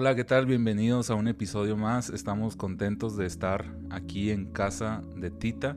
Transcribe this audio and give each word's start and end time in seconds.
Hola, 0.00 0.14
¿qué 0.14 0.22
tal? 0.22 0.46
Bienvenidos 0.46 1.10
a 1.10 1.16
un 1.16 1.26
episodio 1.26 1.76
más. 1.76 2.08
Estamos 2.08 2.54
contentos 2.54 3.16
de 3.16 3.26
estar 3.26 3.64
aquí 3.90 4.30
en 4.30 4.44
casa 4.52 5.02
de 5.16 5.28
Tita. 5.32 5.76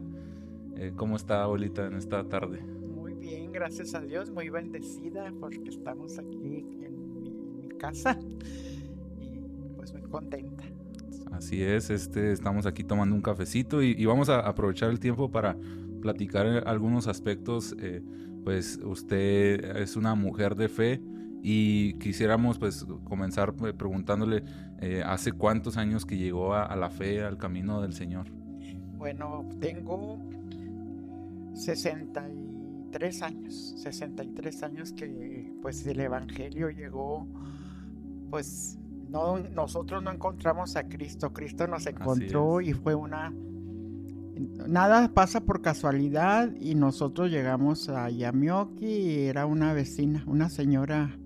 Eh, 0.75 0.93
¿Cómo 0.95 1.15
está 1.15 1.41
abuelita 1.41 1.87
en 1.87 1.95
esta 1.95 2.23
tarde? 2.29 2.61
Muy 2.61 3.15
bien, 3.15 3.51
gracias 3.51 3.95
a 3.95 4.01
Dios, 4.01 4.29
muy 4.29 4.49
bendecida 4.49 5.33
porque 5.39 5.67
estamos 5.67 6.19
aquí 6.19 6.67
en 6.83 7.13
mi, 7.15 7.69
casa 7.79 8.19
y 9.19 9.39
pues 9.75 9.91
muy 9.91 10.03
contenta. 10.03 10.65
Así 11.31 11.63
es, 11.63 11.89
este, 11.89 12.31
estamos 12.31 12.67
aquí 12.67 12.83
tomando 12.83 13.15
un 13.15 13.23
cafecito 13.23 13.81
y, 13.81 14.05
vamos 14.05 14.29
a 14.29 14.41
aprovechar 14.41 14.91
el 14.91 14.99
tiempo 14.99 15.31
para 15.31 15.57
platicar 15.99 16.45
algunos 16.67 17.07
aspectos. 17.07 17.75
Eh, 17.79 18.03
pues 18.43 18.79
usted 18.83 19.77
es 19.77 19.95
una 19.95 20.13
mujer 20.13 20.55
de 20.55 20.69
fe 20.69 21.01
y 21.43 21.93
quisiéramos 21.93 22.59
pues 22.59 22.85
comenzar 23.03 23.53
eh, 23.65 23.73
preguntándole 23.73 24.43
eh, 24.79 25.03
hace 25.05 25.31
cuántos 25.31 25.77
años 25.77 26.05
que 26.05 26.17
llegó 26.17 26.53
a, 26.53 26.75
la 26.75 26.89
fe, 26.89 27.23
al 27.23 27.37
camino 27.37 27.81
del 27.81 27.93
Señor. 27.93 28.27
Bueno, 28.97 29.47
tengo 29.59 30.19
63 31.53 33.21
años, 33.23 33.73
63 33.77 34.63
años 34.63 34.93
que 34.93 35.51
pues 35.61 35.85
el 35.87 35.99
Evangelio 35.99 36.69
llegó, 36.69 37.27
pues 38.29 38.77
no, 39.09 39.39
nosotros 39.39 40.03
no 40.03 40.11
encontramos 40.11 40.75
a 40.75 40.83
Cristo, 40.87 41.33
Cristo 41.33 41.67
nos 41.67 41.87
encontró 41.87 42.61
y 42.61 42.73
fue 42.73 42.93
una 42.93 43.33
nada 44.67 45.09
pasa 45.13 45.41
por 45.41 45.61
casualidad 45.61 46.51
y 46.59 46.75
nosotros 46.75 47.29
llegamos 47.29 47.89
a 47.89 48.09
Yamioki 48.09 48.85
y 48.85 49.19
era 49.25 49.45
una 49.45 49.73
vecina, 49.73 50.23
una 50.27 50.49
señora 50.49 51.17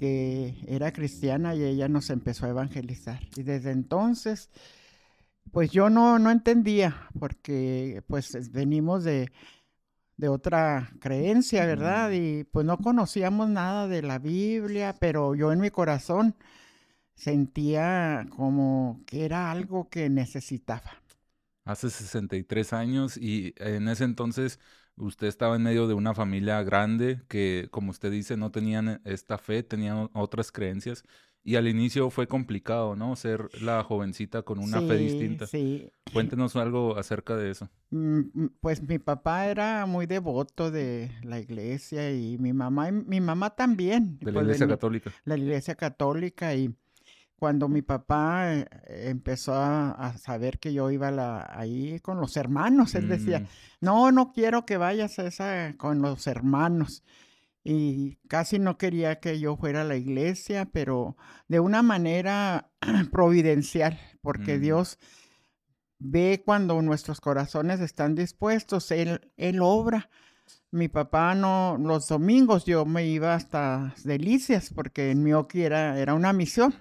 que 0.00 0.54
era 0.66 0.94
cristiana 0.94 1.54
y 1.54 1.62
ella 1.62 1.86
nos 1.86 2.08
empezó 2.08 2.46
a 2.46 2.48
evangelizar. 2.48 3.20
Y 3.36 3.42
desde 3.42 3.70
entonces, 3.70 4.48
pues 5.52 5.70
yo 5.70 5.90
no, 5.90 6.18
no 6.18 6.30
entendía, 6.30 7.06
porque 7.18 8.02
pues 8.06 8.50
venimos 8.50 9.04
de, 9.04 9.30
de 10.16 10.28
otra 10.30 10.90
creencia, 11.00 11.66
¿verdad? 11.66 12.12
Y 12.12 12.44
pues 12.44 12.64
no 12.64 12.78
conocíamos 12.78 13.50
nada 13.50 13.88
de 13.88 14.00
la 14.00 14.18
Biblia, 14.18 14.96
pero 14.98 15.34
yo 15.34 15.52
en 15.52 15.60
mi 15.60 15.68
corazón 15.68 16.34
sentía 17.14 18.26
como 18.34 19.02
que 19.04 19.26
era 19.26 19.50
algo 19.50 19.90
que 19.90 20.08
necesitaba. 20.08 20.92
Hace 21.64 21.90
63 21.90 22.72
años 22.72 23.16
y 23.16 23.54
en 23.56 23.88
ese 23.88 24.04
entonces 24.04 24.58
usted 24.96 25.26
estaba 25.26 25.56
en 25.56 25.62
medio 25.62 25.86
de 25.88 25.94
una 25.94 26.14
familia 26.14 26.62
grande 26.62 27.20
que, 27.28 27.68
como 27.70 27.90
usted 27.90 28.10
dice, 28.10 28.36
no 28.36 28.50
tenían 28.50 29.00
esta 29.04 29.38
fe, 29.38 29.62
tenían 29.62 30.10
otras 30.12 30.52
creencias. 30.52 31.04
Y 31.42 31.56
al 31.56 31.68
inicio 31.68 32.10
fue 32.10 32.26
complicado, 32.26 32.96
¿no? 32.96 33.16
Ser 33.16 33.48
la 33.62 33.82
jovencita 33.82 34.42
con 34.42 34.58
una 34.58 34.82
fe 34.82 34.98
distinta. 34.98 35.46
Sí. 35.46 35.90
Cuéntenos 36.12 36.54
algo 36.54 36.98
acerca 36.98 37.34
de 37.34 37.50
eso. 37.50 37.70
Mm, 37.88 38.20
mm, 38.34 38.50
pues 38.60 38.82
mi 38.82 38.98
papá 38.98 39.46
era 39.46 39.86
muy 39.86 40.04
devoto 40.04 40.70
de 40.70 41.10
la 41.22 41.40
iglesia 41.40 42.12
y 42.12 42.36
mi 42.36 42.52
mamá, 42.52 42.90
mi 42.90 43.22
mamá 43.22 43.56
también. 43.56 44.18
De 44.18 44.26
la 44.26 44.32
pues, 44.32 44.44
iglesia 44.44 44.68
católica. 44.68 45.12
La 45.24 45.38
iglesia 45.38 45.74
católica 45.76 46.54
y 46.54 46.74
cuando 47.40 47.68
mi 47.68 47.80
papá 47.80 48.54
eh, 48.54 48.66
empezó 48.86 49.54
a, 49.54 50.12
saber 50.18 50.58
que 50.58 50.74
yo 50.74 50.90
iba 50.90 51.48
ahí 51.58 51.98
con 52.00 52.20
los 52.20 52.36
hermanos, 52.36 52.94
él 52.94 53.08
decía, 53.08 53.40
mm. 53.40 53.46
no, 53.80 54.12
no 54.12 54.30
quiero 54.30 54.66
que 54.66 54.76
vayas 54.76 55.18
a 55.18 55.26
esa 55.26 55.74
con 55.78 56.02
los 56.02 56.26
hermanos. 56.26 57.02
Y 57.64 58.16
casi 58.28 58.58
no 58.58 58.76
quería 58.76 59.20
que 59.20 59.40
yo 59.40 59.56
fuera 59.56 59.80
a 59.80 59.84
la 59.84 59.96
iglesia, 59.96 60.68
pero 60.70 61.16
de 61.48 61.60
una 61.60 61.82
manera 61.82 62.70
providencial, 63.10 63.98
porque 64.20 64.58
mm. 64.58 64.60
Dios 64.60 64.98
ve 65.98 66.42
cuando 66.44 66.80
nuestros 66.82 67.22
corazones 67.22 67.80
están 67.80 68.14
dispuestos, 68.14 68.90
Él, 68.90 69.32
él 69.38 69.60
obra. 69.62 70.10
Mi 70.70 70.88
papá 70.88 71.34
no, 71.34 71.78
los 71.78 72.06
domingos 72.06 72.66
yo 72.66 72.84
me 72.84 73.06
iba 73.06 73.34
hasta 73.34 73.94
Delicias, 74.04 74.70
porque 74.74 75.10
en 75.10 75.22
Mioki 75.22 75.62
era, 75.62 75.98
era 75.98 76.12
una 76.12 76.34
misión. 76.34 76.74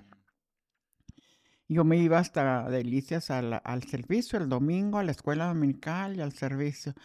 Yo 1.70 1.84
me 1.84 1.98
iba 1.98 2.18
hasta 2.18 2.68
Delicias 2.70 3.30
al, 3.30 3.62
al, 3.64 3.84
servicio 3.84 4.40
el 4.40 4.50
domingo, 4.50 4.98
a 4.98 5.04
la 5.04 5.12
escuela 5.12 5.46
dominical 5.46 6.18
y 6.18 6.22
al 6.22 6.34
servicio. 6.34 6.96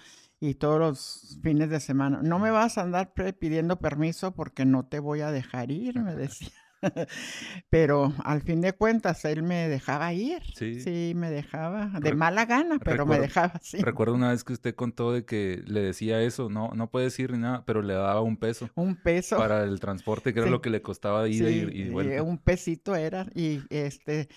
Y 0.40 0.54
todos 0.54 0.80
los 0.80 1.38
fines 1.42 1.68
de 1.70 1.80
semana. 1.80 2.20
No 2.22 2.38
me 2.38 2.50
vas 2.50 2.78
a 2.78 2.82
andar 2.82 3.12
pidiendo 3.38 3.78
permiso 3.78 4.34
porque 4.34 4.64
no 4.64 4.86
te 4.86 5.00
voy 5.00 5.20
a 5.20 5.30
dejar 5.30 5.70
ir, 5.70 6.00
me 6.00 6.14
decía. 6.14 6.63
pero 7.70 8.12
al 8.24 8.42
fin 8.42 8.60
de 8.60 8.72
cuentas 8.72 9.24
él 9.24 9.42
me 9.42 9.68
dejaba 9.68 10.12
ir. 10.12 10.42
Sí. 10.54 10.80
Sí, 10.80 11.12
me 11.14 11.30
dejaba. 11.30 11.86
De 12.00 12.14
mala 12.14 12.46
gana, 12.46 12.78
pero 12.78 13.06
me 13.06 13.18
dejaba, 13.18 13.58
sí. 13.62 13.78
Recuerdo 13.78 14.14
una 14.14 14.30
vez 14.30 14.44
que 14.44 14.52
usted 14.52 14.74
contó 14.74 15.12
de 15.12 15.24
que 15.24 15.62
le 15.66 15.80
decía 15.80 16.20
eso, 16.22 16.48
no, 16.48 16.70
no 16.74 16.90
puedes 16.90 17.18
ir 17.18 17.32
ni 17.32 17.38
nada, 17.38 17.64
pero 17.64 17.82
le 17.82 17.94
daba 17.94 18.20
un 18.20 18.36
peso. 18.36 18.70
Un 18.74 18.96
peso. 18.96 19.36
Para 19.36 19.64
el 19.64 19.80
transporte, 19.80 20.32
que 20.32 20.40
era 20.40 20.50
lo 20.50 20.60
que 20.60 20.70
le 20.70 20.82
costaba 20.82 21.28
ir 21.28 21.42
y, 21.48 21.82
y 21.82 21.88
vuelta. 21.90 22.22
Un 22.22 22.38
pesito 22.38 22.94
era. 22.94 23.26
Y 23.34 23.62
este 23.70 24.28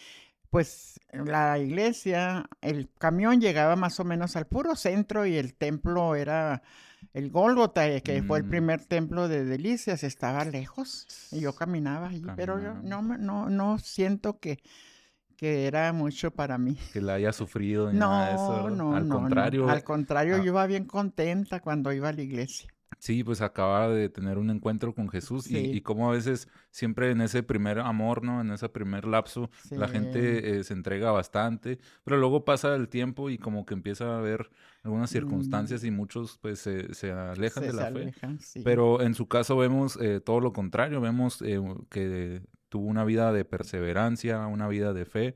pues 0.50 1.00
la 1.12 1.60
iglesia, 1.60 2.50
el 2.62 2.90
camión 2.98 3.42
llegaba 3.42 3.76
más 3.76 4.00
o 4.00 4.06
menos 4.06 4.36
al 4.36 4.48
puro 4.48 4.76
centro 4.76 5.26
y 5.26 5.36
el 5.36 5.54
templo 5.54 6.16
era 6.16 6.64
el 7.18 7.32
Gólgota, 7.32 7.90
eh, 7.90 8.04
que 8.04 8.22
fue 8.22 8.38
el 8.38 8.44
mm. 8.44 8.50
primer 8.50 8.86
templo 8.86 9.28
de 9.28 9.44
Delicias, 9.44 10.04
estaba 10.04 10.46
lejos 10.46 11.08
y 11.32 11.40
yo 11.40 11.56
caminaba 11.56 12.10
allí, 12.10 12.24
pero 12.36 12.62
yo 12.62 12.76
no, 12.76 13.02
no, 13.02 13.50
no 13.50 13.80
siento 13.80 14.38
que, 14.40 14.60
que 15.36 15.66
era 15.66 15.92
mucho 15.94 16.30
para 16.30 16.60
mí. 16.60 16.78
Que 16.94 17.02
la 17.02 17.16
haya 17.16 17.34
sufrido 17.34 17.92
ni 17.92 17.98
no, 17.98 18.12
nada 18.12 18.28
de 18.28 18.36
eso. 18.36 18.70
No, 18.70 18.96
al 18.96 19.08
contrario. 19.08 19.68
Al 19.68 19.84
contrario, 19.84 20.36
ah 20.36 20.38
yo 20.38 20.46
iba 20.46 20.68
bien 20.68 20.86
contenta 20.86 21.60
cuando 21.60 21.92
iba 21.92 22.10
a 22.10 22.14
la 22.14 22.22
iglesia. 22.22 22.70
Sí, 23.00 23.24
pues 23.24 23.42
acaba 23.42 23.90
de 23.90 24.10
tener 24.10 24.38
un 24.38 24.50
encuentro 24.50 24.94
con 24.94 25.08
Jesús 25.08 25.50
y, 25.52 25.58
y 25.58 25.82
como 25.82 26.10
a 26.10 26.14
veces 26.14 26.48
siempre 26.72 27.12
en 27.12 27.22
ese 27.22 27.44
primer 27.44 27.80
amor, 27.80 28.24
¿no? 28.24 28.42
En 28.42 28.52
ese 28.52 28.70
primer 28.70 29.06
lapso, 29.06 29.50
la 29.72 29.88
gente 29.88 30.60
eh, 30.60 30.64
se 30.64 30.74
entrega 30.74 31.12
bastante, 31.12 31.80
pero 32.04 32.18
luego 32.18 32.44
pasa 32.46 32.76
el 32.76 32.90
tiempo 32.90 33.30
y 33.30 33.38
como 33.38 33.66
que 33.66 33.74
empieza 33.74 34.16
a 34.16 34.20
haber 34.20 34.50
algunas 34.84 35.10
circunstancias 35.10 35.84
y 35.84 35.92
muchos 35.92 36.38
pues 36.42 36.60
se, 36.60 37.12
alejan 37.12 37.64
de 37.64 37.74
la 37.74 37.92
fe. 37.92 38.14
Pero 38.64 39.02
en 39.02 39.14
su 39.14 39.28
caso 39.28 39.58
vemos 39.58 39.98
eh, 40.02 40.20
todo 40.20 40.40
lo 40.40 40.54
contrario, 40.54 41.02
vemos 41.02 41.42
eh, 41.42 41.60
que 41.90 42.42
tuvo 42.70 42.88
una 42.88 43.06
vida 43.06 43.32
de 43.32 43.46
perseverancia, 43.46 44.46
una 44.48 44.68
vida 44.68 44.94
de 44.94 45.06
fe. 45.06 45.36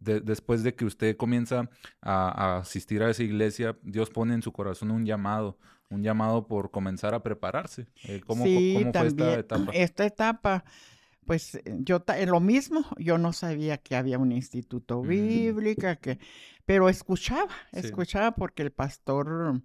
después 0.00 0.62
de 0.62 0.74
que 0.74 0.84
usted 0.84 1.16
comienza 1.16 1.68
a, 2.00 2.58
asistir 2.58 3.02
a 3.02 3.10
esa 3.10 3.22
iglesia, 3.22 3.76
Dios 3.82 4.10
pone 4.10 4.34
en 4.34 4.42
su 4.42 4.52
corazón 4.52 4.90
un 4.90 5.04
llamado, 5.04 5.58
un 5.90 6.02
llamado 6.02 6.46
por 6.46 6.70
comenzar 6.70 7.14
a 7.14 7.22
prepararse. 7.22 7.86
Eh, 8.04 8.20
¿Cómo, 8.26 8.44
fue 8.44 8.82
esta 8.82 9.06
etapa? 9.06 9.72
Esta 9.72 10.06
etapa, 10.06 10.64
pues 11.24 11.60
yo 11.64 12.04
en 12.08 12.30
lo 12.30 12.40
mismo, 12.40 12.84
yo 12.98 13.18
no 13.18 13.32
sabía 13.32 13.78
que 13.78 13.96
había 13.96 14.18
un 14.18 14.32
instituto 14.32 15.02
bíblico, 15.02 15.86
que, 16.00 16.18
pero 16.64 16.88
escuchaba, 16.88 17.54
escuchaba 17.72 18.34
porque 18.34 18.62
el 18.62 18.72
pastor, 18.72 19.62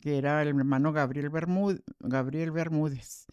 que 0.00 0.18
era 0.18 0.42
el 0.42 0.48
hermano 0.48 0.92
Gabriel, 0.92 1.30
Bermúdez, 1.30 1.82
Gabriel 2.00 2.50
Bermúdez, 2.50 3.26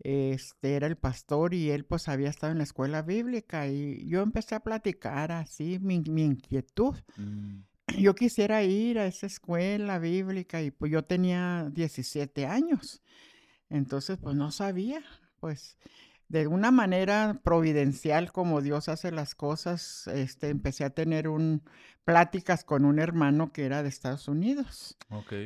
este 0.00 0.74
era 0.74 0.86
el 0.86 0.96
pastor 0.96 1.54
y 1.54 1.70
él 1.70 1.84
pues 1.84 2.08
había 2.08 2.28
estado 2.28 2.52
en 2.52 2.58
la 2.58 2.64
escuela 2.64 3.02
bíblica 3.02 3.68
y 3.68 4.06
yo 4.06 4.22
empecé 4.22 4.54
a 4.54 4.60
platicar 4.60 5.32
así 5.32 5.78
mi, 5.80 5.96
inquietud. 5.96 6.96
Mm 7.16 7.60
yo 7.98 8.14
quisiera 8.14 8.62
ir 8.62 8.98
a 8.98 9.06
esa 9.06 9.26
escuela 9.26 9.98
bíblica 9.98 10.62
y 10.62 10.70
pues 10.70 10.90
yo 10.92 11.04
tenía 11.04 11.68
17 11.72 12.46
años. 12.46 13.02
Entonces, 13.68 14.18
pues 14.18 14.36
no 14.36 14.50
sabía, 14.50 15.02
pues 15.40 15.78
de 16.28 16.46
una 16.46 16.70
manera 16.70 17.40
providencial 17.42 18.32
como 18.32 18.60
Dios 18.60 18.88
hace 18.88 19.12
las 19.12 19.34
cosas, 19.34 20.06
este, 20.08 20.48
empecé 20.48 20.84
a 20.84 20.90
tener 20.90 21.28
un, 21.28 21.62
pláticas 22.04 22.64
con 22.64 22.84
un 22.84 22.98
hermano 22.98 23.52
que 23.52 23.64
era 23.64 23.82
de 23.82 23.88
Estados 23.88 24.28
Unidos. 24.28 24.96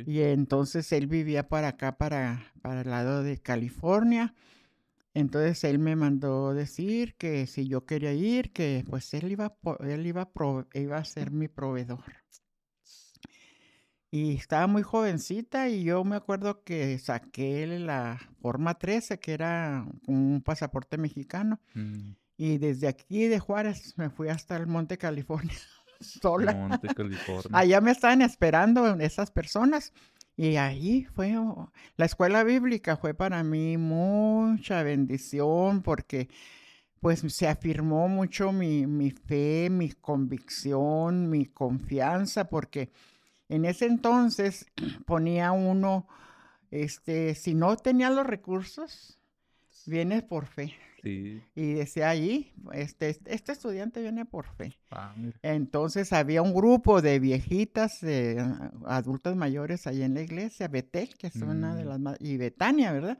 Y 0.05 0.21
entonces 0.21 0.91
él 0.91 1.07
vivía 1.07 1.47
para 1.47 1.69
acá, 1.69 1.97
para, 1.97 2.51
para 2.61 2.81
el 2.81 2.89
lado 2.89 3.23
de 3.23 3.37
California. 3.37 4.33
Entonces 5.13 5.63
él 5.63 5.79
me 5.79 5.95
mandó 5.95 6.53
decir 6.53 7.15
que 7.15 7.47
si 7.47 7.67
yo 7.67 7.85
quería 7.85 8.13
ir, 8.13 8.51
que 8.51 8.85
pues 8.89 9.13
él 9.13 9.31
iba, 9.31 9.55
él 9.79 10.05
iba, 10.05 10.29
iba 10.73 10.97
a 10.97 11.05
ser 11.05 11.31
mi 11.31 11.47
proveedor. 11.47 12.18
Y 14.11 14.35
estaba 14.35 14.65
muy 14.65 14.81
jovencita 14.81 15.69
y 15.69 15.83
yo 15.83 16.03
me 16.03 16.15
acuerdo 16.15 16.63
que 16.63 16.97
saqué 16.97 17.67
la 17.67 18.19
forma 18.41 18.73
13, 18.73 19.19
que 19.19 19.33
era 19.33 19.85
un 20.07 20.41
pasaporte 20.43 20.97
mexicano. 20.97 21.59
Mm. 21.75 22.13
Y 22.37 22.57
desde 22.57 22.87
aquí 22.87 23.27
de 23.27 23.37
Juárez 23.37 23.95
me 23.97 24.09
fui 24.09 24.29
hasta 24.29 24.55
el 24.55 24.65
Monte 24.65 24.97
California 24.97 25.53
sola. 25.99 26.53
Monte 26.55 26.87
California. 26.95 27.49
Allá 27.51 27.81
me 27.81 27.91
estaban 27.91 28.23
esperando 28.23 28.95
esas 28.99 29.29
personas. 29.29 29.93
Y 30.35 30.55
ahí 30.55 31.05
fue, 31.13 31.35
la 31.97 32.05
escuela 32.05 32.43
bíblica 32.43 32.95
fue 32.95 33.13
para 33.13 33.43
mí 33.43 33.77
mucha 33.77 34.81
bendición 34.83 35.81
porque 35.81 36.29
pues 37.01 37.19
se 37.27 37.47
afirmó 37.47 38.07
mucho 38.07 38.53
mi, 38.53 38.87
mi 38.87 39.11
fe, 39.11 39.67
mi 39.69 39.91
convicción, 39.91 41.29
mi 41.29 41.45
confianza, 41.45 42.45
porque 42.45 42.89
en 43.49 43.65
ese 43.65 43.85
entonces 43.85 44.65
ponía 45.05 45.51
uno, 45.51 46.07
este, 46.71 47.35
si 47.35 47.55
no 47.55 47.75
tenía 47.75 48.09
los 48.09 48.25
recursos, 48.25 49.19
vienes 49.85 50.23
por 50.23 50.45
fe. 50.45 50.73
Sí. 51.03 51.41
Y 51.55 51.73
decía 51.73 52.09
ahí, 52.09 52.53
este, 52.73 53.09
este 53.25 53.51
estudiante 53.51 54.01
viene 54.01 54.25
por 54.25 54.45
fe. 54.45 54.77
Ah, 54.91 55.15
entonces 55.41 56.13
había 56.13 56.41
un 56.41 56.53
grupo 56.53 57.01
de 57.01 57.19
viejitas, 57.19 58.01
de 58.01 58.45
adultos 58.85 59.35
mayores 59.35 59.87
ahí 59.87 60.03
en 60.03 60.13
la 60.13 60.21
iglesia, 60.21 60.67
Betel, 60.67 61.15
que 61.17 61.27
es 61.27 61.35
una 61.37 61.75
de 61.75 61.85
mm. 61.85 61.87
las 61.87 61.99
más, 61.99 62.17
y 62.19 62.37
Betania, 62.37 62.91
¿verdad? 62.91 63.17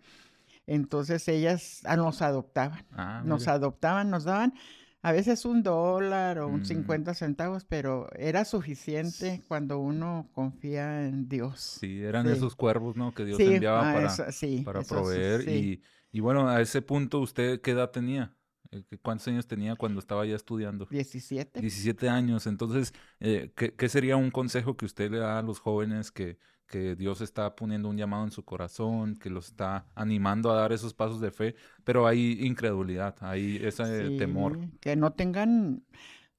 Entonces 0.68 1.28
ellas 1.28 1.82
ah, 1.86 1.96
nos 1.96 2.22
adoptaban, 2.22 2.86
ah, 2.92 3.24
nos 3.26 3.48
adoptaban, 3.48 4.10
nos 4.10 4.26
daban 4.26 4.54
a 5.02 5.12
veces 5.12 5.46
un 5.46 5.64
dólar 5.64 6.40
o 6.40 6.48
un 6.48 6.66
50 6.66 7.12
mm. 7.12 7.16
centavos, 7.16 7.64
pero 7.64 8.10
era 8.16 8.44
suficiente 8.44 9.42
cuando 9.48 9.80
uno 9.80 10.30
confía 10.34 11.08
en 11.08 11.30
Dios. 11.30 11.78
Sí, 11.80 12.02
eran 12.02 12.28
esos 12.28 12.56
cuervos, 12.56 12.96
¿no? 12.96 13.14
Que 13.14 13.26
Dios 13.26 13.40
enviaba 13.40 13.92
ah, 13.92 13.94
para, 13.94 14.64
para 14.66 14.82
proveer. 14.82 15.48
Y, 15.48 15.82
y, 16.12 16.20
bueno, 16.20 16.50
a 16.50 16.60
ese 16.62 16.82
punto, 16.82 17.20
¿usted 17.20 17.62
qué 17.62 17.72
edad 17.72 17.92
tenía? 17.92 18.36
Eh, 18.72 18.84
¿Cuántos 19.02 19.28
años 19.30 19.48
tenía 19.48 19.76
cuando 19.76 20.00
estaba 20.00 20.26
ya 20.26 20.36
estudiando? 20.36 20.86
17. 20.86 21.62
17 21.62 22.10
años. 22.10 22.46
Entonces, 22.46 22.94
eh, 23.20 23.54
¿qué, 23.56 23.74
¿qué, 23.74 23.88
sería 23.88 24.18
un 24.18 24.32
consejo 24.32 24.76
que 24.76 24.86
usted 24.86 25.10
le 25.10 25.20
da 25.20 25.40
a 25.40 25.42
los 25.42 25.60
jóvenes 25.60 26.12
que, 26.12 26.38
que 26.70 26.96
Dios 26.96 27.20
está 27.22 27.56
poniendo 27.56 27.90
un 27.90 27.98
llamado 27.98 28.24
en 28.24 28.32
su 28.32 28.46
corazón, 28.46 29.16
que 29.16 29.30
los 29.30 29.48
está 29.48 29.88
animando 29.96 30.52
a 30.52 30.56
dar 30.56 30.72
esos 30.72 30.94
pasos 30.94 31.20
de 31.20 31.32
fe, 31.32 31.56
pero 31.84 32.08
hay 32.08 32.46
incredulidad, 32.46 33.16
hay 33.22 33.60
ese 33.62 34.18
temor. 34.18 34.60
Que 34.80 34.96
no 34.96 35.12
tengan, 35.14 35.84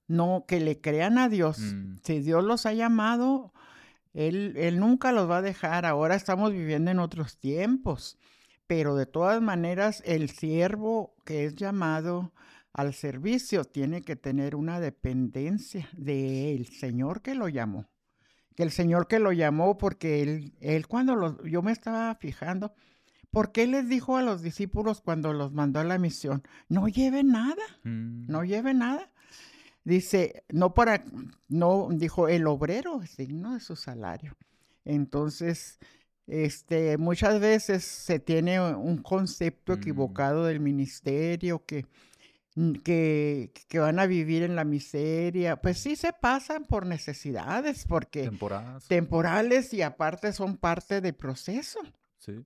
no, 0.06 0.44
que 0.46 0.60
le 0.60 0.80
crean 0.80 1.18
a 1.18 1.28
Dios. 1.28 1.58
Mm. 1.58 1.96
Si 2.04 2.20
Dios 2.20 2.44
los 2.44 2.64
ha 2.64 2.72
llamado, 2.72 3.52
él, 4.14 4.54
él 4.56 4.78
nunca 4.78 5.10
los 5.10 5.28
va 5.28 5.38
a 5.38 5.42
dejar. 5.42 5.84
Ahora 5.84 6.14
estamos 6.14 6.52
viviendo 6.52 6.92
en 6.92 7.00
otros 7.00 7.36
tiempos, 7.36 8.16
pero 8.68 8.94
de 8.94 9.06
todas 9.06 9.42
maneras 9.42 10.00
el 10.06 10.30
siervo 10.30 11.16
que 11.24 11.44
es 11.44 11.56
llamado 11.56 12.32
al 12.72 12.94
servicio 12.94 13.64
tiene 13.64 14.02
que 14.02 14.14
tener 14.14 14.54
una 14.54 14.78
dependencia 14.78 15.88
del 15.92 16.66
Señor 16.66 17.20
que 17.20 17.34
lo 17.34 17.48
llamó 17.48 17.88
que 18.60 18.64
el 18.64 18.72
Señor 18.72 19.08
que 19.08 19.18
lo 19.20 19.32
llamó, 19.32 19.78
porque 19.78 20.20
él, 20.20 20.52
él 20.60 20.86
cuando 20.86 21.16
los, 21.16 21.36
yo 21.44 21.62
me 21.62 21.72
estaba 21.72 22.14
fijando, 22.16 22.74
¿por 23.30 23.52
qué 23.52 23.66
les 23.66 23.88
dijo 23.88 24.18
a 24.18 24.22
los 24.22 24.42
discípulos 24.42 25.00
cuando 25.00 25.32
los 25.32 25.50
mandó 25.54 25.80
a 25.80 25.84
la 25.84 25.96
misión? 25.96 26.42
No 26.68 26.86
lleven 26.86 27.28
nada, 27.28 27.62
mm. 27.84 28.26
no 28.26 28.44
lleven 28.44 28.80
nada. 28.80 29.10
Dice, 29.82 30.44
no 30.50 30.74
para, 30.74 31.02
no, 31.48 31.88
dijo, 31.90 32.28
el 32.28 32.46
obrero 32.46 33.00
es 33.02 33.16
digno 33.16 33.54
de 33.54 33.60
su 33.60 33.76
salario. 33.76 34.36
Entonces, 34.84 35.78
este, 36.26 36.98
muchas 36.98 37.40
veces 37.40 37.82
se 37.82 38.18
tiene 38.18 38.60
un 38.60 38.98
concepto 38.98 39.72
mm. 39.72 39.76
equivocado 39.76 40.44
del 40.44 40.60
ministerio 40.60 41.64
que 41.64 41.86
que, 42.82 43.52
que, 43.68 43.78
van 43.78 43.98
a 43.98 44.06
vivir 44.06 44.42
en 44.42 44.56
la 44.56 44.64
miseria, 44.64 45.60
pues 45.60 45.78
sí 45.78 45.96
se 45.96 46.12
pasan 46.12 46.64
por 46.64 46.86
necesidades, 46.86 47.84
porque 47.86 48.30
temporales 48.88 49.72
y 49.72 49.82
aparte 49.82 50.32
son 50.32 50.56
parte 50.56 51.00
del 51.00 51.14
proceso. 51.14 51.80
Sí. 52.18 52.44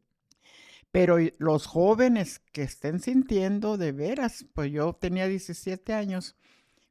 Pero 0.91 1.17
los 1.39 1.67
jóvenes 1.67 2.41
que 2.53 2.63
estén 2.63 3.01
sintiendo 3.01 3.77
de 3.77 3.93
veras, 3.93 4.47
pues 4.55 4.71
yo 4.71 4.93
tenía 4.93 5.27
17 5.27 5.93
años, 5.93 6.37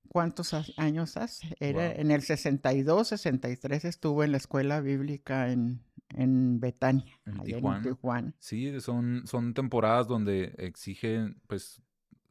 ¿cuántos 0.10 0.54
años 0.76 1.16
hace? 1.16 1.56
Era 1.60 1.90
en 1.94 2.12
el 2.12 2.22
62, 2.22 3.08
63 3.08 3.86
estuve 3.86 4.26
en 4.26 4.32
la 4.32 4.38
escuela 4.38 4.82
bíblica 4.82 5.52
en, 5.52 5.82
en 6.10 6.60
Betania, 6.60 7.18
en 7.26 7.40
Tijuana. 7.82 8.34
Sí, 8.40 8.82
son, 8.82 9.26
son 9.26 9.54
temporadas 9.54 10.08
donde 10.08 10.54
exigen, 10.58 11.40
pues, 11.48 11.82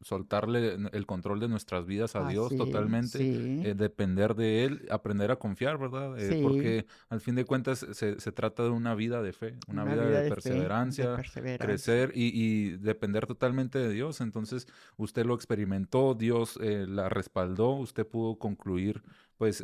soltarle 0.03 0.77
el 0.91 1.05
control 1.05 1.39
de 1.39 1.47
nuestras 1.47 1.85
vidas 1.85 2.15
a 2.15 2.27
Dios 2.27 2.55
totalmente, 2.55 3.17
eh, 3.21 3.73
depender 3.75 4.35
de 4.35 4.65
Él, 4.65 4.87
aprender 4.91 5.31
a 5.31 5.37
confiar, 5.37 5.77
¿verdad? 5.77 6.19
Eh, 6.19 6.41
porque 6.41 6.85
al 7.09 7.21
fin 7.21 7.35
de 7.35 7.45
cuentas 7.45 7.85
se, 7.91 8.19
se, 8.19 8.31
trata 8.31 8.63
de 8.63 8.69
una 8.69 8.95
vida 8.95 9.21
de 9.21 9.33
fe, 9.33 9.57
una, 9.67 9.83
vida, 9.83 10.05
de, 10.05 10.29
perseverancia, 10.29 11.17
crecer 11.59 12.11
y, 12.13 12.71
depender 12.77 13.25
totalmente 13.25 13.79
de 13.79 13.89
Dios. 13.89 14.21
Entonces, 14.21 14.67
usted 14.97 15.25
lo 15.25 15.35
experimentó, 15.35 16.13
Dios 16.13 16.59
eh, 16.61 16.85
la 16.87 17.09
respaldó, 17.09 17.71
usted 17.71 18.05
pudo 18.05 18.37
concluir, 18.37 19.03
pues, 19.37 19.63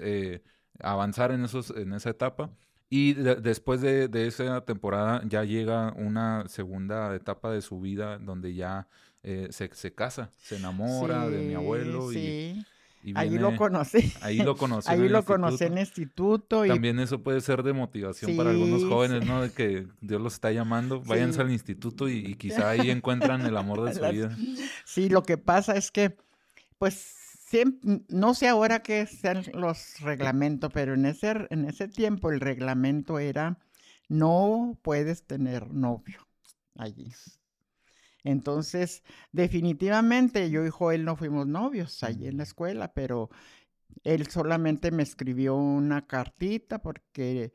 avanzar 0.82 1.32
en, 1.32 1.44
esos, 1.44 1.72
en 1.72 1.94
esa 1.94 2.10
etapa. 2.10 2.52
Y 2.92 3.14
después 3.14 3.82
de, 3.82 4.08
de, 4.08 4.26
esa 4.26 4.62
temporada 4.62 5.22
ya 5.24 5.44
llega 5.44 5.94
una 5.94 6.48
segunda 6.48 7.14
etapa 7.14 7.52
de 7.52 7.62
su 7.62 7.80
vida 7.80 8.18
donde 8.18 8.56
ya 8.56 8.88
eh, 9.24 9.48
se, 9.52 9.70
se, 9.74 9.94
casa, 9.94 10.32
se 10.38 10.58
enamora 10.58 11.28
de 11.28 11.40
mi 11.40 11.54
abuelo 11.54 12.12
y, 12.14 12.66
ahí 13.16 13.38
lo 13.38 13.56
conocí. 13.56 14.14
Ahí 14.22 14.38
lo 14.38 14.56
conocí. 14.58 14.90
ahí 14.90 15.10
lo 15.10 15.26
conocí 15.26 15.66
en 15.66 15.74
el 15.74 15.80
instituto. 15.80 16.66
Y... 16.66 16.70
También 16.70 17.00
eso 17.00 17.22
puede 17.22 17.42
ser 17.42 17.64
de 17.64 17.74
motivación 17.74 18.38
para 18.38 18.52
algunos 18.52 18.84
jóvenes, 18.86 19.26
¿no? 19.26 19.42
De 19.42 19.52
que 19.52 19.88
Dios 20.02 20.22
los 20.22 20.34
está 20.34 20.52
llamando, 20.52 21.02
váyanse 21.02 21.42
al 21.42 21.52
instituto 21.52 22.08
y, 22.08 22.36
quizá 22.36 22.70
ahí 22.70 22.90
encuentran 22.90 23.46
el 23.46 23.58
amor 23.58 23.84
de 23.84 23.94
su 23.96 24.02
vida. 24.10 24.38
Sí, 24.86 25.10
lo 25.10 25.24
que 25.24 25.38
pasa 25.38 25.76
es 25.76 25.92
que, 25.92 26.16
pues, 26.78 27.16
no 28.08 28.34
sé 28.34 28.48
ahora 28.48 28.82
qué 28.82 29.06
sean 29.06 29.44
los 29.54 30.00
reglamentos, 30.02 30.72
pero 30.74 30.94
en 30.94 31.06
ese, 31.06 31.48
en 31.50 31.66
ese 31.66 31.88
tiempo 31.88 32.32
el 32.32 32.40
reglamento 32.40 33.20
era 33.20 33.58
no 34.08 34.78
puedes 34.82 35.24
tener 35.24 35.72
novio 35.74 36.28
allí. 36.76 37.12
Entonces, 38.24 39.04
definitivamente 39.32 40.50
yo 40.50 40.66
y 40.66 40.70
Joel 40.70 41.06
no 41.06 41.16
fuimos 41.16 41.48
novios 41.48 42.04
allí 42.04 42.28
en 42.28 42.38
la 42.38 42.44
escuela, 42.44 42.94
pero 42.94 43.30
él 44.04 44.28
solamente 44.28 44.92
me 44.92 45.04
escribió 45.04 45.56
una 45.56 46.06
cartita 46.06 46.80
porque 46.80 47.54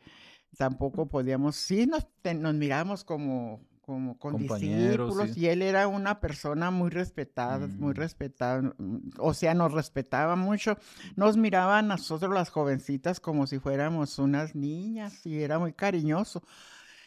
tampoco 0.56 1.06
podíamos, 1.06 1.56
sí 1.56 1.86
nos, 1.86 2.06
nos 2.36 2.54
miramos 2.54 3.04
como, 3.04 3.60
como 3.80 4.18
con 4.18 4.36
discípulos 4.38 5.36
y 5.36 5.48
él 5.48 5.62
era 5.62 5.86
una 5.88 6.20
persona 6.20 6.70
muy 6.70 6.90
respetada, 6.90 7.66
muy 7.66 7.92
mm. 7.92 7.96
respetada, 7.96 8.74
o 9.18 9.34
sea, 9.34 9.54
nos 9.54 9.72
respetaba 9.72 10.36
mucho, 10.36 10.78
nos 11.16 11.36
miraba 11.36 11.78
a 11.78 11.82
nosotros 11.82 12.32
las 12.32 12.50
jovencitas 12.50 13.20
como 13.20 13.46
si 13.46 13.58
fuéramos 13.58 14.18
unas 14.18 14.54
niñas 14.54 15.26
y 15.26 15.42
era 15.42 15.58
muy 15.58 15.72
cariñoso. 15.72 16.42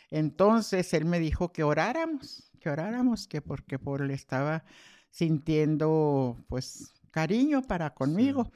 Entonces 0.09 0.93
él 0.93 1.05
me 1.05 1.19
dijo 1.19 1.51
que 1.51 1.63
oráramos 1.63 2.46
que 2.57 2.69
oráramos, 2.69 3.27
que 3.27 3.41
porque 3.41 3.79
por 3.79 4.01
él 4.01 4.11
estaba 4.11 4.63
sintiendo 5.09 6.37
pues 6.47 6.93
cariño 7.11 7.61
para 7.63 7.93
conmigo. 7.93 8.51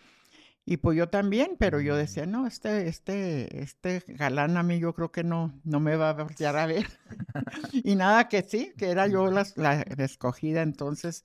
Y 0.65 0.77
pues 0.77 0.95
yo 0.95 1.09
también, 1.09 1.55
pero 1.57 1.81
yo 1.81 1.95
decía, 1.95 2.25
no, 2.25 2.45
este, 2.45 2.87
este, 2.87 3.61
este 3.61 4.03
galán 4.07 4.57
a 4.57 4.63
mí 4.63 4.79
yo 4.79 4.93
creo 4.93 5.11
que 5.11 5.23
no, 5.23 5.59
no 5.63 5.79
me 5.79 5.95
va 5.95 6.11
a 6.11 6.23
voltear 6.23 6.55
a 6.55 6.67
ver. 6.67 6.87
y 7.73 7.95
nada 7.95 8.29
que 8.29 8.43
sí, 8.43 8.71
que 8.77 8.89
era 8.89 9.07
yo 9.07 9.31
la, 9.31 9.47
la, 9.55 9.81
escogida. 9.97 10.61
Entonces, 10.61 11.23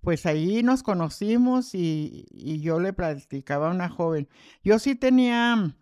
pues 0.00 0.24
ahí 0.26 0.62
nos 0.62 0.82
conocimos 0.82 1.74
y, 1.74 2.26
y, 2.30 2.60
yo 2.62 2.80
le 2.80 2.94
platicaba 2.94 3.68
a 3.68 3.74
una 3.74 3.90
joven. 3.90 4.28
Yo 4.62 4.78
sí 4.78 4.94
tenía, 4.94 5.76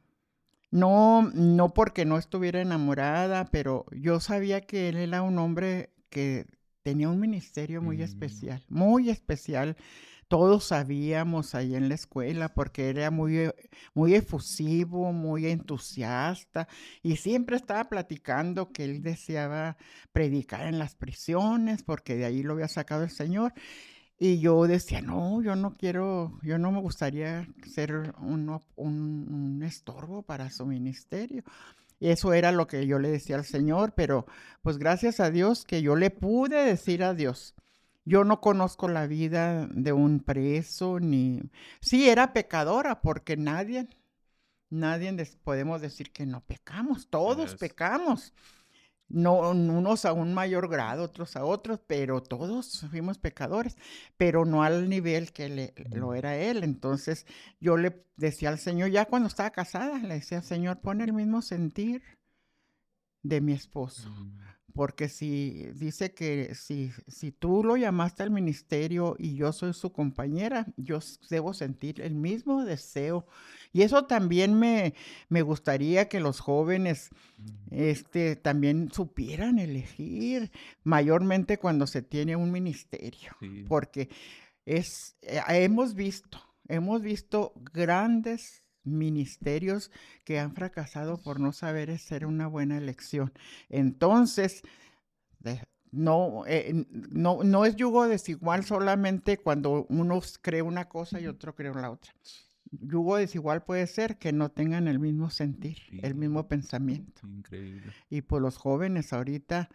no, 0.73 1.31
no 1.35 1.75
porque 1.75 2.05
no 2.05 2.19
estuviera 2.19 2.61
enamorada, 2.61 3.47
pero 3.47 3.87
yo 3.93 4.21
sabía 4.21 4.61
que 4.62 4.88
él 4.88 4.97
era 4.97 5.23
un 5.23 5.38
hombre 5.38 5.93
que 6.12 6.47
tenía 6.83 7.09
un 7.09 7.19
ministerio 7.19 7.81
muy 7.81 7.99
mm. 7.99 8.02
especial, 8.02 8.64
muy 8.69 9.09
especial. 9.09 9.76
Todos 10.28 10.64
sabíamos 10.64 11.54
ahí 11.54 11.75
en 11.75 11.88
la 11.88 11.95
escuela 11.95 12.49
porque 12.54 12.88
era 12.88 13.11
muy, 13.11 13.38
eh, 13.38 13.54
muy 13.95 14.14
efusivo, 14.14 15.12
muy 15.12 15.47
entusiasta 15.47 16.69
y 17.02 17.16
siempre 17.16 17.57
estaba 17.57 17.85
platicando 17.88 18.73
que 18.73 18.85
él 18.85 19.02
deseaba 19.02 19.76
predicar 20.12 20.66
en 20.66 20.78
las 20.78 20.95
prisiones 20.95 21.83
porque 21.83 22.16
de 22.16 22.25
ahí 22.25 22.42
lo 22.42 22.54
había 22.54 22.69
sacado 22.69 23.04
el 23.04 23.11
Señor. 23.11 23.52
Y 24.19 24.38
yo 24.38 24.69
decía, 24.69 25.02
no, 25.02 25.42
yo 25.42 25.57
no 25.57 25.76
quiero, 25.76 26.38
yo 26.42 26.57
no 26.57 26.71
me 26.71 26.81
gustaría 26.81 27.49
ser 27.66 28.14
un, 28.21 28.62
un 28.76 29.62
estorbo 29.64 30.23
para 30.23 30.49
su 30.49 30.64
ministerio. 30.64 31.42
Eso 32.11 32.32
era 32.32 32.50
lo 32.52 32.66
que 32.66 32.87
yo 32.87 32.99
le 32.99 33.11
decía 33.11 33.37
al 33.37 33.44
Señor, 33.44 33.92
pero 33.94 34.26
pues 34.62 34.78
gracias 34.78 35.21
a 35.21 35.30
Dios 35.30 35.64
que 35.64 35.82
yo 35.82 35.97
le 35.97 36.11
pude 36.11 36.64
decir 36.64 37.04
a 37.04 37.14
Dios. 37.14 37.54
Yo 38.04 38.25
no 38.25 38.40
conozco 38.40 38.88
la 38.88 39.06
vida 39.06 39.68
de 39.68 39.92
un 39.92 40.21
preso, 40.21 40.99
ni... 40.99 41.40
Sí, 41.80 42.09
era 42.09 42.32
pecadora, 42.32 43.00
porque 43.00 43.37
nadie, 43.37 43.88
nadie 44.71 45.14
podemos 45.44 45.80
decir 45.80 46.11
que 46.11 46.26
no 46.26 46.40
pecamos, 46.40 47.09
todos 47.09 47.54
pecamos. 47.54 48.32
No 49.12 49.50
unos 49.50 50.04
a 50.04 50.12
un 50.12 50.35
mayor 50.35 50.69
grado, 50.69 51.04
otros 51.04 51.37
a 51.37 51.45
otros, 51.45 51.81
pero 51.87 52.23
todos 52.23 52.87
fuimos 52.90 53.19
pecadores, 53.19 53.76
pero 54.16 54.45
no 54.45 54.62
al 54.62 54.88
nivel 54.88 55.33
que 55.33 55.49
le, 55.49 55.75
lo 55.90 56.14
era 56.14 56.37
él. 56.37 56.64
Entonces 56.64 57.26
yo 57.61 57.76
le 57.76 58.04
decía 58.16 58.49
al 58.49 58.59
Señor, 58.59 58.90
ya 58.90 59.04
cuando 59.04 59.28
estaba 59.28 59.50
casada, 59.50 59.99
le 59.99 60.14
decía, 60.14 60.42
Señor, 60.42 60.81
pon 60.81 61.00
el 61.00 61.12
mismo 61.12 61.42
sentir 61.42 62.02
de 63.23 63.40
mi 63.40 63.52
esposo. 63.52 64.11
Porque 64.75 65.09
si 65.09 65.69
dice 65.75 66.14
que 66.14 66.55
si, 66.55 66.91
si 67.07 67.31
tú 67.31 67.62
lo 67.62 67.76
llamaste 67.76 68.23
al 68.23 68.31
ministerio 68.31 69.17
y 69.19 69.35
yo 69.35 69.52
soy 69.52 69.75
su 69.75 69.93
compañera, 69.93 70.67
yo 70.76 70.99
debo 71.29 71.52
sentir 71.52 72.00
el 72.00 72.14
mismo 72.14 72.64
deseo. 72.64 73.26
Y 73.73 73.83
eso 73.83 74.05
también 74.05 74.59
me, 74.59 74.95
me 75.29 75.43
gustaría 75.43 76.09
que 76.09 76.21
los 76.21 76.41
jóvenes 76.41 77.11
este, 77.71 78.37
también 78.37 78.91
supieran 78.93 79.59
elegir, 79.59 80.50
mayormente 80.85 81.59
cuando 81.59 81.87
se 81.87 82.02
tiene 82.02 82.37
un 82.37 82.50
ministerio. 82.50 83.33
Porque 83.69 84.09
es, 84.64 85.17
eh, 85.23 85.41
hemos 85.49 85.95
visto, 85.95 86.41
hemos 86.69 87.02
visto 87.02 87.52
grandes 87.73 88.62
ministerios 88.84 89.90
que 90.24 90.38
han 90.38 90.54
fracasado 90.54 91.20
por 91.22 91.40
no 91.40 91.52
saber 91.52 91.90
hacer 91.90 92.26
una 92.26 92.46
buena 92.46 92.78
elección. 92.78 93.32
Entonces, 93.68 94.62
no, 95.90 96.44
eh, 96.46 96.86
no, 97.10 97.44
no 97.44 97.64
es 97.64 97.76
yugo 97.76 98.08
desigual 98.08 98.64
solamente 98.64 99.38
cuando 99.38 99.86
uno 99.88 100.20
cree 100.40 100.62
una 100.62 100.88
cosa 100.88 101.20
y 101.20 101.26
otro 101.26 101.54
cree 101.54 101.74
la 101.74 101.90
otra. 101.90 102.12
Yugo 102.70 103.16
desigual 103.16 103.64
puede 103.64 103.86
ser 103.86 104.16
que 104.16 104.32
no 104.32 104.50
tengan 104.50 104.88
el 104.88 104.98
mismo 104.98 105.28
sentir, 105.28 105.76
el 106.02 106.14
mismo 106.14 106.48
pensamiento. 106.48 107.26
Increíble. 107.26 107.92
Y 108.08 108.22
pues 108.22 108.40
los 108.40 108.56
jóvenes 108.56 109.12
ahorita, 109.12 109.68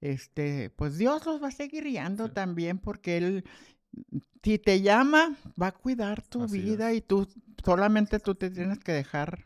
este, 0.00 0.70
pues 0.70 0.98
Dios 0.98 1.24
los 1.24 1.40
va 1.40 1.48
a 1.48 1.52
seguir 1.52 1.84
guiando 1.84 2.32
también 2.32 2.78
porque 2.78 3.16
Él 3.18 3.44
si 4.42 4.58
te 4.58 4.82
llama, 4.82 5.36
va 5.60 5.68
a 5.68 5.72
cuidar 5.72 6.22
tu 6.22 6.46
vida 6.48 6.92
y 6.92 7.00
tú 7.00 7.28
solamente 7.64 8.18
tú 8.18 8.34
te 8.34 8.50
tienes 8.50 8.78
que 8.80 8.92
dejar 8.92 9.44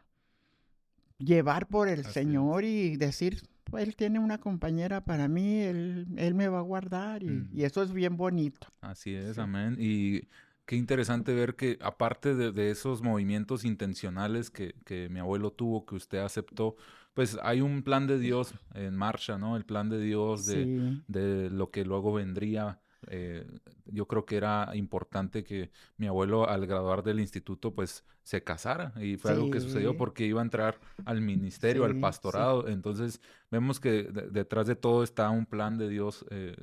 llevar 1.18 1.66
por 1.66 1.88
el 1.88 2.04
Señor 2.04 2.64
y 2.64 2.96
decir, 2.96 3.42
Él 3.76 3.94
tiene 3.94 4.18
una 4.18 4.38
compañera 4.38 5.04
para 5.04 5.28
mí, 5.28 5.60
Él, 5.60 6.06
él 6.16 6.34
me 6.34 6.48
va 6.48 6.58
a 6.58 6.62
guardar 6.62 7.22
y, 7.22 7.62
eso 7.62 7.82
es 7.82 7.92
bien 7.92 8.16
bonito. 8.16 8.68
Así 8.80 9.14
es, 9.14 9.38
amén. 9.38 9.76
Y 9.78 10.28
qué 10.64 10.76
interesante 10.76 11.34
ver 11.34 11.56
que 11.56 11.78
aparte 11.82 12.34
de, 12.34 12.70
esos 12.70 13.02
movimientos 13.02 13.64
intencionales 13.64 14.50
que, 14.50 14.74
que, 14.84 15.08
mi 15.10 15.20
abuelo 15.20 15.52
tuvo, 15.52 15.84
que 15.84 15.94
usted 15.94 16.18
aceptó, 16.18 16.76
pues 17.12 17.38
hay 17.42 17.60
un 17.60 17.82
plan 17.82 18.06
de 18.06 18.18
Dios 18.18 18.54
en 18.74 18.94
marcha, 18.94 19.38
¿no? 19.38 19.56
El 19.56 19.64
plan 19.64 19.88
de 19.88 20.00
Dios 20.00 20.46
de, 20.46 21.00
de 21.08 21.50
lo 21.50 21.70
que 21.70 21.84
luego 21.84 22.12
vendría 22.12 22.80
eh, 23.08 23.46
yo 23.86 24.06
creo 24.06 24.24
que 24.24 24.36
era 24.36 24.70
importante 24.74 25.44
que 25.44 25.70
mi 25.96 26.06
abuelo 26.06 26.48
al 26.48 26.66
graduar 26.66 27.02
del 27.02 27.20
instituto 27.20 27.74
pues 27.74 28.04
se 28.22 28.42
casara 28.42 28.92
y 29.00 29.16
fue 29.16 29.32
algo 29.32 29.50
que 29.50 29.60
sucedió 29.60 29.96
porque 29.96 30.26
iba 30.26 30.40
a 30.40 30.44
entrar 30.44 30.80
al 31.04 31.20
ministerio, 31.20 31.84
al 31.84 32.00
pastorado. 32.00 32.68
Entonces 32.68 33.20
vemos 33.50 33.78
que 33.80 34.04
detrás 34.04 34.66
de 34.66 34.76
todo 34.76 35.04
está 35.04 35.30
un 35.30 35.46
plan 35.46 35.78
de 35.78 35.88
Dios 35.88 36.26
eh, 36.30 36.56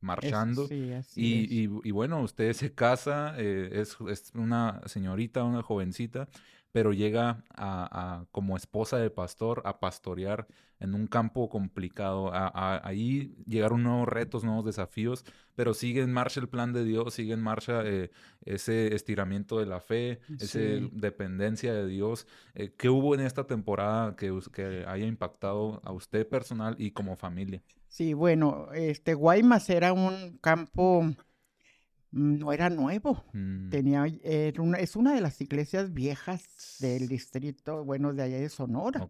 marchando. 0.00 0.66
y, 0.70 1.68
y, 1.84 1.90
bueno, 1.90 2.22
usted 2.22 2.52
se 2.52 2.74
casa, 2.74 3.34
eh, 3.38 3.70
es, 3.72 3.96
es, 4.08 4.32
una 4.34 4.80
señorita, 4.86 5.44
una 5.44 5.62
jovencita, 5.62 6.28
pero 6.72 6.92
llega 6.92 7.44
a, 7.56 8.24
como 8.30 8.56
esposa 8.56 8.98
de 8.98 9.10
pastor 9.10 9.62
a 9.64 9.80
pastorear 9.80 10.46
en 10.80 10.94
un 10.94 11.06
campo 11.06 11.48
complicado. 11.48 12.32
A, 12.32 12.86
ahí 12.86 13.34
llegaron 13.46 13.82
nuevos 13.82 14.08
retos, 14.08 14.44
nuevos 14.44 14.64
desafíos, 14.64 15.24
pero 15.54 15.74
sigue 15.74 16.02
en 16.02 16.12
marcha 16.12 16.40
el 16.40 16.48
plan 16.48 16.72
de 16.72 16.84
Dios, 16.84 17.14
sigue 17.14 17.34
en 17.34 17.40
marcha 17.40 17.82
eh, 17.84 18.10
ese 18.44 18.94
estiramiento 18.94 19.58
de 19.58 19.66
la 19.66 19.80
fe, 19.80 20.20
esa 20.40 20.60
dependencia 20.92 21.72
de 21.74 21.86
Dios. 21.86 22.26
Eh, 22.54 22.72
¿Qué 22.76 22.88
hubo 22.88 23.14
en 23.14 23.20
esta 23.20 23.46
temporada 23.46 24.16
que, 24.16 24.36
que 24.52 24.84
haya 24.86 25.06
impactado 25.06 25.80
a 25.84 25.92
usted 25.92 26.26
personal 26.28 26.76
y 26.78 26.92
como 26.92 27.16
familia? 27.16 27.62
Sí, 27.88 28.12
bueno, 28.12 28.68
este 28.74 29.14
Guaymas 29.14 29.70
era 29.70 29.92
un 29.92 30.38
campo 30.40 31.06
no 32.10 32.52
era 32.52 32.70
nuevo. 32.70 33.24
Mm. 33.32 33.68
Tenía, 33.70 34.06
una, 34.58 34.78
es 34.78 34.96
una 34.96 35.14
de 35.14 35.20
las 35.20 35.40
iglesias 35.40 35.92
viejas 35.92 36.76
del 36.80 37.08
distrito, 37.08 37.84
bueno, 37.84 38.12
de 38.14 38.22
allá 38.22 38.38
de 38.38 38.48
Sonora. 38.48 39.06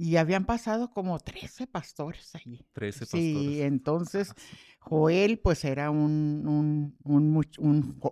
Y 0.00 0.16
habían 0.16 0.46
pasado 0.46 0.90
como 0.90 1.18
13 1.18 1.66
pastores 1.66 2.34
allí. 2.34 2.64
13 2.72 3.00
pastores. 3.00 3.22
Sí, 3.22 3.60
entonces 3.60 4.32
Joel 4.78 5.38
pues 5.40 5.62
era 5.62 5.90
un, 5.90 6.96
un, 7.04 7.44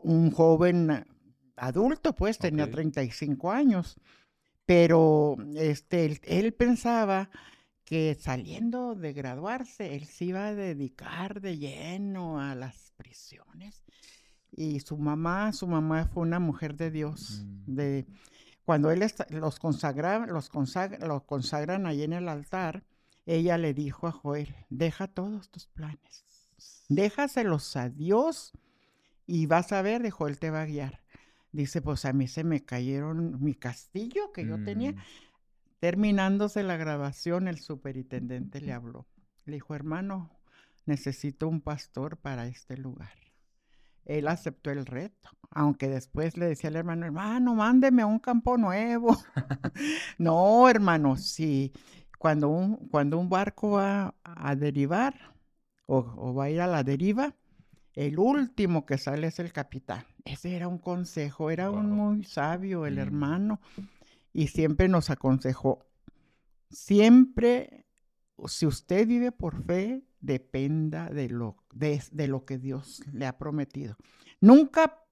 un, 0.03 0.31
joven 0.31 1.07
adulto, 1.57 2.15
pues 2.15 2.37
tenía 2.37 2.71
35 2.71 3.51
años. 3.51 3.97
Pero 4.67 5.39
este, 5.55 6.21
él 6.25 6.53
pensaba 6.53 7.31
que 7.87 8.19
saliendo 8.21 8.95
de 8.95 9.15
graduarse, 9.15 9.97
él 9.97 10.05
se 10.05 10.27
iba 10.27 10.49
a 10.49 10.55
dedicar 10.55 11.41
de 11.41 11.57
lleno 11.57 12.39
a 12.39 12.55
las 12.55 12.93
prisiones. 12.99 13.83
Y 14.53 14.81
su 14.81 14.99
mamá, 14.99 15.55
su 15.55 15.67
mamá 15.67 16.05
fue 16.05 16.25
una 16.25 16.39
mujer 16.39 16.77
de 16.77 16.91
Dios. 16.91 17.47
Mm. 17.67 17.75
De, 17.75 18.07
cuando 18.69 18.91
él 18.91 19.03
los, 19.31 19.59
consagra, 19.59 20.27
los, 20.27 20.51
los 20.53 21.23
consagran 21.23 21.87
ahí 21.87 22.03
en 22.03 22.13
el 22.13 22.29
altar, 22.29 22.85
ella 23.25 23.57
le 23.57 23.73
dijo 23.73 24.07
a 24.07 24.13
Joel, 24.13 24.55
deja 24.69 25.07
todos 25.07 25.49
tus 25.49 25.69
planes, 25.69 26.27
déjaselos 26.91 27.75
a 27.77 27.89
Dios 27.89 28.53
y 29.27 29.47
vas 29.47 29.73
a 29.73 29.81
ver, 29.81 30.03
de 30.03 30.11
Joel 30.11 30.39
te 30.39 30.51
va 30.51 30.61
a 30.61 30.67
guiar. 30.67 31.01
Dice, 31.51 31.81
pues 31.81 32.05
a 32.05 32.13
mí 32.13 32.29
se 32.29 32.45
me 32.45 32.63
cayeron 32.63 33.43
mi 33.43 33.55
castillo 33.55 34.33
que 34.33 34.47
yo 34.47 34.63
tenía. 34.63 34.93
Mm. 34.93 34.99
Terminándose 35.81 36.63
la 36.63 36.77
grabación, 36.77 37.49
el 37.49 37.61
superintendente 37.61 38.61
le 38.61 38.75
habló. 38.75 39.07
Le 39.47 39.55
dijo, 39.55 39.75
hermano, 39.77 40.31
necesito 40.85 41.49
un 41.49 41.63
pastor 41.63 42.19
para 42.19 42.47
este 42.47 42.77
lugar. 42.77 43.28
Él 44.09 44.27
aceptó 44.27 44.71
el 44.71 44.87
reto, 44.87 45.29
aunque 45.51 45.89
después 45.89 46.37
le 46.39 46.47
decía 46.47 46.71
al 46.71 46.77
hermano, 46.77 47.05
hermano, 47.05 47.55
mándeme 47.55 48.03
a 48.03 48.07
un 48.07 48.19
campo 48.19 48.57
nuevo. 48.57 49.17
no, 50.19 50.69
hermano, 50.69 51.17
si 51.17 51.73
cuando 52.19 52.49
un, 52.49 52.89
cuando 52.89 53.19
un 53.19 53.29
barco 53.29 53.73
va 53.73 54.15
a 54.25 54.57
derivar 54.57 55.15
o, 55.87 56.35
va 56.35 56.45
a 56.45 56.51
ir 56.51 56.61
a 56.63 56.67
la 56.67 56.83
deriva, 56.83 57.35
el 57.95 58.19
último 58.19 58.87
que 58.87 58.97
sale 58.97 59.27
es 59.27 59.39
el 59.39 59.53
capitán. 59.53 60.05
Ese 60.25 60.57
era 60.57 60.69
un 60.69 60.79
consejo, 60.79 61.51
era 61.51 61.71
un 61.71 61.91
muy 61.91 62.25
sabio 62.25 62.87
el 62.87 62.97
mm. 62.97 63.01
hermano 63.01 63.61
y 64.33 64.49
siempre 64.49 64.89
nos 64.89 65.11
aconsejó, 65.11 65.87
siempre, 66.71 67.87
si 68.47 68.67
usted 68.67 69.07
vive 69.07 69.33
por 69.33 69.65
fe, 69.65 70.03
dependa 70.21 71.09
de 71.11 71.29
lo, 71.29 71.57
de, 71.73 72.29
lo 72.29 72.45
que 72.45 72.59
Dios 72.59 73.03
le 73.13 73.27
ha 73.27 73.39
prometido. 73.39 73.97
Nunca, 74.41 75.05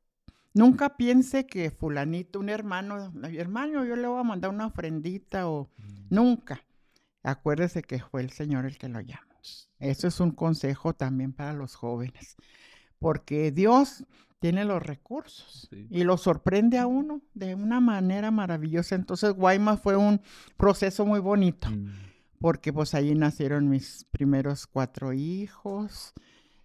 nunca 0.55 0.97
piense 0.97 1.47
que 1.47 1.71
fulanito, 1.71 2.41
un 2.41 2.49
hermano, 2.49 3.13
hermano, 3.25 3.85
yo 3.85 3.97
le 3.97 4.07
voy 4.07 4.21
a 4.21 4.25
mandar 4.25 4.51
una 4.51 4.67
ofrendita 4.67 5.49
o 5.49 5.71
mm. 5.77 6.07
nunca. 6.11 6.65
Acuérdese 7.23 7.83
que 7.83 8.01
fue 8.01 8.23
el 8.23 8.31
Señor 8.31 8.67
el 8.67 8.79
que 8.79 8.89
lo 8.89 9.01
llama. 9.01 9.27
Eso 9.79 10.09
es 10.09 10.21
un 10.21 10.31
consejo 10.31 10.95
también 10.95 11.33
para 11.33 11.53
los 11.53 11.75
jóvenes, 11.75 12.37
porque 12.99 13.53
Dios 13.53 14.05
tiene 14.39 14.65
los 14.65 14.83
recursos 14.83 15.69
y 15.73 16.05
lo 16.05 16.17
sorprende 16.17 16.79
a 16.79 16.87
uno 16.87 17.23
de 17.35 17.55
una 17.55 17.81
manera 17.81 18.31
maravillosa. 18.31 18.95
Entonces 18.95 19.33
Guaymas 19.33 19.81
fue 19.81 19.97
un 19.97 20.21
proceso 20.57 21.05
muy 21.05 21.21
bonito, 21.21 21.69
mm. 21.69 22.06
Porque 22.41 22.73
pues 22.73 22.95
allí 22.95 23.15
nacieron 23.15 23.69
mis 23.69 24.07
primeros 24.11 24.67
cuatro 24.67 25.13
hijos, 25.13 26.13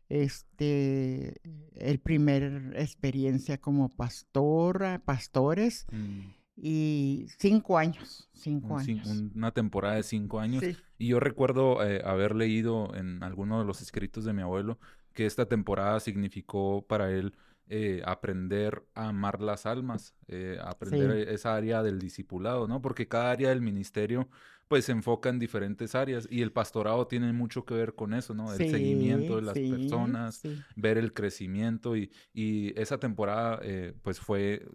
este, 0.10 1.42
el 1.76 2.00
primer 2.00 2.74
experiencia 2.76 3.60
como 3.60 3.90
pastora, 3.90 5.02
pastores. 5.04 5.86
Mm. 5.92 6.42
Y 6.64 7.26
cinco 7.40 7.78
años, 7.78 8.30
cinco 8.34 8.78
años. 8.78 9.08
Una 9.34 9.52
temporada 9.52 9.96
de 9.96 10.04
cinco 10.04 10.40
años. 10.40 10.64
Y 11.00 11.08
yo 11.08 11.20
recuerdo 11.20 11.84
eh, 11.84 12.04
haber 12.06 12.36
leído 12.36 12.94
en 12.94 13.24
alguno 13.24 13.60
de 13.60 13.66
los 13.66 13.82
escritos 13.82 14.26
de 14.26 14.34
mi 14.34 14.44
abuelo 14.44 14.78
que 15.14 15.26
esta 15.26 15.48
temporada 15.48 16.00
significó 16.00 16.86
para 16.88 17.10
él 17.12 17.34
eh, 17.74 18.02
aprender 18.06 18.84
a 18.96 19.08
amar 19.08 19.42
las 19.42 19.66
almas, 19.66 20.14
eh, 20.28 20.58
aprender 20.62 21.30
esa 21.30 21.56
área 21.56 21.82
del 21.82 22.00
discipulado, 22.00 22.68
¿no? 22.68 22.82
Porque 22.82 23.08
cada 23.08 23.32
área 23.32 23.50
del 23.50 23.62
ministerio 23.62 24.28
pues 24.72 24.86
se 24.86 24.94
enfoca 24.94 25.28
en 25.28 25.38
diferentes 25.38 25.96
áreas 25.96 26.26
y 26.32 26.42
el 26.42 26.54
pastorado 26.54 27.06
tiene 27.06 27.34
mucho 27.34 27.66
que 27.66 27.74
ver 27.74 27.94
con 27.94 28.14
eso, 28.14 28.34
¿no? 28.34 28.54
El 28.54 28.72
seguimiento 28.72 29.36
de 29.36 29.42
las 29.42 29.60
personas, 29.60 30.42
ver 30.78 30.98
el 30.98 31.12
crecimiento 31.12 31.98
y, 31.98 32.10
y 32.34 32.72
esa 32.80 32.98
temporada 32.98 33.60
eh, 33.64 33.94
pues 34.02 34.22
fue 34.22 34.66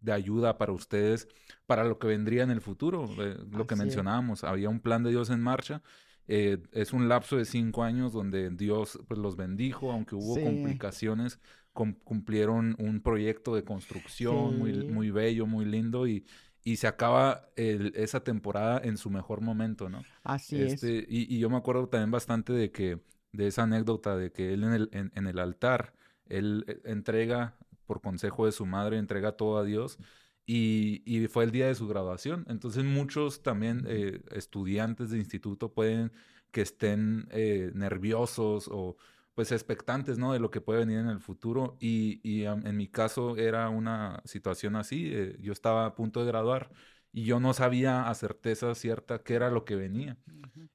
de 0.00 0.12
ayuda 0.12 0.56
para 0.56 0.72
ustedes, 0.72 1.28
para 1.66 1.84
lo 1.84 1.98
que 1.98 2.06
vendría 2.06 2.44
en 2.44 2.50
el 2.50 2.62
futuro, 2.62 3.06
lo 3.50 3.66
que 3.66 3.76
mencionábamos, 3.76 4.42
había 4.42 4.70
un 4.70 4.80
plan 4.80 5.02
de 5.02 5.10
Dios 5.10 5.28
en 5.28 5.40
marcha 5.42 5.82
Eh, 6.28 6.58
es 6.72 6.92
un 6.92 7.08
lapso 7.08 7.36
de 7.36 7.44
cinco 7.44 7.84
años 7.84 8.12
donde 8.12 8.50
Dios 8.50 8.98
pues, 9.06 9.20
los 9.20 9.36
bendijo, 9.36 9.92
aunque 9.92 10.16
hubo 10.16 10.34
complicaciones, 10.42 11.38
cumplieron 11.72 12.74
un 12.78 13.00
proyecto 13.00 13.54
de 13.54 13.62
construcción 13.62 14.58
muy, 14.58 14.72
muy 14.88 15.10
bello, 15.10 15.46
muy 15.46 15.64
lindo 15.66 16.06
y, 16.08 16.24
y 16.66 16.78
se 16.78 16.88
acaba 16.88 17.48
esa 17.54 18.24
temporada 18.24 18.80
en 18.82 18.96
su 18.96 19.08
mejor 19.08 19.40
momento, 19.40 19.88
¿no? 19.88 20.02
Así 20.24 20.60
es. 20.60 20.72
Este, 20.72 21.06
y, 21.08 21.32
y, 21.32 21.38
yo 21.38 21.48
me 21.48 21.56
acuerdo 21.56 21.88
también 21.88 22.10
bastante 22.10 22.52
de 22.52 22.72
que, 22.72 22.98
de 23.30 23.46
esa 23.46 23.62
anécdota 23.62 24.16
de 24.16 24.32
que 24.32 24.52
él 24.52 24.64
en 24.64 24.72
el, 24.72 24.88
en, 24.90 25.26
el 25.28 25.38
altar, 25.38 25.94
él 26.28 26.64
eh, 26.66 26.80
entrega, 26.86 27.54
por 27.86 28.00
consejo 28.00 28.46
de 28.46 28.52
su 28.52 28.66
madre, 28.66 28.98
entrega 28.98 29.36
todo 29.36 29.58
a 29.58 29.64
Dios. 29.64 29.98
Y, 30.44 31.04
y, 31.06 31.28
fue 31.28 31.44
el 31.44 31.52
día 31.52 31.68
de 31.68 31.76
su 31.76 31.86
graduación. 31.86 32.44
Entonces 32.48 32.82
muchos 32.82 33.44
también 33.44 33.84
eh, 33.86 34.22
estudiantes 34.32 35.10
de 35.10 35.18
instituto 35.18 35.72
pueden 35.72 36.10
que 36.50 36.62
estén 36.62 37.28
eh, 37.30 37.70
nerviosos 37.74 38.68
o 38.72 38.96
pues 39.36 39.52
expectantes, 39.52 40.18
¿no? 40.18 40.32
De 40.32 40.40
lo 40.40 40.50
que 40.50 40.62
puede 40.62 40.80
venir 40.80 40.98
en 40.98 41.08
el 41.10 41.20
futuro. 41.20 41.76
Y, 41.78 42.20
y 42.24 42.46
en 42.46 42.76
mi 42.76 42.88
caso 42.88 43.36
era 43.36 43.68
una 43.68 44.22
situación 44.24 44.76
así. 44.76 45.10
Eh, 45.12 45.36
yo 45.40 45.52
estaba 45.52 45.84
a 45.86 45.94
punto 45.94 46.20
de 46.20 46.26
graduar 46.26 46.70
y 47.12 47.24
yo 47.24 47.38
no 47.38 47.52
sabía 47.52 48.08
a 48.08 48.14
certeza 48.14 48.74
cierta 48.74 49.22
qué 49.22 49.34
era 49.34 49.50
lo 49.50 49.66
que 49.66 49.76
venía. 49.76 50.16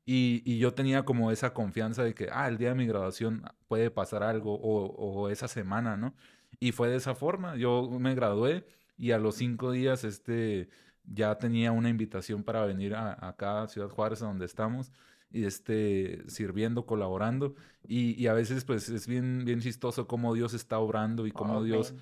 y, 0.06 0.44
y, 0.46 0.60
yo 0.60 0.74
tenía 0.76 1.06
como 1.06 1.32
esa 1.32 1.54
confianza 1.56 2.04
de 2.04 2.14
que, 2.14 2.30
ah, 2.32 2.48
el 2.48 2.58
día 2.60 2.70
de 2.70 2.76
mi 2.76 2.86
graduación 2.86 3.44
puede 3.68 3.90
pasar 3.92 4.22
algo 4.24 4.54
o, 4.56 4.86
o, 4.96 5.30
esa 5.30 5.48
semana, 5.48 5.98
¿no? 5.98 6.16
Y 6.60 6.72
fue 6.72 6.90
de 6.90 6.98
esa 6.98 7.16
forma. 7.16 7.56
Yo 7.58 7.90
me 8.00 8.14
gradué 8.16 8.66
y 8.98 9.12
a 9.12 9.18
los 9.20 9.36
cinco 9.36 9.72
días, 9.72 10.04
este, 10.04 10.70
ya 11.06 11.38
tenía 11.40 11.72
una 11.72 11.90
invitación 11.90 12.44
para 12.44 12.66
venir 12.66 12.94
a, 12.96 13.14
acá 13.28 13.64
a 13.64 13.68
Ciudad 13.68 13.90
Juárez, 13.90 14.20
donde 14.20 14.46
estamos 14.46 14.92
y 15.32 15.46
este, 15.46 16.24
sirviendo, 16.28 16.86
colaborando. 16.86 17.56
Y, 17.88 18.22
y, 18.22 18.28
a 18.28 18.34
veces 18.34 18.64
pues 18.66 18.90
es 18.90 19.08
bien, 19.08 19.44
bien 19.46 19.60
chistoso 19.60 20.08
cómo 20.08 20.34
Dios 20.34 20.54
está 20.54 20.80
obrando 20.80 21.26
y 21.26 21.32
cómo 21.32 21.64
Dios 21.64 21.96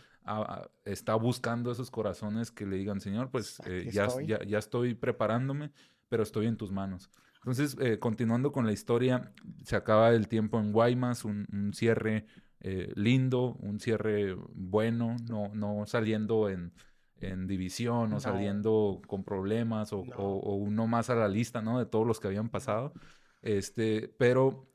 está 0.86 1.16
buscando 1.16 1.72
esos 1.72 1.90
corazones 1.90 2.52
que 2.52 2.66
le 2.66 2.78
digan, 2.78 3.02
Señor, 3.02 3.32
pues 3.32 3.60
eh, 3.66 3.90
ya, 3.92 4.08
ya, 4.26 4.44
ya, 4.44 4.60
estoy 4.60 4.94
preparándome, 4.94 5.72
pero 6.08 6.24
estoy 6.24 6.46
en 6.46 6.58
tus 6.58 6.72
manos. 6.72 7.10
Entonces, 7.38 7.78
eh, 7.80 8.00
continuando 8.00 8.52
con 8.52 8.66
la 8.66 8.74
historia, 8.74 9.32
se 9.64 9.76
acaba 9.76 10.12
el 10.12 10.28
tiempo 10.28 10.60
en 10.60 10.72
Guaymas, 10.72 11.26
un, 11.26 11.48
un 11.52 11.74
cierre 11.74 12.26
eh, 12.60 12.92
lindo, 12.96 13.56
un 13.62 13.80
cierre 13.80 14.36
bueno, 14.54 15.16
no, 15.30 15.50
no 15.54 15.86
saliendo 15.86 16.50
en, 16.50 16.74
en 17.22 17.48
división 17.48 18.14
o 18.14 18.20
saliendo 18.20 19.02
con 19.08 19.24
problemas 19.24 19.94
o, 19.94 20.00
o, 20.00 20.56
uno 20.56 20.86
más 20.86 21.10
a 21.10 21.16
la 21.16 21.28
lista, 21.28 21.62
¿no? 21.62 21.80
De 21.80 21.86
todos 21.86 22.06
los 22.06 22.20
que 22.20 22.28
habían 22.28 22.50
pasado. 22.50 22.94
Este, 23.42 24.08
pero, 24.18 24.68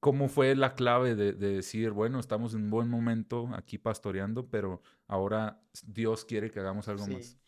¿cómo 0.00 0.28
fue 0.28 0.54
la 0.54 0.74
clave 0.74 1.14
de, 1.14 1.32
decir, 1.32 1.90
bueno, 1.90 2.20
estamos 2.20 2.54
en 2.54 2.64
un 2.64 2.70
buen 2.70 2.88
momento 2.88 3.48
aquí 3.54 3.78
pastoreando, 3.78 4.48
pero 4.48 4.82
ahora 5.06 5.62
Dios 5.84 6.24
quiere 6.24 6.50
que 6.50 6.60
hagamos 6.60 6.88
algo 6.88 7.06
más? 7.06 7.38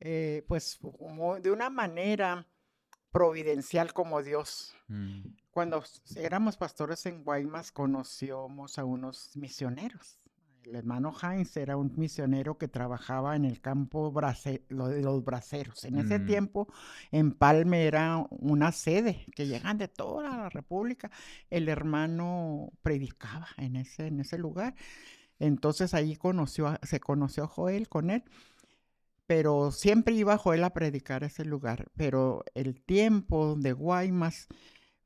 Eh, 0.00 0.44
pues 0.48 0.78
como 0.98 1.40
de 1.40 1.50
una 1.50 1.70
manera 1.70 2.46
providencial 3.10 3.92
como 3.92 4.22
Dios. 4.22 4.74
Mm. 4.88 5.22
Cuando 5.50 5.84
éramos 6.16 6.56
pastores 6.56 7.06
en 7.06 7.22
Guaymas, 7.22 7.70
conocíamos 7.70 8.78
a 8.78 8.84
unos 8.84 9.36
misioneros 9.36 10.18
el 10.66 10.74
hermano 10.76 11.12
Heinz 11.20 11.56
era 11.56 11.76
un 11.76 11.92
misionero 11.96 12.56
que 12.58 12.68
trabajaba 12.68 13.36
en 13.36 13.44
el 13.44 13.60
campo 13.60 14.12
de 14.12 15.02
los 15.02 15.24
braceros. 15.24 15.84
En 15.84 15.96
ese 15.96 16.18
mm. 16.18 16.26
tiempo, 16.26 16.68
en 17.10 17.32
Palme 17.32 17.86
era 17.86 18.26
una 18.30 18.72
sede 18.72 19.26
que 19.34 19.46
llegan 19.46 19.78
de 19.78 19.88
toda 19.88 20.36
la 20.36 20.48
República. 20.48 21.10
El 21.50 21.68
hermano 21.68 22.72
predicaba 22.82 23.48
en 23.58 23.76
ese, 23.76 24.06
en 24.06 24.20
ese 24.20 24.38
lugar. 24.38 24.74
Entonces 25.38 25.94
ahí 25.94 26.16
conoció, 26.16 26.78
se 26.82 27.00
conoció 27.00 27.44
a 27.44 27.48
Joel 27.48 27.88
con 27.88 28.10
él. 28.10 28.24
Pero 29.26 29.70
siempre 29.70 30.14
iba 30.14 30.36
Joel 30.36 30.64
a 30.64 30.74
predicar 30.74 31.24
ese 31.24 31.44
lugar. 31.44 31.90
Pero 31.96 32.44
el 32.54 32.82
tiempo 32.82 33.54
de 33.56 33.72
Guaymas 33.72 34.48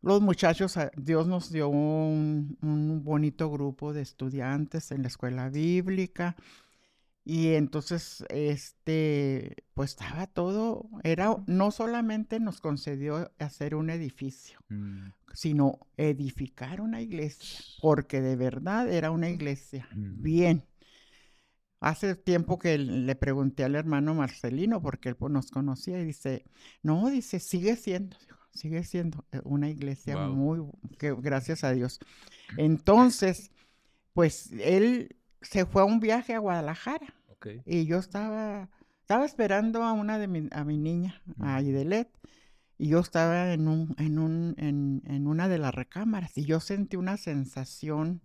los 0.01 0.21
muchachos, 0.21 0.77
ah, 0.77 0.91
Dios 0.97 1.27
nos 1.27 1.51
dio 1.51 1.69
un, 1.69 2.57
bonito 3.05 3.51
grupo 3.51 3.93
de 3.93 4.03
estudiantes 4.03 4.93
en 4.93 5.03
la 5.03 5.09
escuela 5.09 5.49
bíblica. 5.49 6.37
Y 7.25 7.49
entonces, 7.55 8.25
este, 8.31 9.57
pues 9.75 9.91
estaba 9.91 10.27
todo, 10.27 10.89
era, 11.03 11.37
no 11.47 11.71
solamente 11.71 12.41
nos 12.41 12.61
concedió 12.61 13.31
hacer 13.39 13.75
un 13.75 13.91
edificio, 13.91 14.59
mm. 14.71 15.09
sino 15.35 15.81
edificar 15.99 16.81
una 16.81 17.03
iglesia, 17.03 17.61
porque 17.83 18.23
de 18.23 18.37
verdad 18.37 18.91
era 18.91 19.11
una 19.11 19.29
iglesia. 19.29 19.89
Mm. 19.95 20.23
Bien. 20.23 20.65
Hace 21.81 22.17
tiempo 22.17 22.59
que 22.59 22.79
le 22.79 23.15
pregunté 23.15 23.63
al 23.63 23.75
hermano 23.75 24.15
Marcelino, 24.15 24.81
porque 24.81 25.11
él 25.11 25.17
pues, 25.17 25.33
nos 25.33 25.51
conocía, 25.51 26.01
y 26.01 26.07
dice, 26.07 26.45
no, 26.83 27.11
dice, 27.11 27.41
sigue 27.41 27.77
siendo 27.77 28.17
sigue 28.59 28.85
siendo 28.85 29.25
eh, 29.33 29.41
una 29.45 29.71
iglesia 29.71 30.17
muy, 30.17 30.61
que, 30.99 31.15
gracias 31.15 31.65
a 31.65 31.73
Dios. 31.73 32.01
Entonces, 32.57 33.51
pues 34.13 34.51
él 34.61 35.17
se 35.41 35.65
fue 35.65 35.83
a 35.83 35.85
un 35.85 36.01
viaje 36.01 36.35
a 36.35 36.39
Guadalajara 36.39 37.15
y 37.65 37.87
yo 37.87 37.99
estaba, 37.99 38.69
estaba 39.01 39.25
esperando 39.25 39.85
a 39.85 39.93
una 39.93 40.19
de 40.19 40.29
mi, 40.29 40.49
a 40.51 40.65
mi 40.65 40.77
niña, 40.77 41.23
a 41.41 41.63
Idelet, 41.63 42.11
y 42.77 42.89
yo 42.89 43.01
estaba 43.01 43.53
en, 43.53 43.69
un, 43.69 43.95
en, 43.99 44.19
un, 44.19 44.55
en, 44.59 45.03
en 45.07 45.27
una 45.27 45.49
de 45.49 45.59
las 45.59 45.75
recámaras 45.75 46.37
y 46.37 46.45
yo 46.45 46.61
sentí 46.61 46.97
una 46.97 47.17
sensación 47.17 48.23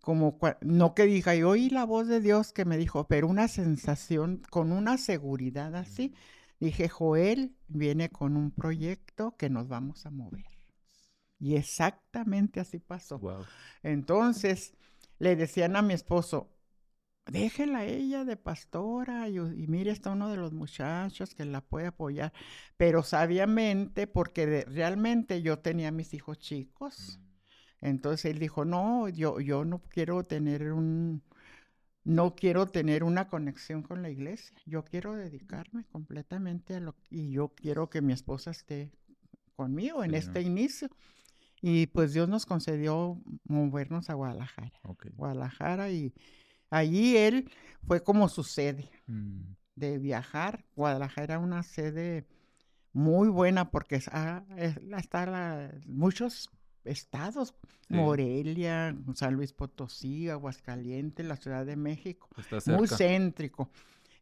como, 0.00 0.38
no 0.62 0.94
que 0.94 1.04
diga, 1.04 1.34
y 1.34 1.42
oí 1.42 1.68
la 1.68 1.84
voz 1.84 2.08
de 2.08 2.20
Dios 2.20 2.52
que 2.52 2.64
me 2.64 2.78
dijo, 2.78 3.06
pero 3.06 3.28
una 3.28 3.48
sensación 3.48 4.42
con 4.50 4.72
una 4.72 4.98
seguridad 4.98 5.76
así. 5.76 6.14
Dije, 6.60 6.90
Joel 6.90 7.56
viene 7.68 8.10
con 8.10 8.36
un 8.36 8.50
proyecto 8.50 9.34
que 9.36 9.48
nos 9.48 9.66
vamos 9.68 10.04
a 10.04 10.10
mover. 10.10 10.44
Y 11.38 11.56
exactamente 11.56 12.60
así 12.60 12.78
pasó. 12.78 13.18
Entonces, 13.82 14.74
le 15.18 15.36
decían 15.36 15.74
a 15.74 15.82
mi 15.82 15.94
esposo, 15.94 16.52
déjela 17.26 17.86
ella 17.86 18.26
de 18.26 18.36
pastora 18.36 19.28
y, 19.30 19.38
mire, 19.68 19.90
está 19.90 20.10
uno 20.10 20.28
de 20.30 20.36
los 20.36 20.52
muchachos 20.52 21.34
que 21.34 21.46
la 21.46 21.62
puede 21.62 21.86
apoyar. 21.86 22.34
Pero 22.76 23.02
sabiamente, 23.02 24.06
porque 24.06 24.66
realmente 24.68 25.40
yo 25.40 25.60
tenía 25.60 25.90
mis 25.90 26.12
hijos 26.12 26.38
chicos. 26.38 27.18
Mm. 27.18 27.86
Entonces 27.86 28.26
él 28.26 28.38
dijo, 28.38 28.66
no, 28.66 29.08
yo, 29.08 29.40
yo 29.40 29.64
no 29.64 29.78
quiero 29.78 30.24
tener 30.24 30.72
un, 30.74 31.22
no 32.04 32.34
quiero 32.34 32.66
tener 32.66 33.04
una 33.04 33.28
conexión 33.28 33.82
con 33.82 34.02
la 34.02 34.10
iglesia. 34.10 34.56
Yo 34.66 34.84
quiero 34.84 35.14
dedicarme 35.14 35.84
completamente 35.84 36.76
a 36.76 36.80
lo 36.80 36.94
y 37.10 37.30
yo 37.30 37.48
quiero 37.54 37.90
que 37.90 38.00
mi 38.00 38.12
esposa 38.12 38.50
esté 38.50 38.90
conmigo 39.54 40.02
en 40.02 40.14
este 40.14 40.40
inicio. 40.40 40.88
Y 41.60 41.88
pues 41.88 42.14
Dios 42.14 42.28
nos 42.28 42.46
concedió 42.46 43.20
movernos 43.44 44.08
a 44.08 44.14
Guadalajara. 44.14 44.72
Guadalajara 45.12 45.90
y 45.90 46.14
allí 46.70 47.16
él 47.16 47.50
fue 47.86 48.02
como 48.02 48.28
su 48.30 48.44
sede 48.44 48.90
mm. 49.06 49.40
de 49.74 49.98
viajar. 49.98 50.64
Guadalajara 50.74 51.34
era 51.34 51.38
una 51.38 51.62
sede 51.62 52.26
muy 52.92 53.28
buena 53.28 53.70
porque 53.70 53.96
está, 53.96 54.46
está 54.56 55.70
muchos 55.86 56.50
estados, 56.84 57.54
Morelia, 57.88 58.96
San 59.14 59.34
Luis 59.34 59.52
Potosí, 59.52 60.28
Aguascalientes, 60.28 61.26
la 61.26 61.36
Ciudad 61.36 61.66
de 61.66 61.76
México, 61.76 62.28
muy 62.66 62.88
céntrico. 62.88 63.70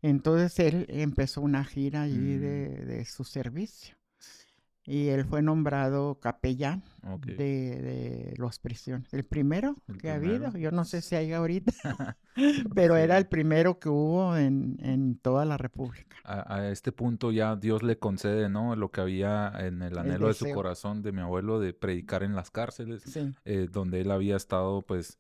Entonces 0.00 0.58
él 0.60 0.86
empezó 0.88 1.40
una 1.40 1.64
gira 1.64 2.02
allí 2.02 2.38
de, 2.38 2.80
mm. 2.82 2.86
de, 2.86 3.04
su 3.04 3.24
servicio 3.24 3.97
y 4.88 5.08
él 5.08 5.26
fue 5.26 5.42
nombrado 5.42 6.18
capellán 6.18 6.82
de, 7.26 7.36
de, 7.36 8.34
los 8.38 8.58
prisiones. 8.58 9.12
El 9.12 9.24
primero 9.24 9.76
que 10.00 10.10
ha 10.10 10.14
habido, 10.14 10.50
yo 10.56 10.70
no 10.70 10.86
sé 10.86 11.02
si 11.02 11.14
hay 11.14 11.32
ahorita, 11.34 11.72
pero 12.74 12.96
era 12.96 13.18
el 13.18 13.26
primero 13.26 13.78
que 13.78 13.90
hubo 13.90 14.34
en, 14.36 14.78
en 14.80 15.18
toda 15.18 15.44
la 15.44 15.58
República. 15.58 16.16
A, 16.24 16.68
este 16.68 16.90
punto 16.90 17.32
ya 17.32 17.54
Dios 17.56 17.82
le 17.82 17.98
concede, 17.98 18.48
¿no? 18.48 18.76
Lo 18.76 18.90
que 18.90 19.02
había 19.02 19.52
en 19.58 19.82
el 19.82 19.98
anhelo 19.98 20.28
de 20.28 20.34
su 20.34 20.50
corazón 20.52 21.02
de 21.02 21.12
mi 21.12 21.20
abuelo 21.20 21.60
de 21.60 21.74
predicar 21.74 22.22
en 22.22 22.34
las 22.34 22.50
cárceles, 22.50 23.04
eh, 23.44 23.68
donde 23.70 24.00
él 24.00 24.10
había 24.10 24.36
estado 24.36 24.82
pues 24.82 25.18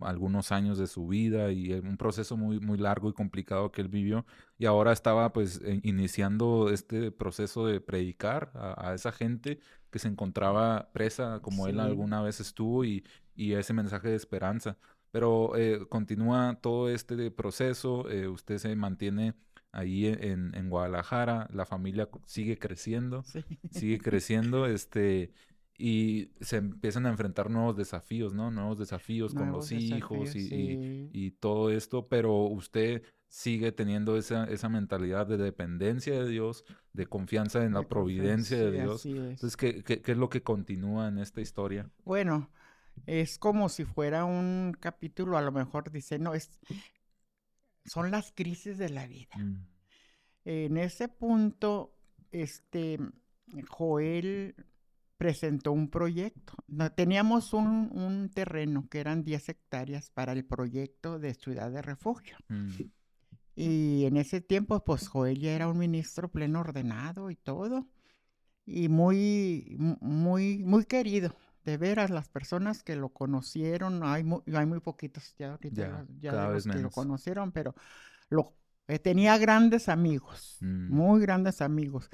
algunos 0.00 0.50
años 0.50 0.78
de 0.78 0.86
su 0.86 1.06
vida 1.06 1.52
y 1.52 1.72
un 1.72 1.98
proceso 1.98 2.36
muy, 2.36 2.58
muy 2.58 2.78
largo 2.78 3.10
y 3.10 3.12
complicado 3.12 3.70
que 3.70 3.82
él 3.82 3.88
vivió 3.88 4.24
y 4.56 4.64
ahora 4.64 4.92
estaba 4.92 5.32
pues 5.32 5.60
e, 5.62 5.80
iniciando 5.82 6.70
este 6.70 7.12
proceso 7.12 7.66
de 7.66 7.80
predicar 7.80 8.50
a, 8.54 8.94
esa 8.94 9.12
gente 9.12 9.60
que 9.90 9.98
se 9.98 10.08
encontraba 10.08 10.90
presa 10.92 11.40
como 11.42 11.66
él 11.66 11.80
alguna 11.80 12.22
vez 12.22 12.40
estuvo 12.40 12.84
y, 12.84 13.04
y, 13.34 13.52
ese 13.54 13.72
mensaje 13.74 14.08
de 14.08 14.16
esperanza. 14.16 14.78
Pero 15.10 15.56
eh, 15.56 15.86
continúa 15.88 16.58
todo 16.60 16.90
este 16.90 17.30
proceso, 17.30 18.10
eh, 18.10 18.28
usted 18.28 18.58
se 18.58 18.74
mantiene 18.76 19.34
ahí 19.72 20.06
en, 20.06 20.54
en, 20.54 20.68
Guadalajara, 20.70 21.48
la 21.52 21.64
familia 21.66 22.08
sigue 22.26 22.58
creciendo, 22.58 23.24
sigue 23.70 23.98
creciendo, 23.98 24.66
este, 24.66 25.32
y 25.80 26.32
se 26.40 26.56
empiezan 26.56 27.06
a 27.06 27.10
enfrentar 27.10 27.50
nuevos 27.50 27.76
desafíos, 27.76 28.34
¿no? 28.34 28.50
Nuevos 28.50 28.80
desafíos 28.80 29.32
con 29.32 29.52
los 29.52 29.70
hijos 29.70 30.34
y, 30.34 31.08
y, 31.12 31.30
todo 31.30 31.70
esto, 31.70 32.08
pero 32.08 32.34
usted 32.42 33.04
sigue 33.28 33.70
teniendo 33.70 34.16
esa, 34.16 34.44
esa 34.46 34.68
mentalidad 34.68 35.28
de 35.28 35.36
dependencia 35.36 36.20
de 36.20 36.28
Dios, 36.28 36.64
de 36.92 37.06
confianza 37.06 37.64
en 37.64 37.74
la 37.74 37.82
providencia 37.82 38.58
de 38.58 38.72
Dios. 38.72 39.06
Entonces, 39.06 39.56
¿qué, 39.56 39.84
¿qué, 39.84 40.02
qué, 40.02 40.12
es 40.12 40.18
lo 40.18 40.28
que 40.28 40.42
continúa 40.42 41.06
en 41.06 41.18
esta 41.18 41.40
historia? 41.40 41.88
Bueno, 42.04 42.50
es 43.06 43.38
como 43.38 43.68
si 43.68 43.84
fuera 43.84 44.24
un 44.24 44.76
capítulo, 44.80 45.38
a 45.38 45.42
lo 45.42 45.52
mejor 45.52 45.92
dice, 45.92 46.18
no, 46.18 46.34
es, 46.34 46.58
son 47.84 48.10
las 48.10 48.32
crisis 48.32 48.78
de 48.78 48.88
la 48.88 49.06
vida. 49.06 49.36
Mm. 49.36 49.64
En 50.44 50.76
ese 50.76 51.06
punto, 51.06 51.94
este, 52.32 52.98
Joel 53.68 54.56
presentó 55.18 55.72
un 55.72 55.90
proyecto. 55.90 56.54
Teníamos 56.94 57.52
un, 57.52 57.90
un, 57.92 58.30
terreno 58.30 58.88
que 58.88 59.00
eran 59.00 59.24
10 59.24 59.48
hectáreas 59.50 60.10
para 60.10 60.32
el 60.32 60.44
proyecto 60.44 61.18
de 61.18 61.34
ciudad 61.34 61.70
de 61.70 61.82
refugio. 61.82 62.38
Mm. 62.48 62.68
Y 63.56 64.04
en 64.06 64.16
ese 64.16 64.40
tiempo, 64.40 64.84
pues 64.84 65.08
Joel 65.08 65.40
ya 65.40 65.50
era 65.50 65.68
un 65.68 65.76
ministro 65.76 66.30
pleno 66.30 66.60
ordenado 66.60 67.30
y 67.30 67.36
todo. 67.36 67.88
Y 68.64 68.88
muy, 68.88 69.76
muy, 70.00 70.62
muy 70.62 70.84
querido. 70.84 71.34
De 71.64 71.76
veras, 71.76 72.10
las 72.10 72.28
personas 72.28 72.84
que 72.84 72.94
lo 72.94 73.08
conocieron, 73.08 74.04
hay 74.04 74.22
muy, 74.22 74.42
hay 74.54 74.64
muy 74.64 74.80
poquitos 74.80 75.34
ya 75.36 75.50
ahorita, 75.52 76.06
ya, 76.20 76.48
los 76.48 76.64
que 76.64 76.78
lo 76.78 76.90
conocieron, 76.90 77.50
pero 77.50 77.74
lo, 78.30 78.54
eh, 78.86 78.98
tenía 78.98 79.36
grandes 79.36 79.88
amigos, 79.88 80.58
mm. 80.60 80.94
muy 80.94 81.20
grandes 81.20 81.60
amigos. 81.60 82.08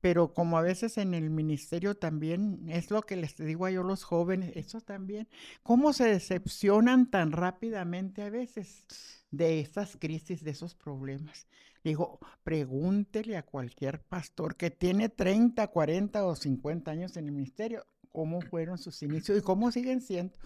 Pero 0.00 0.32
como 0.32 0.58
a 0.58 0.62
veces 0.62 0.96
en 0.98 1.14
el 1.14 1.30
ministerio 1.30 1.96
también, 1.96 2.68
es 2.68 2.90
lo 2.90 3.02
que 3.02 3.16
les 3.16 3.36
digo 3.36 3.66
a 3.66 3.70
yo 3.70 3.82
los 3.82 4.04
jóvenes, 4.04 4.52
eso 4.54 4.80
también, 4.80 5.28
cómo 5.62 5.92
se 5.92 6.04
decepcionan 6.04 7.10
tan 7.10 7.32
rápidamente 7.32 8.22
a 8.22 8.30
veces 8.30 8.84
de 9.30 9.60
esas 9.60 9.96
crisis, 9.96 10.44
de 10.44 10.52
esos 10.52 10.74
problemas. 10.74 11.46
Digo, 11.84 12.18
pregúntele 12.42 13.36
a 13.36 13.44
cualquier 13.44 14.00
pastor 14.00 14.56
que 14.56 14.70
tiene 14.70 15.08
30, 15.08 15.66
40 15.68 16.26
o 16.26 16.34
50 16.34 16.90
años 16.90 17.16
en 17.16 17.26
el 17.26 17.32
ministerio, 17.32 17.86
cómo 18.12 18.40
fueron 18.40 18.78
sus 18.78 19.02
inicios 19.02 19.38
y 19.38 19.42
cómo 19.42 19.70
siguen 19.70 20.00
siendo. 20.00 20.36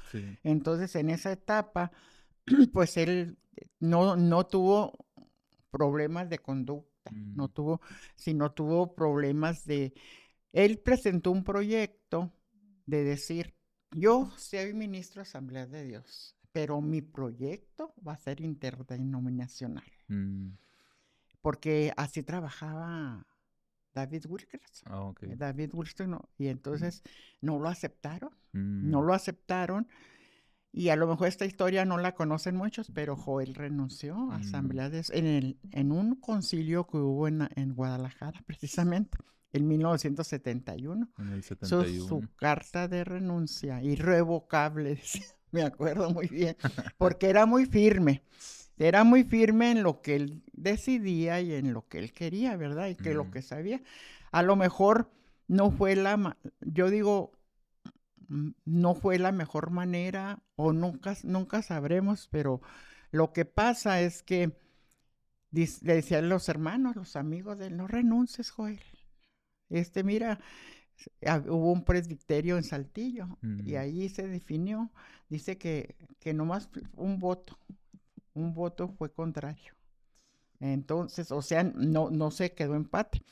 Entonces, 0.42 0.94
en 0.96 1.10
esa 1.10 1.32
etapa, 1.32 1.90
pues 2.72 2.96
él 2.96 3.38
no, 3.80 4.16
no 4.16 4.46
tuvo 4.46 4.92
problemas 5.70 6.28
de 6.28 6.38
conducta, 6.38 6.91
no 7.10 7.46
mm. 7.46 7.52
tuvo, 7.52 7.80
sino 8.14 8.52
tuvo 8.52 8.94
problemas 8.94 9.64
de... 9.64 9.92
Él 10.52 10.78
presentó 10.78 11.30
un 11.30 11.44
proyecto 11.44 12.32
de 12.86 13.04
decir, 13.04 13.54
yo 13.90 14.30
soy 14.36 14.74
ministro 14.74 15.22
de 15.22 15.28
Asamblea 15.28 15.66
de 15.66 15.84
Dios 15.84 16.36
pero 16.52 16.80
mi 16.80 17.00
proyecto 17.00 17.94
va 18.06 18.12
a 18.12 18.18
ser 18.18 18.40
interdenominacional. 18.40 19.84
Mm. 20.08 20.50
Porque 21.40 21.92
así 21.96 22.22
trabajaba 22.22 23.26
David 23.94 24.26
Wilkers. 24.28 24.82
Ah, 24.86 25.12
eh, 25.22 25.34
David 25.36 25.70
Wilson, 25.74 26.20
y 26.38 26.48
entonces 26.48 27.02
no 27.40 27.58
lo 27.58 27.68
aceptaron, 27.68 28.30
no 28.52 29.02
mm. 29.02 29.04
lo 29.04 29.14
aceptaron. 29.14 29.88
Y 30.72 30.88
a 30.88 30.96
lo 30.96 31.06
mejor 31.06 31.28
esta 31.28 31.44
historia 31.44 31.84
no 31.84 31.98
la 31.98 32.14
conocen 32.14 32.56
muchos, 32.56 32.90
pero 32.94 33.14
Joel 33.14 33.54
renunció 33.54 34.14
a 34.32 34.38
mm. 34.38 34.40
asamblea 34.40 34.90
en, 35.10 35.26
el, 35.26 35.58
en 35.70 35.92
un 35.92 36.16
concilio 36.16 36.86
que 36.86 36.96
hubo 36.96 37.28
en, 37.28 37.48
en 37.56 37.74
Guadalajara, 37.74 38.42
precisamente, 38.46 39.18
en 39.52 39.68
1971. 39.68 41.08
En 41.18 41.28
el 41.28 41.42
71. 41.42 41.84
Su, 41.84 42.08
su 42.08 42.28
carta 42.36 42.88
de 42.88 43.04
renuncia 43.04 43.82
irrevocable, 43.82 44.98
me 45.52 45.62
acuerdo 45.62 46.10
muy 46.10 46.26
bien, 46.28 46.56
porque 46.98 47.28
era 47.28 47.44
muy 47.44 47.66
firme. 47.66 48.22
Era 48.78 49.04
muy 49.04 49.22
firme 49.22 49.70
en 49.70 49.82
lo 49.82 50.00
que 50.00 50.16
él 50.16 50.42
decidía 50.52 51.40
y 51.40 51.52
en 51.52 51.72
lo 51.72 51.86
que 51.86 51.98
él 51.98 52.12
quería, 52.12 52.56
¿verdad? 52.56 52.88
Y 52.88 52.96
que 52.96 53.14
lo 53.14 53.30
que 53.30 53.42
sabía. 53.42 53.82
A 54.32 54.42
lo 54.42 54.56
mejor 54.56 55.10
no 55.46 55.70
fue 55.70 55.94
la, 55.94 56.36
yo 56.60 56.90
digo, 56.90 57.32
mm, 57.41 57.41
no 58.64 58.94
fue 58.94 59.18
la 59.18 59.32
mejor 59.32 59.70
manera 59.70 60.42
o 60.56 60.72
nunca, 60.72 61.16
nunca 61.24 61.62
sabremos, 61.62 62.28
pero 62.30 62.60
lo 63.10 63.32
que 63.32 63.44
pasa 63.44 64.00
es 64.00 64.22
que 64.22 64.52
le 65.50 65.94
decían 65.94 66.28
los 66.28 66.48
hermanos, 66.48 66.96
los 66.96 67.16
amigos 67.16 67.58
de 67.58 67.66
él, 67.66 67.76
no 67.76 67.86
renuncies, 67.86 68.50
Joel. 68.50 68.80
Este, 69.68 70.02
mira, 70.02 70.40
hubo 71.48 71.72
un 71.72 71.84
presbiterio 71.84 72.56
en 72.56 72.64
Saltillo 72.64 73.38
y 73.64 73.74
ahí 73.74 74.08
se 74.08 74.26
definió, 74.26 74.90
dice 75.28 75.58
que, 75.58 75.96
que 76.18 76.32
nomás 76.32 76.70
un 76.94 77.18
voto, 77.18 77.58
un 78.34 78.54
voto 78.54 78.88
fue 78.88 79.12
contrario. 79.12 79.74
Entonces, 80.60 81.32
o 81.32 81.42
sea, 81.42 81.64
no, 81.64 82.10
no 82.10 82.30
se 82.30 82.52
quedó 82.52 82.76
empate. 82.76 83.22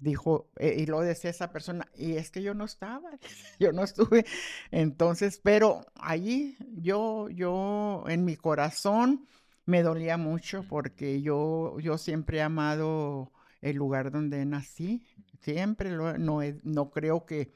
Dijo, 0.00 0.50
eh, 0.56 0.76
y 0.78 0.86
lo 0.86 1.00
decía 1.00 1.30
esa 1.30 1.52
persona, 1.52 1.86
y 1.94 2.14
es 2.14 2.30
que 2.30 2.42
yo 2.42 2.54
no 2.54 2.64
estaba, 2.64 3.10
yo 3.60 3.72
no 3.72 3.84
estuve. 3.84 4.24
Entonces, 4.70 5.40
pero 5.42 5.84
allí 5.94 6.56
yo, 6.74 7.28
yo 7.28 8.04
en 8.08 8.24
mi 8.24 8.36
corazón 8.36 9.28
me 9.66 9.82
dolía 9.82 10.16
mucho 10.16 10.64
porque 10.68 11.20
yo, 11.22 11.78
yo 11.80 11.98
siempre 11.98 12.38
he 12.38 12.42
amado 12.42 13.30
el 13.60 13.76
lugar 13.76 14.10
donde 14.10 14.44
nací. 14.46 15.04
Siempre 15.42 15.90
lo, 15.90 16.18
no, 16.18 16.40
no 16.64 16.90
creo 16.90 17.24
que, 17.26 17.52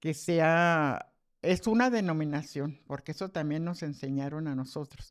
que 0.00 0.14
sea, 0.14 1.12
es 1.42 1.66
una 1.66 1.90
denominación, 1.90 2.80
porque 2.86 3.12
eso 3.12 3.30
también 3.30 3.64
nos 3.64 3.82
enseñaron 3.82 4.48
a 4.48 4.54
nosotros. 4.54 5.10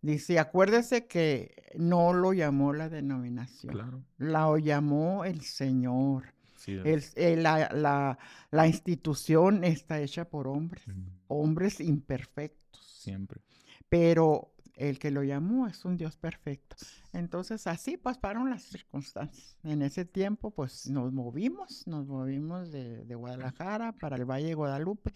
Dice, 0.00 0.38
acuérdese 0.38 1.06
que 1.06 1.72
no 1.76 2.12
lo 2.12 2.32
llamó 2.32 2.72
la 2.72 2.88
denominación, 2.88 3.72
claro. 3.72 4.04
la 4.18 4.56
llamó 4.58 5.24
el 5.24 5.40
Señor. 5.40 6.34
el, 6.66 7.42
la, 7.42 7.68
la, 7.72 8.18
la, 8.50 8.66
institución 8.66 9.64
está 9.64 10.00
hecha 10.00 10.28
por 10.28 10.46
hombres, 10.46 10.84
hombres 11.26 11.80
imperfectos. 11.80 12.84
Siempre. 13.00 13.40
Pero 13.88 14.52
el 14.76 15.00
que 15.00 15.10
lo 15.10 15.24
llamó 15.24 15.66
es 15.66 15.84
un 15.84 15.96
Dios 15.96 16.16
perfecto. 16.16 16.76
Entonces 17.12 17.66
así 17.66 17.96
pasaron 17.96 18.50
las 18.50 18.62
circunstancias. 18.62 19.58
En 19.64 19.82
ese 19.82 20.04
tiempo 20.04 20.52
pues 20.52 20.88
nos 20.88 21.12
movimos, 21.12 21.86
nos 21.88 22.06
movimos 22.06 22.70
de, 22.70 23.04
Guadalajara 23.14 23.92
para 23.92 24.14
el 24.14 24.24
Valle 24.24 24.48
de 24.48 24.54
Guadalupe. 24.54 25.12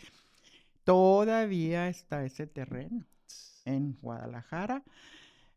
Todavía 0.82 1.88
está 1.88 2.24
ese 2.24 2.48
terreno 2.48 3.06
en 3.64 3.96
Guadalajara. 4.00 4.82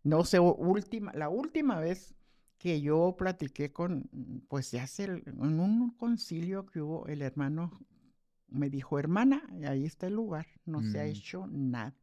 No 0.03 0.23
sé, 0.23 0.39
última, 0.39 1.11
la 1.13 1.29
última 1.29 1.79
vez 1.79 2.15
que 2.57 2.81
yo 2.81 3.15
platiqué 3.17 3.71
con, 3.71 4.09
pues 4.47 4.71
ya 4.71 4.83
hace, 4.83 5.03
en 5.03 5.59
un 5.59 5.91
concilio 5.97 6.65
que 6.65 6.81
hubo, 6.81 7.07
el 7.07 7.21
hermano 7.21 7.71
me 8.47 8.69
dijo, 8.69 8.99
hermana, 8.99 9.43
ahí 9.67 9.85
está 9.85 10.07
el 10.07 10.13
lugar, 10.13 10.47
no 10.65 10.81
se 10.81 10.99
ha 10.99 11.03
mm. 11.03 11.07
hecho 11.07 11.47
nada. 11.47 11.93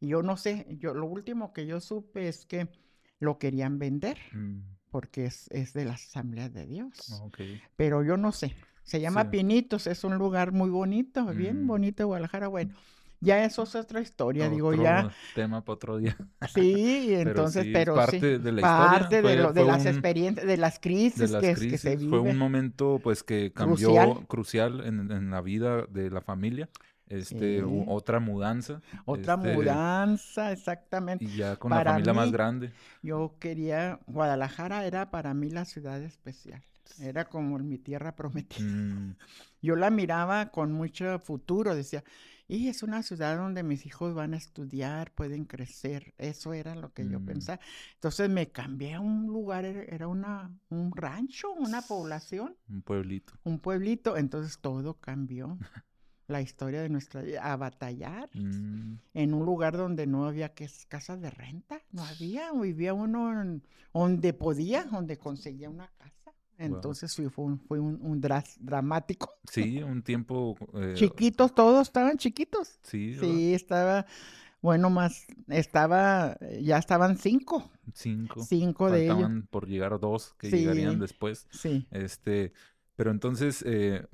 Y 0.00 0.08
yo 0.08 0.22
no 0.22 0.36
sé, 0.36 0.66
yo 0.78 0.94
lo 0.94 1.06
último 1.06 1.52
que 1.52 1.66
yo 1.66 1.80
supe 1.80 2.28
es 2.28 2.46
que 2.46 2.68
lo 3.18 3.38
querían 3.38 3.78
vender 3.78 4.18
mm. 4.32 4.60
porque 4.90 5.26
es, 5.26 5.48
es, 5.50 5.72
de 5.72 5.84
la 5.84 5.94
Asamblea 5.94 6.48
de 6.48 6.66
Dios. 6.66 7.22
Pero 7.76 8.02
yo 8.04 8.16
no 8.16 8.32
sé. 8.32 8.54
Se 8.84 9.00
llama 9.00 9.30
Pinitos, 9.30 9.86
es 9.86 10.02
un 10.04 10.16
lugar 10.16 10.52
muy 10.52 10.70
bonito, 10.70 11.26
bien 11.26 11.64
mm. 11.64 11.66
bonito 11.66 12.02
de 12.02 12.06
Guadalajara. 12.06 12.48
Bueno, 12.48 12.74
ya 13.20 13.44
eso 13.44 13.62
es 13.64 13.74
otra 13.74 14.00
historia, 14.00 14.48
digo, 14.48 14.72
ya. 14.74 15.10
tema 15.34 15.64
para 15.64 15.74
otro 15.74 15.98
día. 15.98 16.16
Sí, 16.54 17.14
entonces, 17.14 17.66
pero, 17.72 17.94
sí, 17.94 17.98
parte 17.98 18.38
de 18.38 18.52
la 18.52 18.62
parte 18.62 19.22
de, 19.22 19.36
lo, 19.36 19.52
de 19.52 19.64
las 19.64 19.86
experiencias, 19.86 20.46
de 20.46 20.56
las 20.56 20.78
crisis, 20.78 21.32
que, 21.32 21.78
se 21.78 21.96
viven. 21.96 22.10
Fue 22.10 22.20
un 22.20 22.38
momento, 22.38 23.00
pues, 23.02 23.22
que 23.22 23.52
cambió 23.52 24.24
crucial, 24.26 24.82
en, 24.86 25.10
en, 25.10 25.30
la 25.30 25.40
vida 25.40 25.84
de 25.88 26.10
la 26.10 26.20
familia 26.20 26.68
este, 27.08 27.62
otra 27.86 28.20
mudanza. 28.20 28.80
Otra 29.04 29.34
este, 29.34 29.54
mudanza, 29.54 30.52
exactamente. 30.52 31.24
Y 31.24 31.36
ya 31.36 31.56
con 31.56 31.70
la 31.70 31.82
familia 31.82 32.12
más 32.12 32.30
grande. 32.30 32.72
Yo 33.02 33.36
quería, 33.38 34.00
Guadalajara 34.06 34.84
era 34.84 35.10
para 35.10 35.34
mí 35.34 35.50
la 35.50 35.64
ciudad 35.64 36.02
especial. 36.02 36.62
Era 37.00 37.26
como 37.26 37.58
mi 37.58 37.78
tierra 37.78 38.14
prometida. 38.14 38.64
Mm. 38.64 39.16
Yo 39.62 39.76
la 39.76 39.90
miraba 39.90 40.50
con 40.50 40.72
mucho 40.72 41.18
futuro, 41.18 41.74
decía, 41.74 42.04
y 42.48 42.68
es 42.68 42.82
una 42.82 43.02
ciudad 43.02 43.36
donde 43.36 43.62
mis 43.62 43.84
hijos 43.84 44.14
van 44.14 44.32
a 44.32 44.38
estudiar, 44.38 45.12
pueden 45.12 45.44
crecer. 45.44 46.14
Eso 46.16 46.54
era 46.54 46.74
lo 46.74 46.94
que 46.94 47.06
yo 47.06 47.20
mm. 47.20 47.26
pensaba. 47.26 47.60
Entonces 47.94 48.30
me 48.30 48.50
cambié 48.50 48.94
a 48.94 49.00
un 49.00 49.26
lugar, 49.26 49.66
era 49.66 50.08
una, 50.08 50.50
un 50.70 50.90
rancho, 50.96 51.52
una 51.52 51.82
población. 51.82 52.56
Un 52.70 52.80
pueblito. 52.80 53.34
Un 53.44 53.58
pueblito. 53.58 54.16
Entonces 54.16 54.58
todo 54.60 54.94
cambió. 54.94 55.58
la 56.26 56.42
historia 56.42 56.82
de 56.82 56.90
nuestra 56.90 57.22
vida, 57.22 57.42
a 57.42 57.56
batallar 57.56 58.28
mm. 58.34 58.98
en 59.14 59.34
un 59.34 59.46
lugar 59.46 59.76
donde 59.76 60.06
no 60.06 60.26
había 60.26 60.54
que 60.54 60.68
casas 60.86 61.20
de 61.22 61.30
renta, 61.30 61.82
no 61.90 62.04
había, 62.04 62.52
vivía 62.52 62.92
uno 62.92 63.60
donde 63.94 64.32
podía, 64.34 64.84
donde 64.84 65.16
conseguía 65.16 65.70
una 65.70 65.90
casa. 65.96 66.17
Entonces 66.58 67.14
fue, 67.30 67.56
fue 67.58 67.78
un, 67.78 67.98
un 68.02 68.20
dramático. 68.60 69.30
Sí, 69.50 69.82
un 69.82 70.02
tiempo... 70.02 70.56
Eh, 70.74 70.94
chiquitos, 70.94 71.54
todos 71.54 71.88
estaban 71.88 72.18
chiquitos. 72.18 72.78
Sí. 72.82 73.16
Sí, 73.18 73.54
estaba, 73.54 74.06
bueno, 74.60 74.90
más, 74.90 75.26
estaba, 75.46 76.36
ya 76.60 76.78
estaban 76.78 77.16
cinco. 77.16 77.70
Cinco. 77.94 78.42
Cinco 78.44 78.90
de 78.90 79.04
ellos. 79.04 79.30
por 79.50 79.68
llegar 79.68 79.98
dos 80.00 80.34
que 80.38 80.50
llegarían 80.50 80.98
después. 80.98 81.46
Sí. 81.50 81.86
Este, 81.90 82.52
pero 82.98 83.12
entonces, 83.12 83.62
eh, 83.64 84.08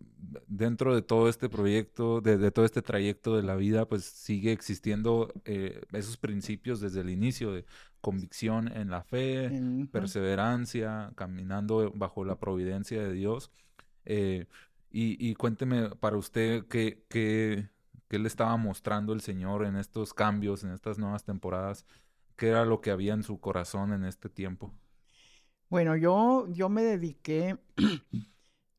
dentro 0.47 0.95
de 0.95 1.01
todo 1.01 1.31
este 1.31 1.49
proyecto, 1.49 2.21
de, 2.21 2.51
todo 2.51 2.67
este 2.67 2.83
trayecto 2.83 3.35
de 3.35 3.43
la 3.43 3.57
vida, 3.57 3.89
pues 3.89 4.05
sigue 4.05 4.53
existiendo 4.53 5.33
eh, 5.47 5.81
esos 5.93 6.19
principios 6.19 6.81
desde 6.81 7.01
el 7.01 7.09
inicio 7.09 7.51
de 7.51 7.65
convicción 8.03 8.71
en 8.77 8.91
la 8.91 9.03
fe, 9.03 9.51
perseverancia, 9.91 11.13
caminando 11.15 11.93
bajo 11.95 12.27
la 12.27 12.39
providencia 12.39 13.03
de 13.03 13.15
Dios. 13.15 13.51
Eh, 14.05 14.49
y, 14.91 15.17
y, 15.31 15.35
cuénteme 15.35 15.89
para 15.97 16.19
usted 16.19 16.67
qué, 16.67 17.07
qué, 17.09 17.71
qué 18.09 18.19
le 18.19 18.29
estaba 18.29 18.55
mostrando 18.59 19.15
el 19.15 19.23
Señor 19.23 19.65
en 19.65 19.77
estos 19.77 20.13
cambios, 20.13 20.63
en 20.63 20.73
estas 20.73 20.99
nuevas 20.99 21.25
temporadas, 21.25 21.87
qué 22.37 22.49
era 22.49 22.67
lo 22.67 22.83
que 22.83 22.91
había 22.91 23.15
en 23.15 23.23
su 23.23 23.41
corazón 23.41 23.95
en 23.95 24.05
este 24.05 24.29
tiempo. 24.29 24.75
Bueno, 25.71 25.97
yo, 25.97 26.47
yo 26.51 26.69
me 26.69 26.83
dediqué 26.83 27.57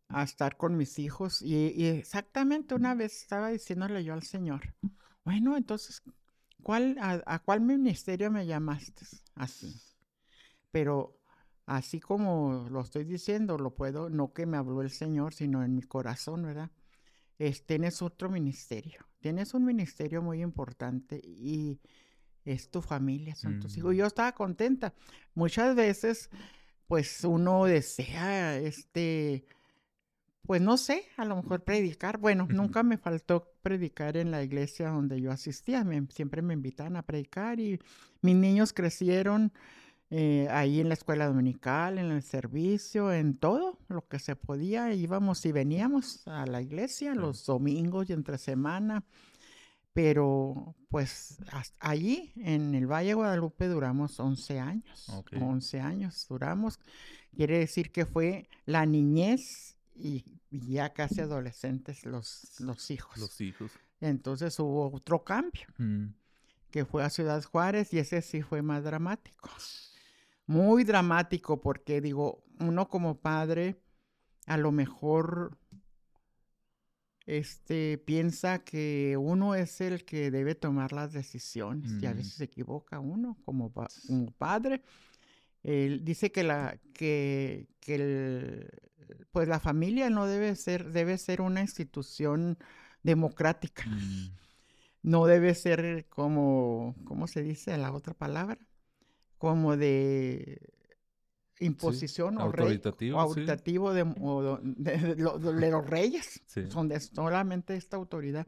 a 0.07 0.23
estar 0.23 0.57
con 0.57 0.77
mis 0.77 0.99
hijos 0.99 1.41
y, 1.41 1.87
exactamente 1.87 2.75
una 2.75 2.95
vez 2.95 3.21
estaba 3.21 3.49
diciéndole 3.49 4.03
yo 4.03 4.13
al 4.13 4.23
Señor, 4.23 4.75
bueno, 5.23 5.57
entonces, 5.57 6.03
¿cuál, 6.61 6.97
a, 6.99 7.39
cuál 7.39 7.61
ministerio 7.61 8.31
me 8.31 8.45
llamaste? 8.45 9.05
Así. 9.35 9.81
Pero 10.71 11.19
así 11.65 11.99
como 11.99 12.67
lo 12.69 12.81
estoy 12.81 13.05
diciendo, 13.05 13.57
lo 13.57 13.73
puedo, 13.73 14.09
no 14.09 14.33
que 14.33 14.45
me 14.45 14.57
habló 14.57 14.81
el 14.81 14.91
Señor, 14.91 15.33
sino 15.33 15.63
en 15.63 15.75
mi 15.75 15.81
corazón, 15.81 16.43
¿verdad? 16.43 16.69
tienes 17.65 18.01
otro 18.01 18.29
ministerio, 18.29 19.05
tienes 19.19 19.53
un 19.53 19.65
ministerio 19.65 20.21
muy 20.21 20.41
importante 20.41 21.19
y 21.21 21.81
es 22.45 22.69
tu 22.69 22.81
familia, 22.81 23.35
son 23.35 23.59
tus 23.59 23.75
hijos. 23.75 23.93
Mm. 23.93 23.97
Yo 23.97 24.05
estaba 24.05 24.31
contenta. 24.33 24.93
Muchas 25.33 25.75
veces, 25.75 26.29
pues 26.87 27.23
uno 27.23 27.65
desea, 27.65 28.57
este, 28.57 29.45
pues 30.45 30.61
no 30.61 30.77
sé, 30.77 31.05
a 31.17 31.25
lo 31.25 31.35
mejor 31.35 31.63
predicar. 31.63 32.17
Bueno, 32.17 32.47
nunca 32.49 32.83
me 32.83 32.97
faltó 32.97 33.51
predicar 33.61 34.15
en 34.17 34.31
la 34.31 34.43
iglesia 34.43 34.89
donde 34.89 35.19
yo 35.19 35.31
asistía. 35.31 35.85
siempre 36.09 36.41
me 36.41 36.53
invitaban 36.53 36.95
a 36.95 37.03
predicar 37.03 37.59
y 37.59 37.79
mis 38.21 38.35
niños 38.35 38.73
crecieron 38.73 39.51
eh, 40.11 40.47
ahí 40.51 40.79
en 40.79 40.87
la 40.87 40.93
escuela 40.93 41.25
dominical, 41.25 41.97
en 41.97 42.11
el 42.11 42.21
servicio, 42.21 43.11
en 43.11 43.37
todo 43.37 43.79
lo 43.87 44.07
que 44.07 44.19
se 44.19 44.35
podía. 44.35 44.93
Íbamos 44.93 45.45
y 45.45 45.51
veníamos 45.51 46.27
a 46.27 46.45
la 46.45 46.61
iglesia 46.61 47.15
los 47.15 47.45
domingos 47.45 48.09
y 48.09 48.13
entre 48.13 48.37
semana. 48.37 49.03
Pero 49.93 50.75
pues 50.89 51.37
allí 51.79 52.33
en 52.35 52.75
el 52.75 52.85
Valle 52.85 53.09
de 53.09 53.13
Guadalupe 53.15 53.67
duramos 53.67 54.19
11 54.19 54.59
años. 54.59 55.09
11 55.31 55.79
años 55.79 56.25
duramos. 56.29 56.79
Quiere 57.35 57.59
decir 57.59 57.91
que 57.91 58.05
fue 58.05 58.49
la 58.65 58.85
niñez 58.85 59.74
y, 59.95 60.23
ya 60.51 60.93
casi 60.93 61.21
adolescentes 61.21 62.05
los, 62.05 62.59
los 62.59 62.91
hijos. 62.91 63.17
Los 63.17 63.41
hijos. 63.41 63.71
Entonces 63.99 64.57
hubo 64.59 64.91
otro 64.93 65.23
cambio, 65.23 65.65
mm. 65.77 66.07
que 66.71 66.85
fue 66.85 67.03
a 67.03 67.09
Ciudad 67.09 67.43
Juárez 67.43 67.93
y 67.93 67.99
ese 67.99 68.21
sí 68.21 68.41
fue 68.41 68.61
más 68.61 68.83
dramático. 68.83 69.49
Muy 70.45 70.83
dramático 70.83 71.61
porque 71.61 72.01
digo, 72.01 72.43
uno 72.59 72.87
como 72.87 73.19
padre 73.19 73.81
a 74.45 74.57
lo 74.57 74.71
mejor 74.71 75.57
este 77.25 77.97
piensa 77.97 78.59
que 78.59 79.17
uno 79.19 79.55
es 79.55 79.81
el 79.81 80.05
que 80.05 80.29
debe 80.29 80.53
tomar 80.53 80.93
las 80.93 81.11
decisiones 81.13 81.91
y 81.99 82.05
a 82.05 82.13
veces 82.13 82.33
se 82.33 82.43
equivoca 82.43 82.99
uno 82.99 83.37
como, 83.43 83.73
como 83.73 84.31
padre. 84.37 84.83
Él 85.65 86.05
dice 86.05 86.31
que 86.31 86.43
la 86.43 86.77
que, 86.93 87.67
que 87.79 87.95
el, 87.95 88.69
pues 89.31 89.47
la 89.47 89.59
familia 89.59 90.11
no 90.11 90.27
debe 90.27 90.55
ser, 90.55 90.91
debe 90.91 91.17
ser 91.17 91.41
una 91.41 91.61
institución 91.61 92.59
democrática. 93.01 93.83
Mm. 93.87 94.29
No 95.01 95.25
debe 95.25 95.55
ser 95.55 96.05
como, 96.09 96.95
¿cómo 97.03 97.27
se 97.27 97.41
dice 97.41 97.75
la 97.79 97.93
otra 97.93 98.13
palabra? 98.13 98.59
Como 99.39 99.75
de 99.75 100.61
imposición 101.59 102.37
o, 102.37 102.41
autoritativo, 102.41 103.19
autoritativo 103.19 103.93
de, 103.93 104.03
de, 104.03 105.71
los 105.71 105.89
reyes. 105.89 106.43
Son 106.69 106.89
de 106.89 106.99
solamente 106.99 107.75
esta 107.75 107.97
autoridad. 107.97 108.45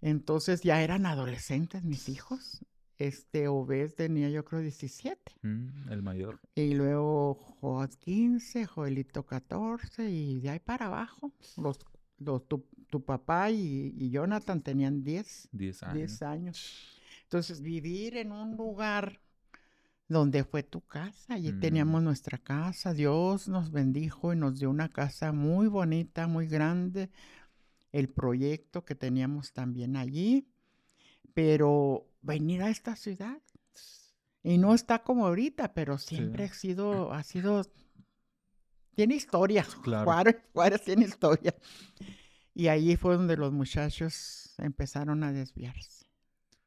Entonces 0.00 0.62
ya 0.62 0.82
eran 0.82 1.06
adolescentes 1.06 1.84
mis 1.84 2.08
hijos 2.08 2.64
este 2.98 3.48
Obed 3.48 3.92
tenía 3.92 4.28
yo 4.30 4.44
creo 4.44 4.60
17. 4.60 5.32
Mm, 5.42 5.90
el 5.90 6.02
mayor. 6.02 6.40
Y 6.54 6.74
luego 6.74 7.34
Joad 7.60 7.90
15, 7.90 8.66
Joelito 8.66 9.24
14 9.24 10.10
y 10.10 10.40
de 10.40 10.50
ahí 10.50 10.60
para 10.60 10.86
abajo. 10.86 11.32
Los, 11.56 11.78
los 12.18 12.46
tu, 12.46 13.04
papá 13.04 13.50
y, 13.50 14.10
Jonathan 14.10 14.62
tenían 14.62 15.02
10. 15.02 15.48
10 15.52 15.82
años. 15.82 15.94
10 15.94 16.22
años. 16.22 17.00
Entonces 17.24 17.60
vivir 17.60 18.16
en 18.16 18.30
un 18.30 18.56
lugar 18.56 19.20
donde 20.08 20.44
fue 20.44 20.62
tu 20.62 20.82
casa, 20.82 21.34
allí 21.34 21.52
mm. 21.52 21.60
teníamos 21.60 22.02
nuestra 22.02 22.38
casa, 22.38 22.92
Dios 22.92 23.48
nos 23.48 23.72
bendijo 23.72 24.32
y 24.32 24.36
nos 24.36 24.60
dio 24.60 24.70
una 24.70 24.90
casa 24.90 25.32
muy 25.32 25.66
bonita, 25.66 26.26
muy 26.26 26.46
grande, 26.46 27.10
el 27.90 28.08
proyecto 28.08 28.84
que 28.84 28.94
teníamos 28.94 29.52
también 29.52 29.96
allí, 29.96 30.46
pero 31.32 32.06
venir 32.24 32.62
a 32.62 32.70
esta 32.70 32.96
ciudad. 32.96 33.40
Y 34.42 34.58
no 34.58 34.74
está 34.74 35.02
como 35.02 35.26
ahorita, 35.26 35.72
pero 35.72 35.96
siempre 35.96 36.44
ha 36.44 36.52
sido, 36.52 37.12
ha 37.12 37.22
sido, 37.22 37.62
tiene 38.94 39.14
historia. 39.14 39.66
Claro. 39.82 40.10
Juárez, 40.52 40.82
tiene 40.82 41.04
historia. 41.06 41.54
Y 42.54 42.68
ahí 42.68 42.96
fue 42.96 43.16
donde 43.16 43.36
los 43.36 43.52
muchachos 43.52 44.54
empezaron 44.58 45.24
a 45.24 45.32
desviarse. 45.32 46.06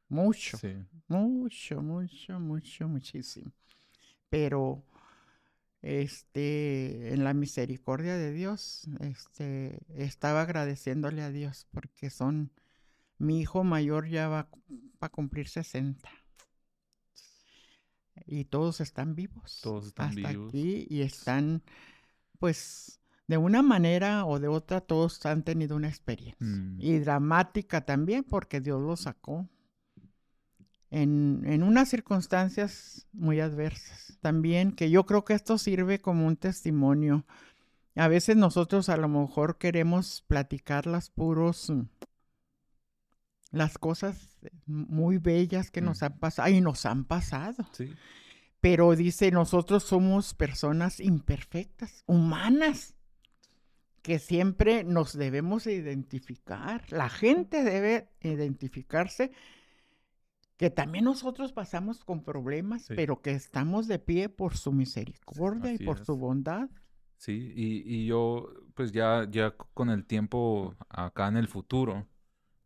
Mucho, 0.08 0.58
mucho, 1.06 1.82
mucho, 1.82 2.40
mucho, 2.40 2.88
muchísimo. 2.88 3.52
Pero 4.28 4.84
este, 5.82 7.12
en 7.14 7.24
la 7.24 7.34
misericordia 7.34 8.16
de 8.16 8.32
Dios, 8.32 8.88
este, 9.00 9.80
estaba 9.94 10.42
agradeciéndole 10.42 11.22
a 11.22 11.30
Dios 11.30 11.66
porque 11.70 12.10
son 12.10 12.50
mi 13.18 13.40
hijo 13.40 13.64
mayor 13.64 14.08
ya 14.08 14.28
va, 14.28 14.48
a 15.00 15.08
cumplir 15.08 15.48
60. 15.48 16.08
Y 18.26 18.44
todos 18.44 18.80
están 18.80 19.14
vivos. 19.14 19.60
Todos 19.62 19.88
están 19.88 20.10
hasta 20.10 20.30
vivos. 20.30 20.48
aquí 20.48 20.86
y 20.88 21.02
están, 21.02 21.62
pues, 22.38 23.00
de 23.26 23.36
una 23.36 23.62
manera 23.62 24.24
o 24.24 24.38
de 24.38 24.48
otra, 24.48 24.80
todos 24.80 25.24
han 25.26 25.42
tenido 25.42 25.76
una 25.76 25.88
experiencia. 25.88 26.46
Mm. 26.46 26.78
Y 26.80 26.98
dramática 26.98 27.84
también, 27.84 28.24
porque 28.24 28.60
Dios 28.60 28.80
los 28.80 29.00
sacó 29.00 29.48
en, 30.90 31.42
en, 31.44 31.62
unas 31.62 31.88
circunstancias 31.88 33.06
muy 33.12 33.40
adversas. 33.40 34.18
También 34.20 34.72
que 34.72 34.90
yo 34.90 35.04
creo 35.06 35.24
que 35.24 35.34
esto 35.34 35.58
sirve 35.58 36.00
como 36.00 36.26
un 36.26 36.36
testimonio. 36.36 37.26
A 37.94 38.08
veces 38.08 38.36
nosotros 38.36 38.88
a 38.88 38.96
lo 38.96 39.08
mejor 39.08 39.58
queremos 39.58 40.24
platicar 40.26 40.86
las 40.86 41.10
puros 41.10 41.72
las 43.50 43.78
cosas 43.78 44.38
muy 44.66 45.18
bellas 45.18 45.70
que 45.70 45.80
nos 45.80 46.02
han 46.02 46.18
pasado 46.18 46.48
y 46.50 46.60
nos 46.60 46.84
han 46.86 47.04
pasado. 47.04 47.66
Sí. 47.72 47.92
Pero 48.60 48.94
dice, 48.96 49.30
nosotros 49.30 49.84
somos 49.84 50.34
personas 50.34 51.00
imperfectas, 51.00 52.02
humanas, 52.06 52.94
que 54.02 54.18
siempre 54.18 54.84
nos 54.84 55.16
debemos 55.16 55.66
identificar. 55.66 56.84
La 56.90 57.08
gente 57.08 57.62
debe 57.62 58.10
identificarse 58.20 59.30
que 60.56 60.70
también 60.70 61.04
nosotros 61.04 61.52
pasamos 61.52 62.04
con 62.04 62.24
problemas, 62.24 62.88
pero 62.88 63.22
que 63.22 63.30
estamos 63.30 63.86
de 63.86 64.00
pie 64.00 64.28
por 64.28 64.56
su 64.56 64.72
misericordia 64.72 65.72
y 65.72 65.78
por 65.78 66.04
su 66.04 66.16
bondad. 66.16 66.68
Sí, 67.16 67.52
y, 67.54 67.82
y, 67.84 68.06
yo, 68.06 68.52
pues 68.74 68.90
ya, 68.90 69.26
ya 69.30 69.52
con 69.52 69.88
el 69.88 70.04
tiempo 70.04 70.74
acá 70.88 71.28
en 71.28 71.36
el 71.36 71.46
futuro, 71.46 72.08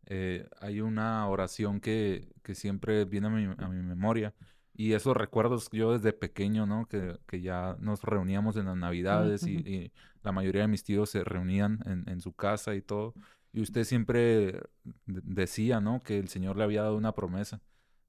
eh, 0.05 0.47
hay 0.59 0.81
una 0.81 1.27
oración 1.27 1.79
que, 1.79 2.33
que 2.43 2.55
siempre 2.55 3.05
viene 3.05 3.27
a 3.27 3.29
mi, 3.29 3.45
a 3.57 3.67
mi, 3.67 3.81
memoria. 3.81 4.33
Y 4.75 4.93
esos 4.93 5.15
recuerdos 5.15 5.69
yo 5.71 5.93
desde 5.93 6.13
pequeño, 6.13 6.65
¿no? 6.65 6.87
Que, 6.87 7.19
que 7.27 7.41
ya 7.41 7.77
nos 7.79 8.01
reuníamos 8.03 8.57
en 8.57 8.65
las 8.65 8.77
navidades 8.77 9.45
y, 9.45 9.91
la 10.23 10.31
mayoría 10.31 10.61
de 10.61 10.69
mis 10.69 10.85
tíos 10.85 11.09
se 11.09 11.25
reunían 11.25 11.79
en, 11.85 12.07
en, 12.07 12.21
su 12.21 12.31
casa 12.31 12.75
y 12.75 12.81
todo. 12.81 13.13
Y 13.51 13.61
usted 13.61 13.83
siempre 13.83 14.61
decía, 15.05 15.81
¿no? 15.81 16.01
Que 16.01 16.17
el 16.17 16.29
Señor 16.29 16.55
le 16.55 16.63
había 16.63 16.83
dado 16.83 16.95
una 16.95 17.13
promesa 17.13 17.61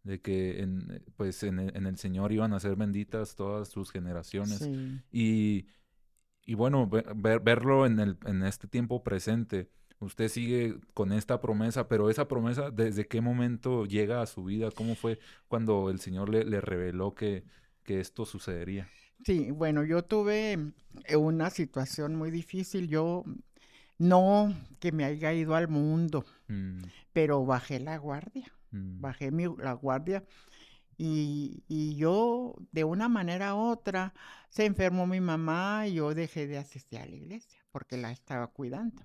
de 0.05 0.21
que 0.21 0.63
en, 0.63 1.03
pues 1.17 1.43
en, 1.43 1.59
en 1.59 1.87
el 1.87 1.97
Señor 1.99 2.31
iban 2.31 2.53
a 2.53 2.61
ser 2.61 2.77
benditas 2.77 3.35
todas 3.35 3.69
sus 3.69 3.91
generaciones. 3.91 4.69
Y 5.11 5.67
y 6.47 6.55
bueno, 6.55 6.89
verlo 6.89 7.87
en, 7.87 7.99
el, 7.99 8.19
en 8.27 8.43
este 8.43 8.69
tiempo 8.69 9.03
presente, 9.03 9.71
usted 10.01 10.29
sigue 10.29 10.77
con 10.93 11.13
esta 11.13 11.41
promesa, 11.41 11.89
pero 11.89 12.11
esa 12.11 12.29
promesa, 12.29 12.71
¿desde 12.71 13.07
qué 13.07 13.21
momento 13.21 13.87
llega 13.87 14.23
a 14.23 14.27
su 14.27 14.45
vida? 14.45 14.71
¿Cómo 14.71 14.95
fue 14.95 15.19
cuando 15.49 15.91
el 15.91 16.01
Señor 16.01 16.29
le, 16.29 16.45
le 16.45 16.61
reveló 16.61 17.15
que, 17.15 17.45
que 17.83 18.01
esto 18.01 18.25
sucedería? 18.25 18.89
Sí, 19.25 19.51
bueno, 19.51 19.85
yo 19.85 20.05
tuve 20.05 20.59
eh, 21.05 21.17
una 21.17 21.51
situación 21.51 22.15
muy 22.17 22.31
difícil. 22.31 22.89
Yo 22.89 23.25
no 23.99 24.55
que 24.81 24.93
me 24.93 25.05
haya 25.05 25.33
ido 25.33 25.55
al 25.55 25.69
mundo, 25.69 26.25
mm. 26.49 26.83
pero 27.13 27.45
bajé 27.47 27.81
la 27.81 27.97
guardia, 27.97 28.53
mm. 28.71 29.01
bajé 29.01 29.31
mi, 29.31 29.45
la 29.59 29.73
guardia 29.73 30.25
y, 30.97 31.65
y, 31.69 31.97
yo 31.97 32.55
de 32.71 32.85
una 32.85 33.09
manera 33.09 33.55
u 33.55 33.59
otra 33.59 34.15
se 34.49 34.65
enfermó 34.65 35.07
mi 35.07 35.21
mamá 35.21 35.89
y 35.89 35.95
yo 35.95 36.15
dejé 36.15 36.47
de 36.47 36.59
asistir 36.59 37.01
a 37.01 37.07
la 37.07 37.17
iglesia 37.17 37.64
porque 37.75 37.97
la 37.97 38.13
estaba 38.13 38.47
cuidando. 38.47 39.03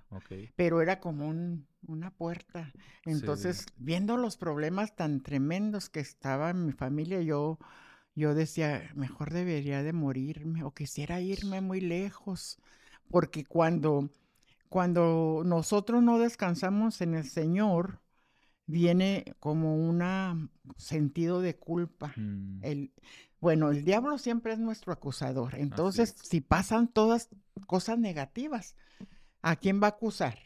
Pero 0.54 0.80
era 0.80 1.00
como 1.00 1.28
un, 1.28 1.66
una 1.88 2.12
puerta. 2.12 2.72
Entonces, 3.04 3.66
viendo 3.78 4.16
los 4.16 4.36
problemas 4.36 4.94
tan 4.94 5.24
tremendos 5.24 5.90
que 5.90 5.98
estaba 5.98 6.50
en 6.50 6.66
mi 6.66 6.72
familia, 6.72 7.20
yo 7.20 7.58
yo 8.14 8.32
decía, 8.32 8.88
mejor 8.94 9.32
debería 9.32 9.82
de 9.82 9.92
morirme 9.92 10.62
o 10.62 10.72
quisiera 10.72 11.20
irme 11.20 11.60
muy 11.60 11.80
lejos, 11.80 12.58
porque 13.08 13.44
cuando, 13.44 14.08
cuando 14.68 15.42
nosotros 15.44 16.00
no 16.00 16.20
descansamos 16.20 17.00
en 17.00 17.14
el 17.14 17.24
Señor, 17.24 18.00
viene 18.66 19.34
como 19.40 19.74
un 19.74 20.48
sentido 20.76 21.40
de 21.40 21.56
culpa. 21.56 22.12
Mm. 22.16 22.60
El, 22.62 22.92
bueno, 23.40 23.70
el 23.70 23.84
diablo 23.84 24.18
siempre 24.18 24.52
es 24.52 24.58
nuestro 24.58 24.92
acusador. 24.92 25.54
Entonces, 25.56 26.14
si 26.22 26.40
pasan 26.40 26.88
todas 26.88 27.28
cosas 27.66 27.98
negativas, 27.98 28.74
¿a 29.42 29.56
quién 29.56 29.80
va 29.82 29.86
a 29.88 29.90
acusar? 29.90 30.38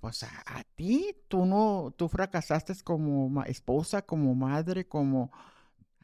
Pues 0.00 0.24
a, 0.24 0.42
a, 0.46 0.64
ti, 0.74 1.16
tú 1.28 1.46
no, 1.46 1.94
tú 1.96 2.08
fracasaste 2.08 2.74
como 2.82 3.44
esposa, 3.44 4.02
como 4.02 4.34
madre, 4.34 4.86
como 4.86 5.30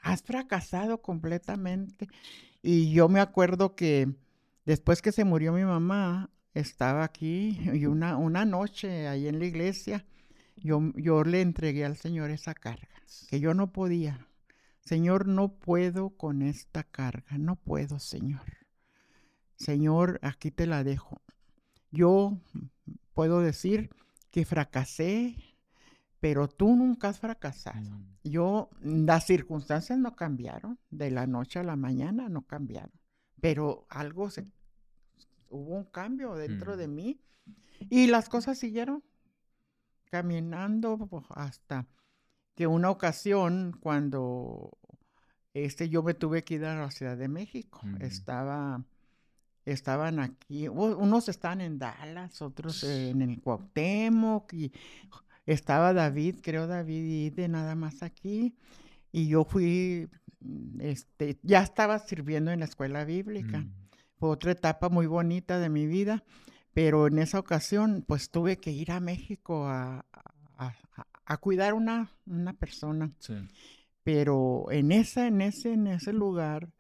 has 0.03 0.23
fracasado 0.23 1.03
completamente. 1.03 2.09
Y 2.63 2.93
yo 2.93 3.09
me 3.09 3.21
acuerdo 3.21 3.75
que 3.75 4.15
después 4.65 5.03
que 5.03 5.13
se 5.13 5.25
murió 5.25 5.53
mi 5.53 5.65
mamá, 5.65 6.31
estaba 6.55 7.05
aquí 7.05 7.59
y 7.73 7.87
una, 7.87 8.17
una 8.17 8.45
noche 8.45 9.09
ahí 9.09 9.29
en 9.29 9.39
la 9.39 9.47
iglesia, 9.47 10.05
yo, 10.57 10.81
yo 10.97 11.25
le 11.25 11.41
entregué 11.41 11.85
al 11.85 11.97
Señor 11.97 12.31
esa 12.31 12.55
carga, 12.55 12.89
que 13.29 13.41
yo 13.41 13.55
no 13.55 13.73
podía. 13.73 14.28
Señor, 14.89 15.27
no 15.27 15.53
puedo 15.53 16.09
con 16.17 16.41
esta 16.41 16.83
carga, 16.83 17.37
no 17.37 17.57
puedo, 17.57 17.99
Señor. 17.99 18.41
Señor, 19.55 20.19
aquí 20.23 20.51
te 20.51 20.67
la 20.67 20.83
dejo. 20.83 21.21
Yo 21.91 22.39
puedo 23.13 23.41
decir 23.41 23.91
que 24.31 24.47
fracasé, 24.47 25.37
pero 26.21 26.49
tú 26.49 26.75
nunca 26.75 27.11
has 27.11 27.19
fracasado. 27.21 27.83
Mm. 27.83 28.17
Yo, 28.25 28.71
las 28.81 29.27
circunstancias 29.27 29.99
no 29.99 30.17
cambiaron, 30.17 30.79
de 30.89 31.11
la 31.11 31.27
noche 31.27 31.59
a 31.59 31.65
la 31.65 31.77
mañana 31.77 32.31
no 32.31 32.47
cambiaron, 32.47 32.99
pero 33.43 33.87
algo 33.91 34.31
se, 34.31 34.47
hubo 35.51 35.77
un 35.77 35.85
cambio 35.85 36.35
dentro 36.35 36.79
de 36.79 36.89
mm. 36.89 36.95
mí 36.95 37.21
y 37.91 38.07
las 38.07 38.31
cosas 38.31 38.57
siguieron 38.57 39.05
caminando 40.07 40.97
pues, 40.97 41.27
hasta 41.29 41.87
que 42.59 42.67
una 42.67 42.91
ocasión 42.91 43.77
cuando 43.81 44.78
este 45.65 45.89
yo 45.89 46.03
me 46.03 46.15
tuve 46.15 46.45
que 46.45 46.55
ir 46.55 46.65
a 46.65 46.75
la 46.75 46.91
Ciudad 46.91 47.17
de 47.17 47.29
México, 47.29 47.81
mm. 47.83 48.03
estaba 48.03 48.85
estaban 49.65 50.19
aquí, 50.19 50.69
unos 50.69 51.29
están 51.29 51.61
en 51.61 51.79
Dallas, 51.79 52.41
otros 52.41 52.85
en 52.85 53.21
el 53.23 53.41
Cuauhtémoc 53.41 54.53
y 54.55 54.73
estaba 55.47 55.93
David, 55.93 56.37
creo 56.43 56.67
David 56.67 57.35
de 57.35 57.49
nada 57.49 57.75
más 57.75 58.03
aquí, 58.03 58.55
y 59.13 59.29
yo 59.29 59.45
fui, 59.45 60.09
mm, 60.41 60.81
este, 60.81 61.39
ya 61.43 61.63
estaba 61.63 61.99
sirviendo 61.99 62.51
en 62.51 62.61
la 62.61 62.67
escuela 62.67 63.05
bíblica. 63.05 63.61
Mm. 63.61 63.73
Fue 64.19 64.31
otra 64.31 64.53
etapa 64.53 64.89
muy 64.89 65.07
bonita 65.07 65.59
de 65.59 65.69
mi 65.69 65.87
vida, 65.87 66.25
pero 66.73 67.07
en 67.07 67.19
esa 67.19 67.39
ocasión, 67.39 68.05
pues 68.07 68.31
tuve 68.31 68.59
que 68.59 68.71
ir 68.71 68.91
a 68.91 69.01
México 69.01 69.67
a, 69.67 70.05
a, 71.27 71.37
cuidar 71.37 71.75
una, 71.75 72.11
una 72.27 72.53
persona. 72.53 73.13
Pero 74.09 74.71
en 74.71 74.91
esa, 74.91 75.27
en 75.27 75.43
ese, 75.43 75.75
en 75.75 75.87
ese 75.87 76.15
lugar, 76.15 76.71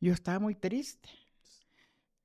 yo 0.00 0.12
estaba 0.12 0.40
muy 0.40 0.56
triste, 0.56 1.08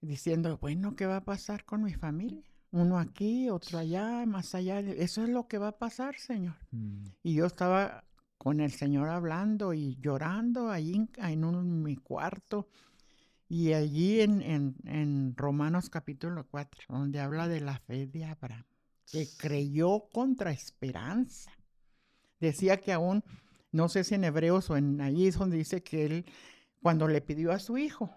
diciendo, 0.01 0.57
bueno, 0.57 0.95
¿qué 0.95 1.05
va 1.05 1.17
a 1.17 1.25
pasar 1.25 1.63
con 1.63 1.83
mi 1.83 1.93
familia? 1.93 2.41
uno 2.71 2.97
aquí, 2.97 3.51
otro 3.51 3.77
allá, 3.77 4.25
más 4.25 4.55
allá. 4.55 4.79
Eso 4.79 5.21
es 5.21 5.29
lo 5.29 5.47
que 5.47 5.59
va 5.59 5.67
a 5.67 5.77
pasar, 5.77 6.15
Señor. 6.15 6.55
Mm. 6.71 7.05
Y 7.21 7.35
yo 7.35 7.45
estaba 7.45 8.03
con 8.39 8.59
el 8.59 8.71
Señor 8.71 9.09
hablando 9.09 9.75
y 9.75 9.95
llorando 10.01 10.71
allí 10.71 11.07
en, 11.17 11.83
mi 11.83 11.95
cuarto. 11.95 12.67
Y 13.47 13.73
allí 13.73 14.21
en, 14.21 14.41
en, 14.85 15.37
Romanos 15.37 15.91
capítulo 15.91 16.47
4, 16.49 16.85
donde 16.89 17.19
habla 17.19 17.47
de 17.47 17.61
la 17.61 17.77
fe 17.77 18.07
de 18.07 18.25
Abraham, 18.25 18.65
que 19.05 19.27
creyó 19.37 20.09
contra 20.11 20.49
esperanza. 20.49 21.51
Decía 22.39 22.77
que 22.77 22.91
aún, 22.91 23.23
no 23.71 23.89
sé 23.89 24.03
si 24.03 24.15
en 24.15 24.23
Hebreos 24.23 24.69
o 24.69 24.77
en 24.77 25.01
allí 25.01 25.27
es 25.27 25.38
donde 25.38 25.58
dice 25.58 25.84
que 25.84 26.06
él, 26.06 26.25
cuando 26.82 27.08
le 27.08 27.21
pidió 27.21 27.51
a 27.51 27.60
su 27.60 27.77
hijo, 27.77 28.13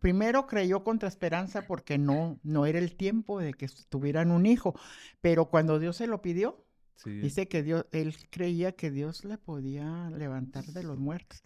Primero 0.00 0.46
creyó 0.46 0.84
contra 0.84 1.08
esperanza 1.08 1.62
porque 1.66 1.98
no, 1.98 2.38
no 2.42 2.66
era 2.66 2.78
el 2.78 2.96
tiempo 2.96 3.40
de 3.40 3.52
que 3.52 3.68
tuvieran 3.88 4.30
un 4.30 4.46
hijo, 4.46 4.78
pero 5.20 5.46
cuando 5.46 5.78
Dios 5.78 5.96
se 5.96 6.06
lo 6.06 6.22
pidió, 6.22 6.64
dice 7.04 7.48
que 7.48 7.62
Dios, 7.62 7.84
él 7.90 8.14
creía 8.30 8.72
que 8.72 8.90
Dios 8.90 9.24
le 9.24 9.38
podía 9.38 10.10
levantar 10.10 10.64
de 10.66 10.82
los 10.82 10.98
muertos. 10.98 11.42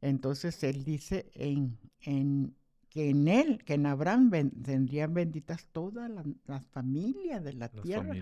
Entonces 0.00 0.62
él 0.62 0.84
dice 0.84 1.30
en, 1.34 1.78
en, 2.00 2.54
que 2.88 3.10
en 3.10 3.26
él, 3.26 3.64
que 3.64 3.74
en 3.74 3.86
Abraham 3.86 4.30
tendrían 4.62 5.12
benditas 5.12 5.66
todas 5.72 6.10
las, 6.46 6.64
familias 6.66 7.42
de 7.42 7.54
la 7.54 7.68
tierra. 7.68 8.14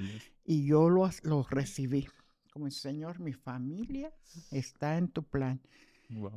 Y 0.45 0.65
yo 0.65 0.89
los, 0.89 1.23
los 1.25 1.51
recibí. 1.51 2.09
Como 2.57 2.69
el 2.69 2.73
Señor, 2.73 3.21
mi 3.21 3.35
familia 3.35 4.11
está 4.51 4.97
en 4.97 5.09
tu 5.09 5.25
plan. 5.25 5.61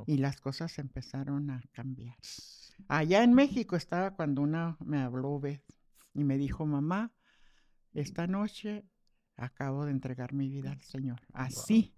Y 0.06 0.18
las 0.18 0.42
cosas 0.42 0.78
empezaron 0.78 1.50
a 1.50 1.64
cambiar. 1.72 2.18
Allá 2.90 3.24
en 3.24 3.34
México 3.34 3.78
estaba 3.78 4.18
cuando 4.18 4.42
una 4.42 4.76
me 4.84 5.00
habló 5.00 5.42
y 6.14 6.26
me 6.26 6.38
dijo, 6.38 6.66
mamá, 6.66 7.14
esta 7.94 8.28
noche 8.28 8.84
acabo 9.38 9.86
de 9.86 9.92
entregar 9.92 10.34
mi 10.34 10.50
vida 10.50 10.74
al 10.74 10.82
Señor. 10.82 11.22
Así, 11.32 11.94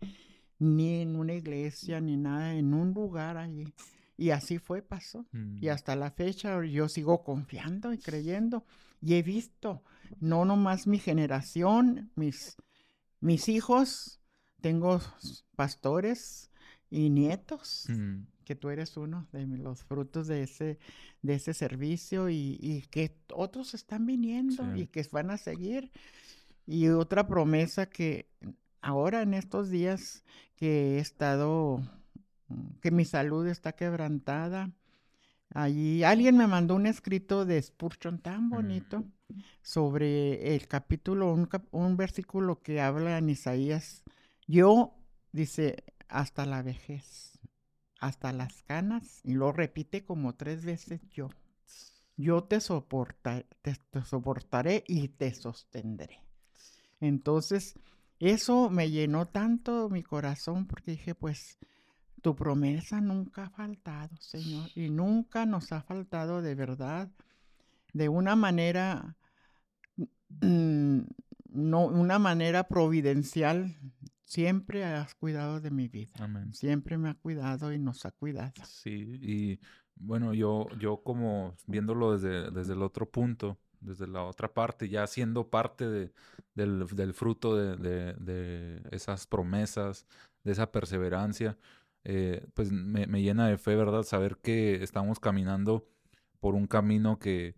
ni 0.59 1.01
en 1.01 1.15
una 1.15 1.33
iglesia, 1.33 1.99
ni 1.99 2.15
nada, 2.15 2.53
en 2.53 2.75
un 2.75 2.93
lugar 2.93 3.37
allí. 3.37 3.73
Y 4.17 4.29
así 4.29 4.59
fue, 4.59 4.83
pasó. 4.83 5.25
Y 5.33 5.65
mm. 5.65 5.69
hasta 5.71 5.95
la 5.95 6.11
fecha 6.11 6.63
yo 6.63 6.87
sigo 6.89 7.23
confiando 7.23 7.91
y 7.91 7.97
creyendo. 7.97 8.67
Y 9.01 9.15
he 9.15 9.23
visto, 9.23 9.81
no 10.19 10.45
nomás 10.45 10.85
mi 10.85 10.99
generación, 10.99 12.11
mis, 12.13 12.55
mis 13.21 13.47
hijos, 13.47 14.19
tengo 14.59 14.99
pastores 15.55 16.51
y 16.89 17.09
nietos. 17.09 17.85
Mm 17.87 18.23
que 18.51 18.55
tú 18.55 18.69
eres 18.69 18.97
uno 18.97 19.27
de 19.31 19.45
los 19.45 19.83
frutos 19.83 20.27
de 20.27 20.43
ese, 20.43 20.77
de 21.21 21.35
ese 21.35 21.53
servicio 21.53 22.29
y, 22.29 22.85
que 22.91 23.15
otros 23.33 23.73
están 23.73 24.05
viniendo 24.05 24.75
y 24.75 24.87
que 24.87 25.07
van 25.09 25.31
a 25.31 25.37
seguir. 25.37 25.89
Y 26.65 26.89
otra 26.89 27.27
promesa 27.27 27.85
que 27.85 28.29
ahora 28.81 29.21
en 29.21 29.33
estos 29.33 29.69
días 29.69 30.25
que 30.57 30.97
he 30.97 30.99
estado, 30.99 31.81
que 32.81 32.91
mi 32.91 33.05
salud 33.05 33.47
está 33.47 33.71
quebrantada, 33.71 34.71
allí 35.53 36.03
alguien 36.03 36.37
me 36.37 36.47
mandó 36.47 36.75
un 36.75 36.85
escrito 36.85 37.45
de 37.45 37.61
Spurgeon 37.61 38.19
tan 38.19 38.49
bonito 38.49 39.03
sobre 39.61 40.55
el 40.55 40.67
capítulo, 40.67 41.33
un, 41.33 41.49
un 41.71 41.97
versículo 41.97 42.61
que 42.61 42.81
habla 42.81 43.17
en 43.17 43.29
Isaías. 43.29 44.03
Yo, 44.47 44.95
dice, 45.31 45.83
hasta 46.07 46.45
la 46.45 46.61
vejez 46.61 47.31
hasta 48.01 48.33
las 48.33 48.63
canas 48.63 49.21
y 49.23 49.35
lo 49.35 49.53
repite 49.53 50.03
como 50.03 50.33
tres 50.33 50.65
veces 50.65 50.99
yo. 51.11 51.29
Yo 52.17 52.43
te, 52.43 52.59
soportaré, 52.59 53.45
te, 53.61 53.75
soportaré 54.03 54.83
y 54.87 55.07
te 55.07 55.33
sostendré. 55.33 56.19
Entonces, 56.99 57.75
eso 58.19 58.69
me 58.69 58.89
llenó 58.89 59.27
tanto 59.27 59.87
mi 59.89 60.03
corazón 60.03 60.65
porque 60.67 60.91
dije, 60.91 61.15
pues, 61.15 61.57
tu 62.21 62.35
promesa 62.35 63.01
nunca 63.01 63.45
ha 63.45 63.49
faltado, 63.49 64.15
Señor, 64.19 64.69
y 64.75 64.89
nunca 64.89 65.45
nos 65.45 65.71
ha 65.71 65.81
faltado 65.81 66.41
de 66.41 66.55
verdad, 66.55 67.09
de 67.93 68.09
una 68.09 68.35
manera, 68.35 69.15
mm, 70.41 70.99
no, 71.49 71.85
una 71.85 72.19
manera 72.19 72.67
providencial 72.67 73.75
siempre 74.23 74.85
has 74.85 75.13
cuidado 75.15 75.59
de 75.59 75.71
mi 75.71 75.89
vida. 75.89 76.13
Siempre 76.53 76.97
me 76.97 77.09
ha 77.09 77.15
cuidado 77.15 77.73
y 77.73 77.79
nos 77.79 78.05
ha 78.05 78.11
cuidado. 78.11 78.53
Sí, 78.65 79.19
y 79.21 79.59
bueno, 79.95 80.33
yo, 80.33 80.67
yo 80.79 81.03
como 81.03 81.55
viéndolo 81.67 82.13
desde, 82.17 82.49
desde 82.51 82.73
el 82.73 82.81
otro 82.81 83.09
punto, 83.09 83.57
desde 83.81 84.07
la 84.07 84.23
otra 84.23 84.53
parte, 84.53 84.87
ya 84.87 85.05
siendo 85.07 85.49
parte 85.49 85.87
de, 85.89 86.13
del, 86.55 87.13
fruto 87.13 87.57
de, 87.57 88.13
de, 88.15 88.81
esas 88.91 89.27
promesas, 89.27 90.05
de 90.43 90.53
esa 90.53 90.71
perseverancia, 90.71 91.57
eh, 92.03 92.45
pues 92.53 92.71
me, 92.71 93.07
me, 93.07 93.21
llena 93.21 93.47
de 93.47 93.57
fe, 93.57 93.75
¿verdad? 93.75 94.03
Saber 94.03 94.37
que 94.37 94.83
estamos 94.83 95.19
caminando 95.19 95.87
por 96.39 96.55
un 96.55 96.67
camino 96.67 97.19
que, 97.19 97.55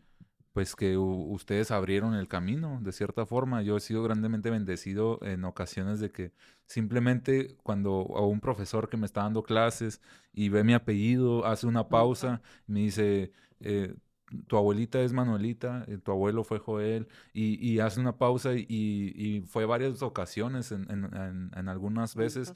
pues 0.53 0.75
que 0.75 0.97
ustedes 0.97 1.71
abrieron 1.71 2.13
el 2.13 2.27
camino, 2.27 2.79
de 2.81 2.91
cierta 2.91 3.25
forma. 3.25 3.63
Yo 3.63 3.75
he 3.75 3.79
sido 3.79 4.03
grandemente 4.03 4.51
bendecido 4.51 5.19
en 5.23 5.45
ocasiones 5.45 5.99
de 5.99 6.11
que 6.11 6.31
simplemente 6.67 7.57
cuando 7.63 8.07
a 8.15 8.25
un 8.25 8.39
profesor 8.39 8.87
que 8.87 8.97
me 8.97 9.07
está 9.07 9.23
dando 9.23 9.43
clases 9.43 9.99
y 10.31 10.49
ve 10.49 10.63
mi 10.63 10.73
apellido, 10.73 11.45
hace 11.45 11.65
una 11.65 11.89
pausa, 11.89 12.41
me 12.67 12.81
dice, 12.81 13.31
eh, 13.61 13.95
tu 14.47 14.55
abuelita 14.57 15.01
es 15.01 15.11
Manuelita, 15.11 15.85
eh, 15.87 15.97
tu 15.97 16.11
abuelo 16.11 16.43
fue 16.43 16.59
Joel, 16.59 17.07
y, 17.33 17.79
hace 17.79 17.99
una 17.99 18.17
pausa 18.17 18.51
y, 18.53 19.43
fue 19.47 19.65
varias 19.65 20.03
ocasiones, 20.03 20.71
en, 20.71 20.87
en, 20.91 21.51
en 21.55 21.69
algunas 21.69 22.15
veces 22.15 22.53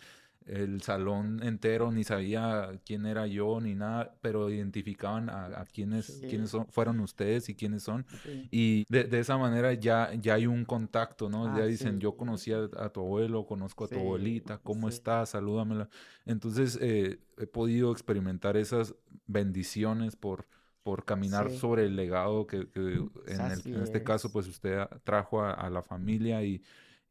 el 0.48 0.82
salón 0.82 1.42
entero 1.44 1.92
ni 1.92 2.04
sabía 2.04 2.80
quién 2.86 3.06
era 3.06 3.28
yo 3.28 3.60
ni 3.60 3.76
nada, 3.76 4.16
pero 4.22 4.50
identificaban 4.50 5.30
a, 5.30 5.66
quiénes, 5.74 6.22
quiénes 6.28 6.52
son, 6.52 6.68
fueron 6.68 7.00
ustedes 7.02 7.50
y 7.50 7.56
quiénes 7.56 7.84
son. 7.84 8.06
Y 8.50 8.86
de, 8.90 9.08
esa 9.20 9.38
manera 9.38 9.74
ya, 9.74 10.14
ya 10.16 10.36
hay 10.36 10.48
un 10.48 10.66
contacto, 10.66 11.30
¿no? 11.30 11.58
ya 11.58 11.66
dicen, 11.66 12.00
yo 12.00 12.16
conocí 12.16 12.54
a, 12.54 12.90
tu 12.90 13.02
abuelo, 13.02 13.46
conozco 13.46 13.86
a 13.86 13.88
tu 13.88 14.00
abuelita, 14.00 14.58
¿cómo 14.60 14.90
estás? 14.90 15.30
Salúdamela. 15.30 15.90
Entonces 16.26 16.78
eh, 16.82 17.20
he 17.38 17.48
podido 17.48 17.92
experimentar 17.92 18.58
esas 18.58 18.96
bendiciones 19.28 20.16
por 20.16 20.46
por 20.84 21.04
caminar 21.04 21.52
sobre 21.52 21.84
el 21.84 21.98
legado 21.98 22.48
que, 22.48 22.66
en, 22.76 23.82
este 23.84 24.04
caso 24.04 24.32
pues 24.32 24.48
usted 24.48 24.88
trajo 25.04 25.44
a 25.44 25.70
la 25.70 25.82
familia 25.82 26.42
y, 26.44 26.64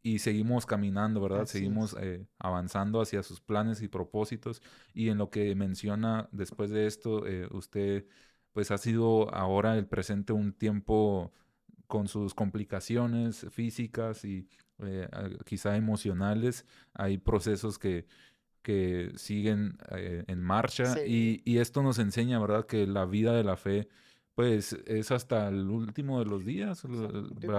y 0.06 0.20
seguimos 0.20 0.66
caminando, 0.66 1.20
¿verdad? 1.20 1.46
seguimos 1.46 1.96
eh, 2.00 2.24
avanzando 2.38 3.00
hacia 3.00 3.24
sus 3.24 3.40
planes 3.40 3.82
y 3.82 3.88
propósitos. 3.88 4.62
Y 4.94 5.08
en 5.08 5.18
lo 5.18 5.30
que 5.30 5.52
menciona 5.56 6.28
después 6.30 6.70
de 6.70 6.86
esto, 6.86 7.26
eh, 7.26 7.48
usted 7.50 8.06
pues 8.52 8.70
ha 8.70 8.78
sido 8.78 9.34
ahora 9.34 9.76
el 9.76 9.88
presente 9.88 10.32
un 10.32 10.52
tiempo 10.52 11.32
con 11.88 12.06
sus 12.06 12.34
complicaciones 12.34 13.48
físicas 13.50 14.24
y 14.24 14.48
eh, 14.78 15.08
quizá 15.44 15.76
emocionales. 15.76 16.64
Hay 16.94 17.18
procesos 17.18 17.76
que, 17.76 18.06
que 18.62 19.10
siguen 19.16 19.76
en 19.90 20.40
marcha 20.40 21.04
y, 21.04 21.42
y, 21.44 21.58
esto 21.58 21.82
nos 21.82 21.98
enseña, 21.98 22.38
¿verdad? 22.38 22.64
Que 22.66 22.86
la 22.86 23.06
vida 23.06 23.34
de 23.34 23.42
la 23.42 23.56
fe 23.56 23.88
pues 24.36 24.74
es 24.86 25.10
hasta 25.12 25.48
el 25.48 25.70
último 25.70 26.18
de 26.18 26.26
los 26.26 26.44
días. 26.44 26.82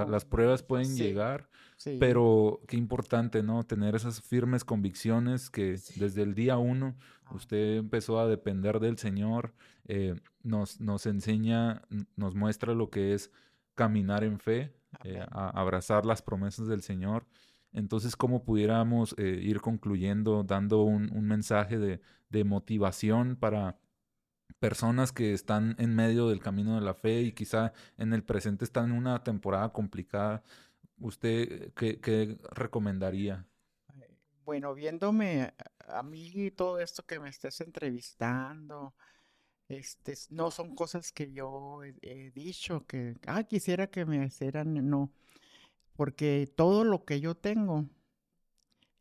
Las 0.08 0.26
pruebas 0.26 0.62
pueden 0.62 0.96
llegar, 0.96 1.50
pero 2.00 2.62
qué 2.68 2.78
importante, 2.78 3.42
¿no? 3.42 3.64
Tener 3.64 3.96
esas 3.96 4.22
firmes 4.22 4.64
convicciones 4.64 5.50
que 5.50 5.80
desde 5.96 6.22
el 6.22 6.36
día 6.36 6.60
uno 6.60 6.96
ah. 7.26 7.34
usted 7.34 7.78
empezó 7.78 8.20
a 8.20 8.28
depender 8.28 8.80
del 8.80 9.00
Señor, 9.00 9.56
eh, 9.88 10.22
nos, 10.44 10.80
nos 10.80 11.08
enseña, 11.08 11.82
nos 12.16 12.36
muestra 12.36 12.76
lo 12.76 12.92
que 12.92 13.16
es 13.16 13.32
caminar 13.74 14.24
en 14.24 14.38
fe, 14.38 14.72
eh, 15.04 15.26
abrazar 15.32 16.06
las 16.06 16.22
promesas 16.22 16.68
del 16.68 16.84
Señor. 16.84 17.26
Entonces, 17.74 18.16
¿cómo 18.16 18.44
pudiéramos 18.44 19.16
eh, 19.18 19.40
ir 19.42 19.62
concluyendo, 19.62 20.44
dando 20.44 20.84
un, 20.84 21.12
un 21.12 21.26
mensaje 21.26 21.80
de, 21.80 22.02
de 22.30 22.44
motivación 22.44 23.36
para 23.36 23.80
personas 24.60 25.12
que 25.12 25.34
están 25.34 25.76
en 25.80 25.96
medio 25.96 26.30
del 26.30 26.40
camino 26.40 26.76
de 26.76 26.82
la 26.82 26.94
fe 26.94 27.22
y 27.22 27.32
quizá 27.32 27.74
en 27.98 28.14
el 28.14 28.24
presente 28.24 28.66
están 28.66 28.92
en 28.92 28.98
una 28.98 29.24
temporada 29.24 29.72
complicada, 29.72 30.44
¿usted 31.00 31.74
qué, 31.74 32.40
recomendaría? 32.52 33.46
Bueno, 34.46 34.74
viéndome 34.74 35.54
a 35.88 36.04
mí 36.04 36.52
todo 36.52 36.80
esto 36.80 37.06
que 37.06 37.20
me 37.20 37.30
estés 37.30 37.62
entrevistando, 37.62 38.96
este, 39.68 40.14
no 40.30 40.52
son 40.52 40.74
cosas 40.74 41.12
que 41.12 41.32
yo 41.34 41.82
he, 41.84 42.32
dicho, 42.32 42.86
que, 42.88 43.16
ah, 43.28 43.44
quisiera 43.44 43.88
que 43.88 44.06
me 44.06 44.26
hicieran, 44.26 44.90
no, 44.90 45.12
porque 45.94 46.52
todo 46.56 46.84
lo 46.84 47.04
que 47.04 47.20
yo 47.20 47.36
tengo 47.36 47.86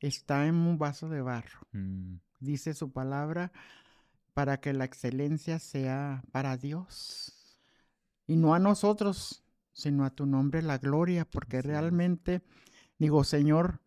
está 0.01 0.47
en 0.47 0.57
un 0.57 0.79
vaso 0.79 1.09
de 1.09 1.21
barro. 1.21 1.61
Mm. 1.73 2.17
Dice 2.41 2.75
su 2.75 2.93
palabra, 2.93 3.53
para 4.37 4.61
que 4.61 4.75
la 4.75 4.85
excelencia 4.85 5.59
sea 5.59 6.23
para 6.31 6.59
Dios 6.59 7.59
y 8.27 8.37
no 8.37 8.53
a 8.53 8.59
nosotros, 8.59 9.43
sino 9.73 10.05
a 10.05 10.11
tu 10.11 10.27
nombre 10.27 10.61
la 10.61 10.77
gloria, 10.77 11.25
porque 11.25 11.63
realmente 11.63 12.43
digo, 12.99 13.25
Señor, 13.25 13.81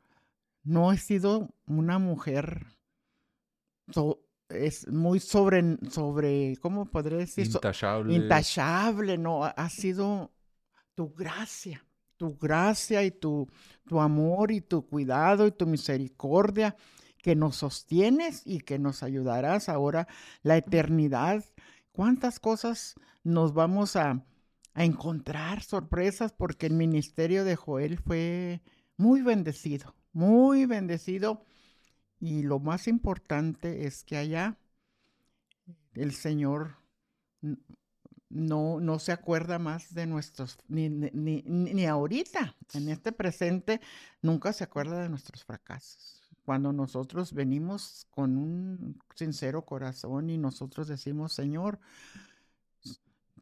no 0.63 0.91
he 0.91 0.97
sido 0.97 1.53
una 1.67 1.99
mujer 1.99 2.65
es 4.49 4.87
muy 4.87 5.19
sobre, 5.19 5.77
sobre, 5.91 6.57
¿cómo 6.57 6.89
podré 6.89 7.17
decir? 7.17 7.45
Intachable. 7.45 8.15
intachable, 8.15 9.19
no, 9.19 9.43
ha 9.43 9.69
sido 9.69 10.31
tu 10.95 11.13
gracia, 11.13 11.85
tu 12.17 12.35
gracia 12.39 13.03
y 13.03 13.11
tu, 13.11 13.47
tu 13.85 13.99
amor 13.99 14.49
y 14.49 14.61
tu 14.61 14.83
cuidado 14.87 15.45
y 15.45 15.51
tu 15.51 15.67
misericordia 15.67 16.75
que 17.21 17.35
nos 17.35 17.57
sostienes 17.57 18.41
y 18.45 18.59
que 18.59 18.79
nos 18.79 19.03
ayudarás 19.03 19.69
ahora 19.69 20.07
la 20.41 20.57
eternidad. 20.57 21.43
¿Cuántas 21.91 22.39
cosas 22.39 22.95
nos 23.23 23.53
vamos 23.53 23.95
a, 23.95 24.25
encontrar 24.75 25.61
sorpresas? 25.61 26.31
Porque 26.31 26.65
el 26.67 26.73
ministerio 26.73 27.43
de 27.43 27.55
Joel 27.55 27.97
fue 27.97 28.61
muy 28.97 29.21
bendecido, 29.21 29.95
muy 30.13 30.65
bendecido. 30.65 31.43
Y 32.19 32.43
lo 32.43 32.59
más 32.59 32.87
importante 32.87 33.85
es 33.85 34.03
que 34.03 34.17
allá 34.17 34.57
el 35.93 36.13
Señor 36.13 36.77
no, 38.29 38.79
no 38.79 38.99
se 38.99 39.11
acuerda 39.11 39.59
más 39.59 39.93
de 39.93 40.05
nuestros, 40.05 40.57
ni, 40.67 40.89
ni, 40.89 41.41
ni, 41.43 41.85
ahorita, 41.85 42.55
en 42.73 42.89
este 42.89 43.11
presente, 43.11 43.81
nunca 44.21 44.53
se 44.53 44.63
acuerda 44.63 45.01
de 45.01 45.09
nuestros 45.09 45.43
fracasos 45.43 46.18
cuando 46.49 46.73
nosotros 46.73 47.31
venimos 47.31 48.07
con 48.09 48.35
un 48.35 48.99
sincero 49.13 49.65
corazón 49.65 50.31
y 50.31 50.39
nosotros 50.39 50.87
decimos, 50.87 51.31
Señor, 51.31 51.79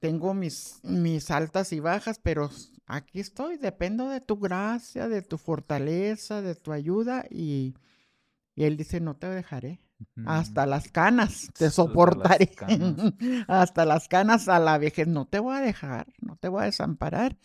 tengo 0.02 0.34
mis, 0.34 0.82
mis 0.84 1.32
altas 1.32 1.72
y 1.72 1.80
bajas, 1.80 2.20
pero 2.22 2.50
aquí 2.86 3.22
estoy, 3.22 3.56
dependo 3.56 4.10
de 4.10 4.20
tu 4.20 4.38
gracia, 4.38 5.08
de 5.08 5.22
tu 5.22 5.38
fortaleza, 5.38 6.42
de 6.42 6.56
tu 6.56 6.74
ayuda 6.74 7.24
y, 7.30 7.76
Él 8.58 8.76
dice, 8.76 9.00
no 9.00 9.16
te 9.16 9.30
dejaré. 9.30 9.80
Hasta 10.26 10.66
las 10.66 10.92
canas 10.92 11.50
te 11.58 11.70
soportaré. 11.70 12.52
Hasta 13.48 13.86
las 13.86 14.10
canas 14.10 14.50
a 14.50 14.60
la 14.60 14.78
vejez. 14.78 15.08
No 15.08 15.28
te 15.28 15.40
voy 15.40 15.56
a 15.56 15.62
dejar, 15.62 16.08
no 16.20 16.36
te 16.36 16.50
voy 16.50 16.64
a 16.64 16.66
desamparar. 16.66 17.38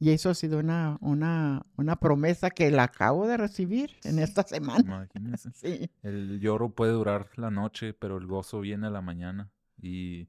Y 0.00 0.10
eso 0.10 0.30
ha 0.30 0.34
sido 0.34 0.58
una, 0.58 0.96
una, 1.00 1.66
una 1.76 1.96
promesa 1.96 2.50
que 2.50 2.70
la 2.70 2.84
acabo 2.84 3.26
de 3.26 3.36
recibir 3.36 3.96
en 4.04 4.18
esta 4.18 4.42
semana. 4.42 5.08
Sí. 5.54 5.90
El 6.02 6.40
lloro 6.40 6.70
puede 6.70 6.92
durar 6.92 7.30
la 7.36 7.50
noche, 7.50 7.92
pero 7.94 8.16
el 8.16 8.26
gozo 8.26 8.60
viene 8.60 8.86
a 8.86 8.90
la 8.90 9.00
mañana. 9.00 9.50
Y, 9.80 10.28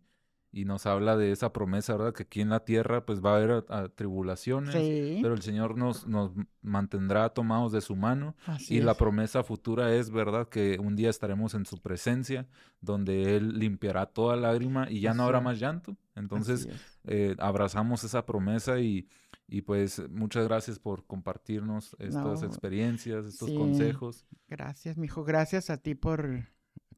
y 0.52 0.66
nos 0.66 0.86
habla 0.86 1.16
de 1.16 1.32
esa 1.32 1.54
promesa, 1.54 1.96
¿verdad? 1.96 2.14
Que 2.14 2.24
aquí 2.24 2.42
en 2.42 2.50
la 2.50 2.66
tierra 2.66 3.06
pues 3.06 3.24
va 3.24 3.34
a 3.34 3.36
haber 3.38 3.64
tribulaciones, 3.92 4.74
pero 5.22 5.34
el 5.34 5.42
Señor 5.42 5.78
nos, 5.78 6.08
nos 6.08 6.32
mantendrá 6.62 7.30
tomados 7.30 7.72
de 7.72 7.82
su 7.82 7.96
mano. 7.96 8.36
y 8.68 8.82
la 8.82 8.96
promesa 8.96 9.44
futura 9.44 9.94
es, 9.94 10.10
¿verdad? 10.10 10.50
Que 10.50 10.80
un 10.80 10.96
día 10.96 11.10
estaremos 11.10 11.54
en 11.54 11.66
su 11.66 11.80
presencia, 11.80 12.48
donde 12.82 13.36
Él 13.36 13.60
limpiará 13.60 14.08
toda 14.08 14.36
lágrima 14.36 14.90
y 14.90 15.02
ya 15.02 15.14
no 15.14 15.24
habrá 15.24 15.40
más 15.40 15.60
llanto. 15.60 15.96
Entonces, 16.16 16.68
eh, 17.06 17.36
abrazamos 17.38 18.04
esa 18.04 18.26
promesa 18.26 18.80
y 18.80 19.08
y 19.50 19.62
pues 19.62 20.02
muchas 20.10 20.48
gracias 20.48 20.80
por 20.80 21.06
compartirnos 21.06 21.96
estas 22.00 22.44
experiencias, 22.44 23.26
estos 23.26 23.52
consejos. 23.52 24.26
Gracias, 24.48 24.98
mijo. 24.98 25.24
Gracias 25.24 25.70
a 25.70 25.78
ti 25.78 25.96
por 25.96 26.48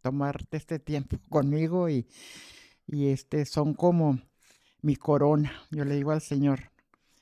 tomarte 0.02 0.58
este 0.58 0.80
tiempo 0.80 1.18
conmigo 1.30 1.90
y, 1.90 2.08
y 2.88 3.08
este 3.08 3.46
son 3.46 3.74
como 3.74 4.20
mi 4.82 4.96
corona. 4.96 5.54
Yo 5.72 5.86
le 5.86 5.96
digo 5.96 6.12
al 6.12 6.22
Señor, 6.22 6.72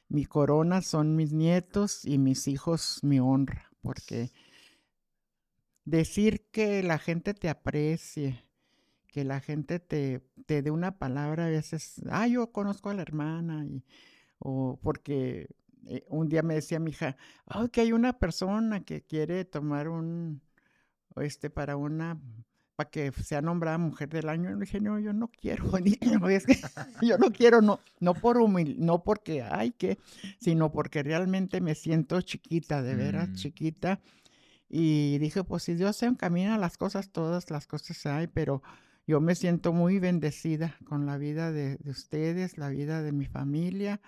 mi 0.07 0.25
corona 0.25 0.81
son 0.81 1.15
mis 1.15 1.31
nietos 1.31 2.05
y 2.05 2.17
mis 2.17 2.47
hijos 2.47 2.99
mi 3.03 3.19
honra, 3.19 3.71
porque 3.81 4.31
decir 5.85 6.47
que 6.51 6.81
la 6.81 6.97
gente 6.97 7.33
te 7.33 7.49
aprecie, 7.49 8.43
que 9.07 9.23
la 9.23 9.39
gente 9.39 9.79
te, 9.79 10.21
te 10.45 10.61
dé 10.61 10.71
una 10.71 10.97
palabra 10.97 11.45
a 11.45 11.49
veces, 11.49 12.01
ah, 12.09 12.27
yo 12.27 12.51
conozco 12.51 12.89
a 12.89 12.93
la 12.95 13.01
hermana 13.01 13.65
y 13.65 13.83
o 14.39 14.79
porque 14.81 15.47
eh, 15.85 16.05
un 16.09 16.27
día 16.27 16.43
me 16.43 16.55
decía 16.55 16.79
mi 16.79 16.91
hija, 16.91 17.15
oh, 17.45 17.67
que 17.69 17.81
hay 17.81 17.91
una 17.91 18.13
persona 18.13 18.83
que 18.83 19.01
quiere 19.01 19.45
tomar 19.45 19.87
un, 19.87 20.41
este, 21.17 21.49
para 21.49 21.77
una, 21.77 22.19
para 22.75 22.89
que 22.89 23.11
sea 23.11 23.41
nombrada 23.41 23.77
mujer 23.77 24.09
del 24.09 24.29
año. 24.29 24.49
Le 24.51 24.59
dije, 24.59 24.79
no, 24.79 24.99
yo 24.99 25.13
no 25.13 25.29
quiero, 25.29 25.65
yo 27.01 27.17
no 27.17 27.31
quiero, 27.31 27.61
no, 27.61 27.79
no 27.99 28.13
por 28.13 28.37
humil, 28.37 28.77
no 28.79 29.03
porque 29.03 29.41
hay 29.43 29.71
que, 29.71 29.97
sino 30.39 30.71
porque 30.71 31.03
realmente 31.03 31.61
me 31.61 31.75
siento 31.75 32.21
chiquita, 32.21 32.81
de 32.81 32.95
veras, 32.95 33.29
mm. 33.29 33.33
chiquita. 33.35 33.99
Y 34.69 35.17
dije, 35.17 35.43
pues 35.43 35.63
si 35.63 35.73
Dios 35.73 35.95
se 35.95 36.05
encamina 36.05 36.57
las 36.57 36.77
cosas, 36.77 37.09
todas 37.09 37.49
las 37.49 37.65
cosas 37.65 38.05
hay, 38.05 38.27
pero 38.27 38.61
yo 39.07 39.19
me 39.19 39.33
siento 39.33 39.73
muy 39.73 39.97
bendecida 39.97 40.77
con 40.85 41.07
la 41.07 41.17
vida 41.17 41.51
de, 41.51 41.77
de 41.77 41.89
ustedes, 41.89 42.59
la 42.59 42.69
vida 42.69 43.01
de 43.01 43.11
mi 43.11 43.25
familia 43.25 43.99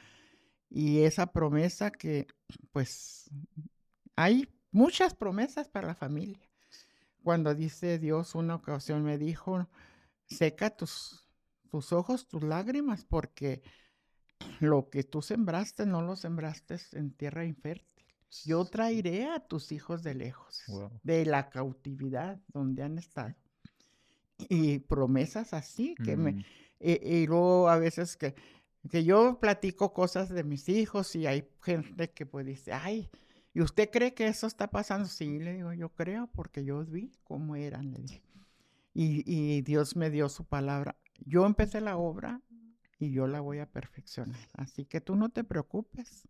y 0.74 1.02
esa 1.02 1.34
promesa 1.34 1.92
que, 1.92 2.28
pues, 2.72 3.30
hay 4.16 4.48
muchas 4.72 5.14
promesas 5.14 5.68
para 5.68 5.88
la 5.88 5.96
familia. 5.96 6.50
Cuando 7.24 7.54
dice 7.54 8.00
Dios, 8.00 8.36
una 8.36 8.56
ocasión 8.56 9.04
me 9.04 9.18
dijo, 9.18 9.68
seca 10.26 10.70
tus, 10.70 11.28
tus 11.70 11.92
ojos, 11.92 12.28
tus 12.28 12.42
lágrimas, 12.42 13.04
porque 13.04 13.62
lo 14.62 14.90
que 14.90 15.04
tú 15.04 15.22
sembraste 15.22 15.86
no 15.86 16.02
lo 16.02 16.16
sembraste 16.16 16.78
en 16.94 17.12
tierra 17.12 17.46
infértil. 17.46 18.06
Yo 18.46 18.64
traeré 18.64 19.26
a 19.26 19.42
tus 19.42 19.74
hijos 19.74 20.04
de 20.04 20.16
lejos, 20.16 20.64
de 21.04 21.26
la 21.26 21.50
cautividad 21.50 22.40
donde 22.48 22.84
han 22.84 22.98
estado. 22.98 23.36
Y 24.48 24.80
promesas 24.80 25.54
así 25.54 25.96
que 25.96 26.16
me... 26.16 26.32
Mm. 26.32 26.44
Y, 26.84 27.28
luego 27.28 27.70
a 27.70 27.78
veces 27.78 28.18
que, 28.18 28.34
que 28.90 29.04
yo 29.04 29.40
platico 29.40 29.94
cosas 29.94 30.30
de 30.30 30.44
mis 30.44 30.68
hijos 30.70 31.16
y 31.16 31.28
hay 31.28 31.48
gente 31.62 32.10
que 32.12 32.26
pues 32.26 32.46
dice, 32.46 32.74
ay, 32.74 33.10
¿Y 33.54 33.62
usted 33.62 33.90
cree 33.92 34.14
que 34.14 34.28
eso 34.28 34.48
está 34.48 34.70
pasando? 34.72 35.08
Sí, 35.08 35.40
le 35.40 35.54
digo, 35.54 35.74
yo 35.74 35.90
creo 35.90 36.28
porque 36.28 36.64
yo 36.64 36.86
vi 36.86 37.12
cómo 37.24 37.56
eran, 37.56 37.92
le 37.92 38.00
dije. 38.00 38.24
Y, 38.94 39.62
Dios 39.62 39.96
me 39.96 40.10
dio 40.10 40.30
su 40.30 40.46
palabra. 40.46 40.98
Yo 41.20 41.46
empecé 41.46 41.82
la 41.82 41.98
obra 41.98 42.42
y 43.00 43.12
yo 43.12 43.28
la 43.28 43.40
voy 43.40 43.60
a 43.60 43.66
perfeccionar. 43.66 44.40
Así 44.54 44.86
que 44.86 45.02
tú 45.02 45.16
no 45.16 45.30
te 45.30 45.44
preocupes. 45.44 46.28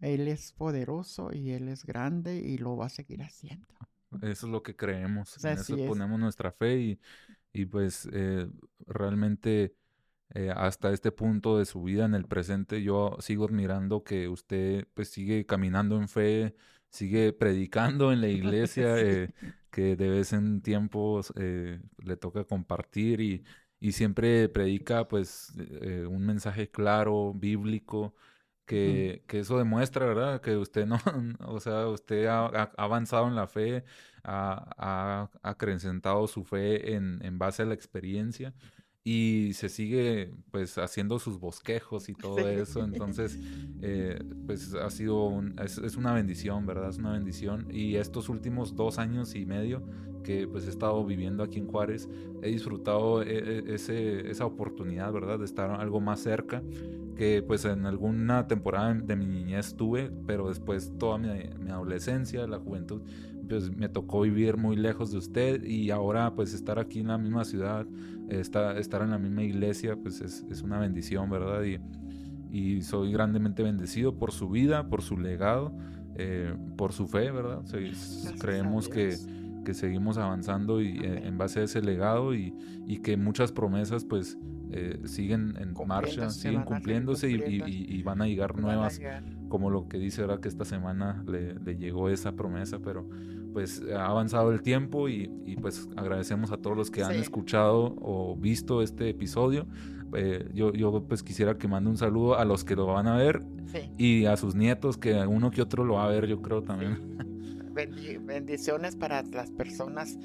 Él 0.00 0.28
es 0.28 0.52
poderoso 0.52 1.32
y 1.32 1.50
Él 1.50 1.68
es 1.68 1.84
grande 1.84 2.36
y 2.36 2.58
lo 2.58 2.76
va 2.76 2.86
a 2.86 2.90
seguir 2.90 3.22
haciendo. 3.22 3.66
Eso 4.22 4.46
es 4.46 4.52
lo 4.52 4.62
que 4.62 4.76
creemos. 4.76 5.44
en 5.44 5.58
eso 5.58 5.76
ponemos 5.86 6.18
nuestra 6.18 6.52
fe 6.52 6.80
y, 6.80 7.00
y 7.52 7.66
pues 7.66 8.08
eh, 8.12 8.48
realmente 8.86 9.74
eh, 10.34 10.50
hasta 10.54 10.92
este 10.92 11.12
punto 11.12 11.58
de 11.58 11.64
su 11.64 11.82
vida 11.84 12.04
en 12.04 12.14
el 12.14 12.26
presente, 12.26 12.82
yo 12.82 13.16
sigo 13.20 13.44
admirando 13.44 14.02
que 14.02 14.28
usted 14.28 14.88
pues 14.92 15.08
sigue 15.08 15.46
caminando 15.46 15.96
en 15.96 16.08
fe, 16.08 16.56
sigue 16.90 17.32
predicando 17.32 18.12
en 18.12 18.20
la 18.20 18.28
iglesia, 18.40 18.98
eh, 18.98 19.30
que 19.70 19.94
de 19.94 20.10
vez 20.10 20.32
en 20.32 20.60
tiempo 20.60 21.20
eh, 21.36 21.80
le 21.98 22.16
toca 22.16 22.44
compartir 22.44 23.20
y, 23.20 23.44
y 23.78 23.92
siempre 23.92 24.48
predica 24.48 25.06
pues 25.06 25.52
un 26.08 26.26
mensaje 26.26 26.68
claro, 26.68 27.32
bíblico, 27.34 28.14
que, 28.66 29.22
que, 29.28 29.40
eso 29.40 29.58
demuestra, 29.58 30.06
¿verdad? 30.06 30.40
Que 30.40 30.56
usted 30.56 30.86
no, 30.86 30.98
o 31.46 31.60
sea, 31.60 31.86
usted 31.88 32.26
ha, 32.26 32.46
avanzado 32.76 33.28
en 33.28 33.36
la 33.36 33.46
fe, 33.46 33.84
ha, 34.24 34.74
ha, 34.78 35.30
acrecentado 35.48 36.26
su 36.26 36.44
fe 36.44 36.94
en, 36.94 37.24
en 37.24 37.38
base 37.38 37.62
a 37.62 37.66
la 37.66 37.74
experiencia 37.74 38.54
y 39.06 39.50
se 39.52 39.68
sigue 39.68 40.32
pues 40.50 40.78
haciendo 40.78 41.18
sus 41.18 41.38
bosquejos 41.38 42.08
y 42.08 42.14
todo 42.14 42.38
eso. 42.48 42.82
Entonces 42.82 43.38
eh, 43.82 44.18
pues 44.46 44.74
ha 44.74 44.88
sido 44.88 45.42
es, 45.62 45.96
una 45.96 46.14
bendición 46.14 46.64
verdad 46.64 46.88
es 46.88 46.96
una 46.96 47.12
bendición. 47.12 47.68
Y 47.70 47.96
estos 47.96 48.30
últimos 48.30 48.74
dos 48.74 48.98
años 48.98 49.34
y 49.34 49.44
medio 49.44 49.82
que 50.24 50.48
pues 50.48 50.66
he 50.66 50.70
estado 50.70 51.04
viviendo 51.04 51.42
aquí 51.42 51.58
en 51.58 51.66
Juárez 51.66 52.08
he 52.42 52.48
disfrutado 52.48 53.22
e, 53.22 53.36
e, 53.36 53.74
ese, 53.74 54.30
esa 54.30 54.46
oportunidad 54.46 55.12
verdad 55.12 55.38
de 55.38 55.44
estar 55.44 55.70
algo 55.70 56.00
más 56.00 56.20
cerca 56.20 56.62
que 57.14 57.42
pues 57.42 57.66
en 57.66 57.84
alguna 57.84 58.48
temporada 58.48 58.94
de 58.94 59.16
mi 59.16 59.26
niñez 59.26 59.76
tuve 59.76 60.10
pero 60.26 60.48
después 60.48 60.94
toda 60.98 61.18
mi, 61.18 61.28
mi 61.58 61.70
adolescencia 61.70 62.46
la 62.46 62.58
juventud 62.58 63.02
pues 63.48 63.70
me 63.70 63.88
tocó 63.88 64.22
vivir 64.22 64.56
muy 64.56 64.76
lejos 64.76 65.12
de 65.12 65.18
usted 65.18 65.62
y 65.64 65.90
ahora 65.90 66.34
pues 66.34 66.54
estar 66.54 66.78
aquí 66.78 67.00
en 67.00 67.08
la 67.08 67.18
misma 67.18 67.44
ciudad, 67.44 67.86
estar, 68.28 68.78
estar 68.78 69.02
en 69.02 69.10
la 69.10 69.18
misma 69.18 69.42
iglesia, 69.42 69.96
pues 69.96 70.20
es, 70.20 70.44
es 70.50 70.62
una 70.62 70.78
bendición, 70.78 71.30
¿verdad? 71.30 71.62
Y, 71.64 71.78
y, 72.50 72.82
soy 72.82 73.12
grandemente 73.12 73.62
bendecido 73.62 74.16
por 74.18 74.32
su 74.32 74.48
vida, 74.48 74.88
por 74.88 75.02
su 75.02 75.18
legado, 75.18 75.72
eh, 76.16 76.54
por 76.76 76.92
su 76.92 77.06
fe, 77.06 77.30
¿verdad? 77.30 77.62
creemos 78.38 78.88
que, 78.88 79.16
que, 79.64 79.74
seguimos 79.74 80.18
avanzando 80.18 80.80
y, 80.80 80.98
eh, 80.98 81.26
en 81.26 81.36
base 81.38 81.60
a 81.60 81.62
ese 81.64 81.82
legado 81.82 82.34
y, 82.34 82.54
y 82.86 82.98
que 82.98 83.16
muchas 83.16 83.50
promesas 83.50 84.04
pues 84.04 84.38
eh, 84.70 85.00
siguen 85.04 85.54
en 85.58 85.74
marcha, 85.86 86.30
siguen 86.30 86.62
cumpliéndose 86.62 87.30
y, 87.30 88.02
van 88.02 88.22
a 88.22 88.26
llegar 88.26 88.58
nuevas, 88.58 89.00
como 89.48 89.70
lo 89.70 89.88
que 89.88 89.98
dice 89.98 90.22
ahora 90.22 90.38
que 90.40 90.48
esta 90.48 90.64
semana 90.64 91.22
le, 91.26 91.54
le, 91.60 91.76
llegó 91.76 92.08
esa 92.08 92.32
promesa, 92.32 92.80
pero 92.80 93.08
pues 93.54 93.82
ha 93.96 94.04
avanzado 94.06 94.52
el 94.52 94.60
tiempo 94.60 95.08
y, 95.08 95.56
pues 95.62 95.88
agradecemos 95.96 96.52
a 96.52 96.58
todos 96.58 96.76
los 96.76 96.90
que 96.90 97.02
han 97.02 97.12
escuchado 97.12 97.96
o 98.02 98.36
visto 98.36 98.82
este 98.82 99.08
episodio. 99.08 99.66
Eh, 100.14 100.50
yo, 100.52 100.74
yo 100.74 101.02
pues 101.08 101.22
quisiera 101.22 101.56
que 101.56 101.66
mande 101.66 101.88
un 101.88 101.96
saludo 101.96 102.38
a 102.38 102.44
los 102.44 102.64
que 102.64 102.76
lo 102.76 102.86
van 102.86 103.06
a 103.06 103.16
ver 103.16 103.42
y 103.96 104.26
a 104.26 104.36
sus 104.36 104.54
nietos, 104.54 104.98
que 104.98 105.14
uno 105.14 105.50
que 105.50 105.62
otro 105.62 105.84
lo 105.84 105.94
va 105.94 106.04
a 106.04 106.08
ver, 106.08 106.26
yo 106.26 106.42
creo 106.42 106.62
también. 106.62 107.16
bendiciones 108.26 108.94
para 108.94 109.22
las 109.22 109.50
personas 109.50 110.18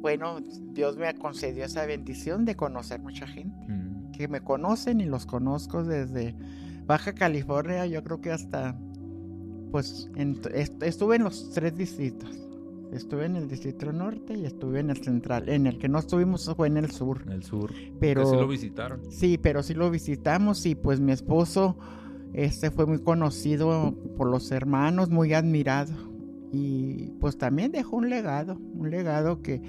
bueno, 0.00 0.40
Dios 0.72 0.96
me 0.96 1.12
concedido 1.14 1.66
esa 1.66 1.84
bendición 1.84 2.44
de 2.44 2.56
conocer 2.56 3.00
mucha 3.00 3.26
gente, 3.26 3.66
mm. 3.68 4.12
que 4.12 4.28
me 4.28 4.40
conocen 4.40 5.00
y 5.00 5.04
los 5.04 5.26
conozco 5.26 5.84
desde 5.84 6.34
Baja 6.86 7.12
California, 7.12 7.86
yo 7.86 8.02
creo 8.02 8.20
que 8.20 8.30
hasta, 8.30 8.76
pues, 9.70 10.10
estuve 10.80 11.16
en 11.16 11.24
los 11.24 11.50
tres 11.50 11.76
distritos. 11.76 12.30
Estuve 12.92 13.26
en 13.26 13.36
el 13.36 13.48
distrito 13.48 13.92
norte 13.92 14.34
y 14.36 14.44
estuve 14.44 14.80
en 14.80 14.90
el 14.90 15.02
central. 15.02 15.48
En 15.48 15.66
el 15.66 15.78
que 15.78 15.88
no 15.88 15.98
estuvimos 15.98 16.52
fue 16.56 16.66
en 16.66 16.76
el 16.76 16.90
sur. 16.90 17.22
En 17.26 17.32
el 17.32 17.44
sur. 17.44 17.72
Pero 18.00 18.26
sí 18.26 18.36
lo 18.36 18.48
visitaron. 18.48 19.00
Sí, 19.10 19.38
pero 19.38 19.62
sí 19.62 19.74
lo 19.74 19.90
visitamos 19.90 20.66
y 20.66 20.74
pues 20.74 21.00
mi 21.00 21.12
esposo 21.12 21.76
este 22.32 22.70
fue 22.70 22.86
muy 22.86 23.00
conocido 23.00 23.94
por 24.16 24.28
los 24.28 24.50
hermanos, 24.52 25.10
muy 25.10 25.34
admirado 25.34 25.92
y 26.52 27.12
pues 27.20 27.38
también 27.38 27.72
dejó 27.72 27.96
un 27.96 28.10
legado, 28.10 28.58
un 28.74 28.90
legado 28.90 29.42
que 29.42 29.62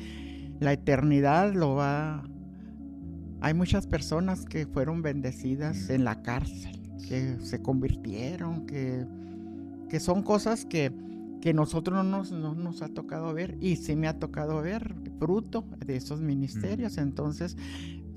la 0.59 0.73
eternidad 0.73 1.53
lo 1.53 1.75
va... 1.75 2.23
Hay 3.41 3.53
muchas 3.55 3.87
personas 3.87 4.45
que 4.45 4.67
fueron 4.67 5.01
bendecidas 5.01 5.89
en 5.89 6.03
la 6.03 6.21
cárcel, 6.21 6.79
que 7.07 7.37
se 7.39 7.61
convirtieron, 7.61 8.67
que, 8.67 9.05
que 9.89 9.99
son 9.99 10.21
cosas 10.21 10.65
que, 10.65 10.91
que 11.41 11.53
nosotros 11.53 11.97
no 11.97 12.03
nos, 12.03 12.31
no 12.31 12.53
nos 12.55 12.81
ha 12.81 12.89
tocado 12.89 13.33
ver 13.33 13.57
y 13.59 13.75
sí 13.75 13.95
me 13.95 14.07
ha 14.07 14.19
tocado 14.19 14.61
ver 14.61 14.95
fruto 15.19 15.65
de 15.85 15.95
esos 15.95 16.21
ministerios. 16.21 16.97
Entonces, 16.97 17.57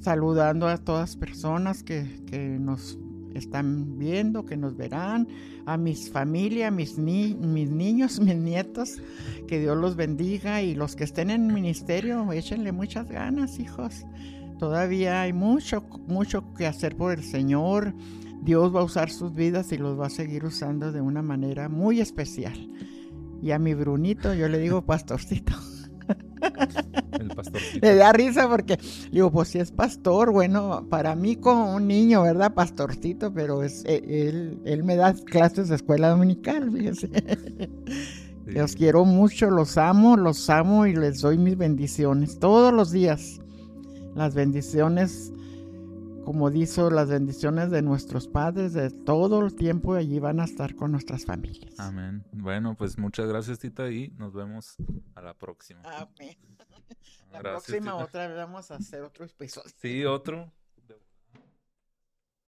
saludando 0.01 0.69
a 0.69 0.77
todas 0.77 1.11
las 1.11 1.17
personas 1.17 1.83
que, 1.83 2.23
que 2.27 2.59
nos 2.59 2.99
están 3.35 3.99
viendo, 3.99 4.45
que 4.45 4.57
nos 4.57 4.77
verán, 4.77 5.29
a 5.67 5.77
mis 5.77 6.11
familia, 6.11 6.71
mis, 6.71 6.99
ni 6.99 7.35
mis 7.35 7.71
niños, 7.71 8.21
mis 8.21 8.37
nietos, 8.37 9.03
que 9.49 9.59
Dios 9.59 9.77
los 9.77 9.97
bendiga 9.97 10.63
y 10.63 10.75
los 10.75 10.97
que 10.97 11.05
estén 11.05 11.31
en 11.31 11.53
ministerio, 11.53 12.31
échenle 12.33 12.73
muchas 12.73 13.09
ganas, 13.09 13.59
hijos. 13.59 14.05
Todavía 14.59 15.23
hay 15.23 15.33
mucho, 15.33 15.85
mucho 16.07 16.55
que 16.55 16.67
hacer 16.67 16.97
por 16.97 17.13
el 17.13 17.25
Señor. 17.25 17.93
Dios 18.43 18.75
va 18.75 18.81
a 18.81 18.85
usar 18.85 19.11
sus 19.11 19.35
vidas 19.35 19.73
y 19.73 19.79
los 19.79 19.99
va 19.99 20.07
a 20.07 20.11
seguir 20.11 20.45
usando 20.45 20.93
de 20.93 21.01
una 21.01 21.23
manera 21.23 21.69
muy 21.69 22.01
especial. 22.01 22.71
Y 23.45 23.53
a 23.53 23.59
mi 23.59 23.75
Brunito 23.75 24.33
yo 24.33 24.49
le 24.49 24.59
digo 24.59 24.87
pastorcito. 24.87 25.53
El 27.21 27.29
pastorcito. 27.29 27.87
Le 27.87 27.95
da 27.95 28.11
risa 28.11 28.49
porque, 28.49 28.79
digo, 29.13 29.31
pues 29.31 29.49
si 29.49 29.59
es 29.59 29.71
pastor, 29.71 30.33
bueno, 30.33 30.87
para 30.89 31.15
mí 31.15 31.37
como 31.37 31.75
un 31.75 31.87
niño, 31.87 32.23
¿verdad? 32.23 32.55
Pastorcito, 32.55 33.35
pero 33.35 33.63
es, 33.63 33.85
e, 33.85 34.29
él, 34.29 34.63
él 34.65 34.83
me 34.83 34.97
da 34.97 35.13
clases 35.13 35.69
de 35.69 35.75
escuela 35.75 36.09
dominical, 36.09 36.73
fíjese. 36.73 37.11
Los 38.47 38.77
quiero 38.77 39.05
mucho, 39.05 39.51
los 39.51 39.77
amo, 39.77 40.17
los 40.17 40.49
amo 40.49 40.87
y 40.87 40.97
les 40.97 41.21
doy 41.21 41.37
mis 41.37 41.59
bendiciones 41.59 42.39
todos 42.39 42.73
los 42.73 42.93
días. 42.93 43.43
Las 44.15 44.35
bendiciones 44.35 45.35
como 46.25 46.51
dijo, 46.51 46.91
las 46.91 47.09
bendiciones 47.09 47.71
de 47.71 47.83
nuestros 47.83 48.27
padres 48.29 48.73
de 48.73 48.91
todo 48.91 49.45
el 49.45 49.55
tiempo 49.55 49.95
allí 49.95 50.19
van 50.19 50.41
a 50.41 50.45
estar 50.45 50.75
con 50.75 50.93
nuestras 50.93 51.25
familias. 51.25 51.79
Amén. 51.79 52.25
Bueno, 52.33 52.75
pues 52.77 52.99
muchas 52.99 53.29
gracias, 53.29 53.59
Tita, 53.59 53.91
y 53.91 54.09
nos 54.17 54.33
vemos 54.33 54.77
a 55.15 55.23
la 55.23 55.35
próxima. 55.35 55.83
Amén. 55.85 56.37
La 57.33 57.41
próxima 57.41 57.97
otra 57.97 58.29
vez 58.29 58.37
vamos 58.37 58.71
a 58.71 58.77
hacer 58.77 59.03
otro 59.03 59.25
episodio. 59.25 59.69
Sí, 59.81 60.05
otro. 60.05 60.53